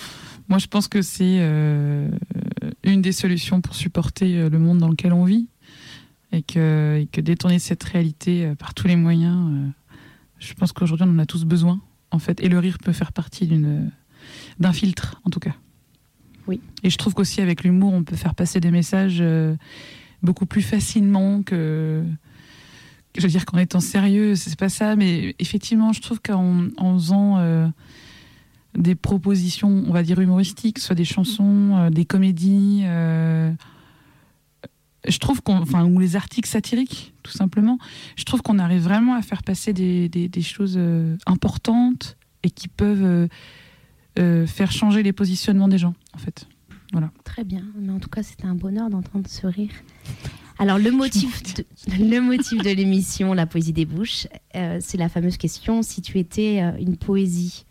Moi, 0.50 0.58
je 0.58 0.66
pense 0.68 0.88
que 0.88 1.02
c'est 1.04 1.38
euh, 1.42 2.10
une 2.84 3.02
des 3.04 3.12
solutions 3.12 3.62
pour 3.62 3.76
supporter 3.76 4.38
euh, 4.40 4.50
le 4.50 4.58
monde 4.60 4.80
dans 4.80 4.90
lequel 4.90 5.14
on 5.14 5.26
vit. 5.26 5.48
Et 6.32 6.42
que, 6.42 7.00
et 7.02 7.06
que 7.06 7.22
détourner 7.22 7.60
cette 7.60 7.84
réalité 7.84 8.46
euh, 8.46 8.56
par 8.56 8.74
tous 8.74 8.88
les 8.88 8.96
moyens, 8.96 9.52
euh, 9.54 9.68
je 10.40 10.54
pense 10.56 10.72
qu'aujourd'hui, 10.74 11.06
on 11.08 11.12
en 11.12 11.20
a 11.20 11.26
tous 11.28 11.46
besoin, 11.46 11.80
en 12.10 12.18
fait. 12.20 12.42
Et 12.44 12.50
le 12.50 12.58
rire 12.58 12.78
peut 12.84 12.92
faire 12.94 13.14
partie 13.14 13.46
d'une 13.46 13.92
d'un 14.60 14.74
filtre, 14.74 15.22
en 15.24 15.30
tout 15.30 15.40
cas. 15.40 15.56
Oui. 16.48 16.60
Et 16.84 16.90
je 16.90 16.98
trouve 16.98 17.14
qu'aussi, 17.14 17.40
avec 17.42 17.64
l'humour, 17.64 17.94
on 17.94 18.04
peut 18.04 18.16
faire 18.18 18.36
passer 18.36 18.60
des 18.60 18.72
messages 18.72 19.20
euh, 19.22 19.56
beaucoup 20.22 20.46
plus 20.46 20.62
facilement 20.62 21.42
que. 21.44 22.04
Je 23.16 23.22
veux 23.22 23.30
dire 23.30 23.46
qu'en 23.46 23.60
étant 23.60 23.80
sérieux, 23.80 24.36
c'est 24.36 24.58
pas 24.58 24.70
ça, 24.70 24.96
mais 24.96 25.36
effectivement, 25.38 25.94
je 25.94 26.02
trouve 26.02 26.20
qu'en 26.20 26.68
en 26.78 26.94
faisant 26.96 27.38
euh, 27.38 27.68
des 28.76 28.96
propositions, 28.96 29.70
on 29.88 29.92
va 29.94 30.02
dire 30.02 30.20
humoristiques, 30.20 30.80
soit 30.80 30.96
des 30.96 31.06
chansons, 31.06 31.78
euh, 31.78 31.90
des 31.92 32.06
comédies, 32.06 32.82
je 35.08 35.18
trouve 35.20 35.42
qu'on, 35.42 35.58
enfin, 35.58 35.84
ou 35.86 36.00
les 36.00 36.16
articles 36.16 36.50
satiriques, 36.50 37.14
tout 37.24 37.32
simplement, 37.32 37.78
je 38.16 38.24
trouve 38.24 38.42
qu'on 38.42 38.58
arrive 38.58 38.82
vraiment 38.82 39.16
à 39.16 39.22
faire 39.22 39.44
passer 39.44 39.74
des, 39.74 40.08
des- 40.10 40.30
des 40.30 40.42
choses 40.42 40.80
importantes 41.26 42.18
et 42.44 42.50
qui 42.50 42.68
peuvent 42.68 43.28
euh, 44.20 44.46
faire 44.46 44.72
changer 44.72 45.04
les 45.04 45.14
positionnements 45.14 45.68
des 45.68 45.78
gens, 45.78 45.96
en 46.14 46.18
fait. 46.18 46.48
Très 47.24 47.44
bien, 47.44 47.64
mais 47.76 47.92
en 47.92 48.00
tout 48.00 48.10
cas, 48.10 48.22
c'était 48.22 48.46
un 48.46 48.54
bonheur 48.54 48.90
d'entendre 48.90 49.28
ce 49.28 49.48
rire. 49.48 49.72
Alors, 50.60 50.78
le 50.78 50.92
motif 50.92 51.42
de, 51.56 51.66
le 51.98 52.20
motif 52.20 52.62
de 52.62 52.70
l'émission 52.70 53.34
La 53.34 53.48
poésie 53.48 53.74
des 53.74 53.86
bouches, 53.86 54.28
euh, 54.56 54.78
c'est 54.80 54.98
la 54.98 55.10
fameuse 55.10 55.38
question 55.38 55.82
si 55.82 56.04
tu 56.04 56.20
étais 56.20 56.62
euh, 56.62 56.78
une 56.80 56.98
poésie, 56.98 57.66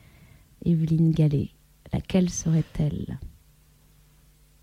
Evelyne 0.65 1.13
Gallet, 1.13 1.51
laquelle 1.93 2.31
serait-elle? 2.31 3.19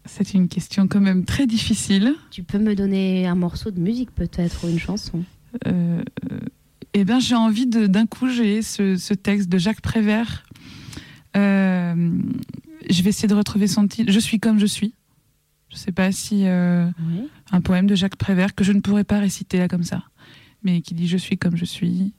C'est 0.04 0.34
une 0.34 0.50
question 0.50 0.88
quand 0.88 1.00
même 1.00 1.24
très 1.24 1.48
difficile. 1.48 2.16
Tu 2.32 2.44
peux 2.44 2.60
me 2.60 2.76
donner 2.76 3.28
un 3.28 3.36
morceau 3.36 3.72
de 3.72 3.80
musique, 3.80 4.12
peut-être, 4.12 4.66
ou 4.66 4.70
une 4.70 4.80
chanson? 4.80 5.24
Eh 6.94 7.06
bien, 7.06 7.20
j'ai 7.20 7.36
envie 7.36 7.68
de 7.68 7.88
d'un 7.88 8.08
coup, 8.08 8.30
j'ai 8.30 8.62
ce, 8.62 8.98
ce 8.98 9.14
texte 9.14 9.48
de 9.48 9.58
Jacques 9.58 9.82
Prévert. 9.82 10.46
Euh, 11.38 12.12
je 12.90 13.02
vais 13.04 13.10
essayer 13.10 13.28
de 13.28 13.36
retrouver 13.36 13.68
son 13.68 13.88
titre. 13.88 14.12
Je 14.12 14.20
suis 14.20 14.40
comme 14.40 14.60
je 14.60 14.66
suis. 14.66 14.94
Je 15.72 15.78
sais 15.78 15.92
pas 15.92 16.12
si 16.12 16.48
euh, 16.48 16.86
Oui. 17.08 17.28
un 17.52 17.62
poème 17.62 17.86
de 17.88 17.94
Jacques 17.96 18.16
Prévert 18.16 18.56
que 18.56 18.64
je 18.64 18.72
ne 18.72 18.80
pourrais 18.80 19.04
pas 19.04 19.20
réciter 19.20 19.60
là 19.60 19.68
comme 19.68 19.84
ça, 19.84 20.04
mais 20.64 20.82
qui 20.82 20.96
dit 20.96 21.08
je 21.08 21.18
suis 21.18 21.38
comme 21.38 21.56
je 21.56 21.66
suis. 21.66 22.12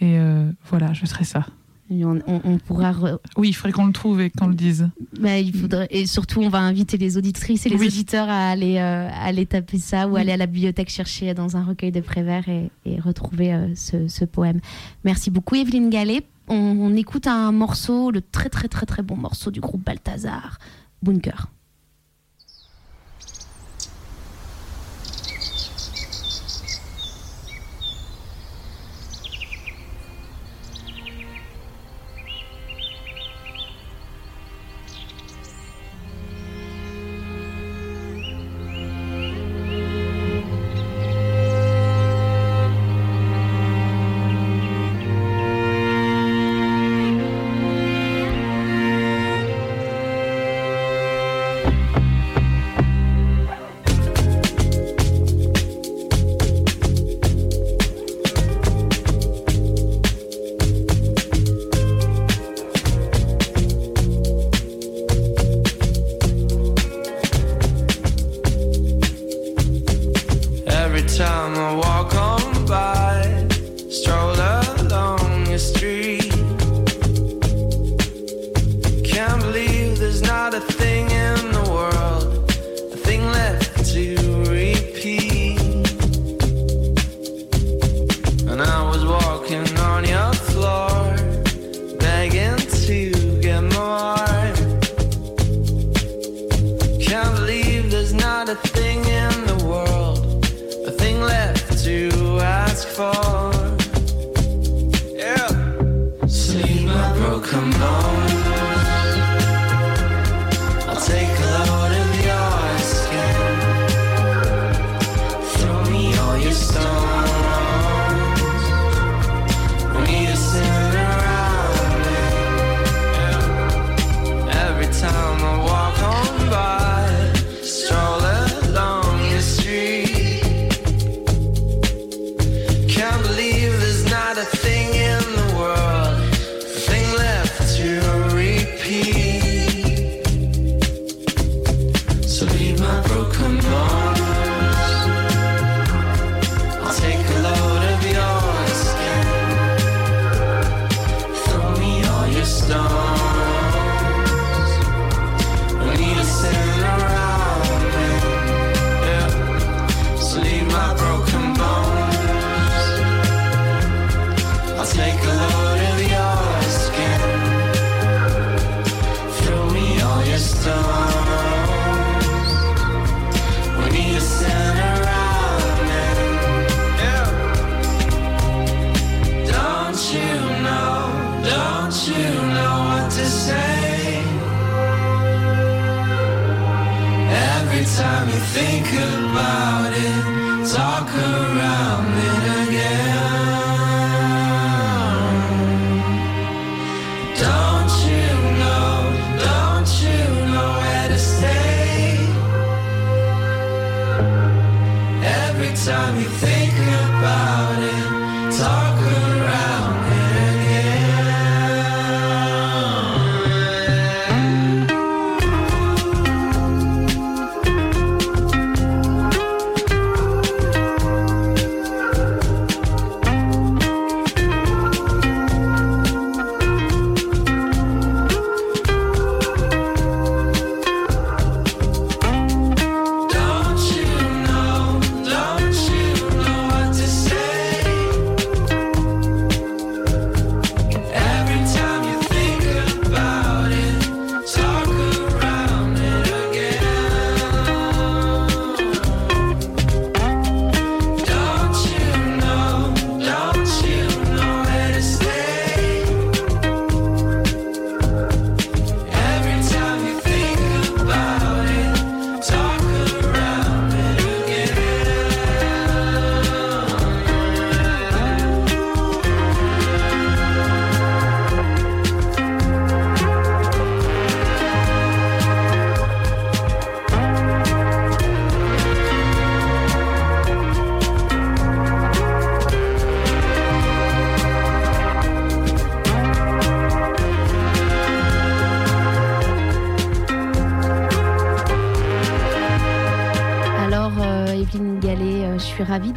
Et 0.00 0.18
euh, 0.18 0.50
voilà, 0.68 0.92
je 0.92 1.06
serai 1.06 1.24
ça. 1.24 1.46
Et 1.92 2.04
on, 2.04 2.20
on- 2.26 2.40
on 2.44 2.58
pourra. 2.58 2.92
re- 2.92 3.18
Oui, 3.36 3.48
il 3.48 3.52
faudrait 3.52 3.72
qu'on 3.72 3.86
le 3.86 3.92
trouve 3.92 4.20
et 4.20 4.30
qu'on 4.30 4.46
le 4.46 4.54
dise. 4.54 4.88
bah, 5.20 5.38
il 5.40 5.52
faudrait... 5.52 5.88
Et 5.90 6.06
surtout, 6.06 6.40
on 6.40 6.48
va 6.48 6.58
inviter 6.60 6.96
les 6.98 7.16
auditrices 7.16 7.66
et 7.66 7.68
les 7.68 7.76
Oui. 7.76 7.86
auditeurs 7.88 8.28
à 8.28 8.50
aller, 8.50 8.76
euh, 8.76 9.08
à 9.08 9.24
aller 9.24 9.44
taper 9.44 9.78
ça 9.78 10.06
ou 10.06 10.12
Oui. 10.14 10.20
aller 10.20 10.30
à 10.32 10.36
la 10.36 10.46
bibliothèque 10.46 10.88
chercher 10.88 11.34
dans 11.34 11.56
un 11.56 11.64
recueil 11.64 11.90
de 11.90 12.00
Prévert 12.00 12.48
et, 12.48 12.70
et 12.86 13.00
retrouver 13.00 13.52
euh, 13.52 13.74
ce, 13.74 14.06
ce 14.06 14.24
poème. 14.24 14.60
Merci 15.04 15.30
beaucoup, 15.30 15.56
Evelyne 15.56 15.90
Gallet. 15.90 16.22
On, 16.52 16.96
écoute 16.96 17.28
un 17.28 17.52
morceau, 17.52 18.10
le 18.10 18.20
très 18.20 18.48
très 18.48 18.66
très 18.66 18.84
très 18.84 19.02
bon 19.02 19.16
morceau 19.16 19.52
du 19.52 19.60
groupe 19.60 19.84
Balthazar, 19.84 20.58
Bunker. 21.00 21.46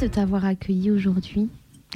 De 0.03 0.07
t'avoir 0.09 0.43
accueilli 0.43 0.91
aujourd'hui. 0.91 1.47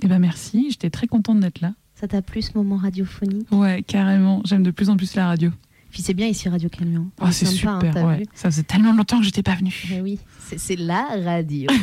Eh 0.02 0.08
ben 0.08 0.20
merci, 0.20 0.68
j'étais 0.70 0.90
très 0.90 1.08
contente 1.08 1.42
d'être 1.42 1.60
là. 1.60 1.74
Ça 1.96 2.08
t'a 2.08 2.22
plu 2.22 2.42
ce 2.42 2.52
moment 2.56 2.78
radiophonique? 2.78 3.52
Ouais, 3.52 3.84
carrément. 3.84 4.42
J'aime 4.46 4.64
de 4.64 4.72
plus 4.72 4.90
en 4.90 4.96
plus 4.96 5.14
la 5.16 5.28
radio. 5.28 5.52
Puis 5.92 6.02
c'est 6.04 6.14
bien 6.14 6.28
ici 6.28 6.48
Radio 6.48 6.70
Camion. 6.70 7.08
Oh, 7.20 7.26
c'est 7.32 7.48
hein, 7.48 7.50
super. 7.82 8.06
ouais. 8.06 8.24
Ça 8.34 8.50
faisait 8.50 8.64
tellement 8.64 8.94
longtemps 8.94 9.20
que 9.20 9.26
j'étais 9.26 9.44
pas 9.44 9.56
venue. 9.56 9.76
Eh 9.94 10.00
oui, 10.00 10.20
c'est- 10.56 10.78
la 10.78 11.06
radio. 11.24 11.70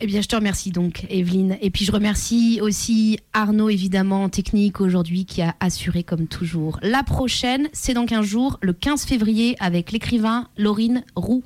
Eh 0.00 0.06
bien, 0.06 0.20
je 0.20 0.26
te 0.26 0.34
remercie 0.34 0.70
donc, 0.70 1.06
Evelyne. 1.08 1.56
Et 1.62 1.70
puis, 1.70 1.84
je 1.84 1.92
remercie 1.92 2.58
aussi 2.60 3.20
Arnaud, 3.32 3.70
évidemment, 3.70 4.24
en 4.24 4.28
technique 4.28 4.80
aujourd'hui, 4.80 5.24
qui 5.24 5.40
a 5.40 5.54
assuré 5.60 6.02
comme 6.02 6.26
toujours. 6.26 6.78
La 6.82 7.04
prochaine, 7.04 7.68
c'est 7.72 7.94
dans 7.94 8.04
15 8.04 8.26
jours, 8.26 8.58
le 8.60 8.72
15 8.72 9.04
février, 9.04 9.56
avec 9.60 9.92
l'écrivain 9.92 10.48
Laurine 10.58 11.04
Roux. 11.14 11.44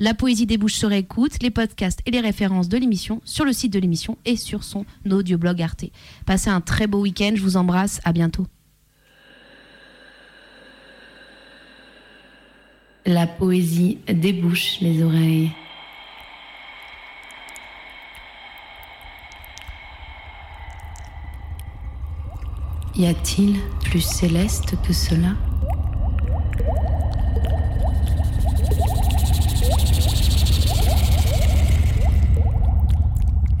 La 0.00 0.14
poésie 0.14 0.46
des 0.46 0.58
bouches 0.58 0.74
se 0.74 0.86
réécoute, 0.86 1.42
les 1.42 1.50
podcasts 1.50 2.00
et 2.06 2.10
les 2.10 2.20
références 2.20 2.68
de 2.68 2.78
l'émission 2.78 3.20
sur 3.24 3.44
le 3.44 3.52
site 3.52 3.72
de 3.72 3.80
l'émission 3.80 4.16
et 4.24 4.36
sur 4.36 4.62
son 4.62 4.84
audioblog 5.10 5.60
Arte. 5.60 5.86
Passez 6.24 6.50
un 6.50 6.60
très 6.60 6.86
beau 6.86 7.00
week-end, 7.00 7.32
je 7.34 7.42
vous 7.42 7.56
embrasse, 7.56 8.00
à 8.04 8.12
bientôt. 8.12 8.46
La 13.06 13.26
poésie 13.26 13.98
débouche 14.06 14.80
les 14.80 15.02
oreilles. 15.02 15.50
Y 22.94 23.06
a-t-il 23.06 23.56
plus 23.84 24.00
céleste 24.00 24.74
que 24.82 24.92
cela 24.92 25.34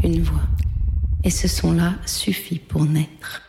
Une 0.02 0.22
voix. 0.22 0.40
Et 1.24 1.30
ce 1.30 1.48
son-là 1.48 1.94
suffit 2.06 2.58
pour 2.58 2.84
naître. 2.84 3.47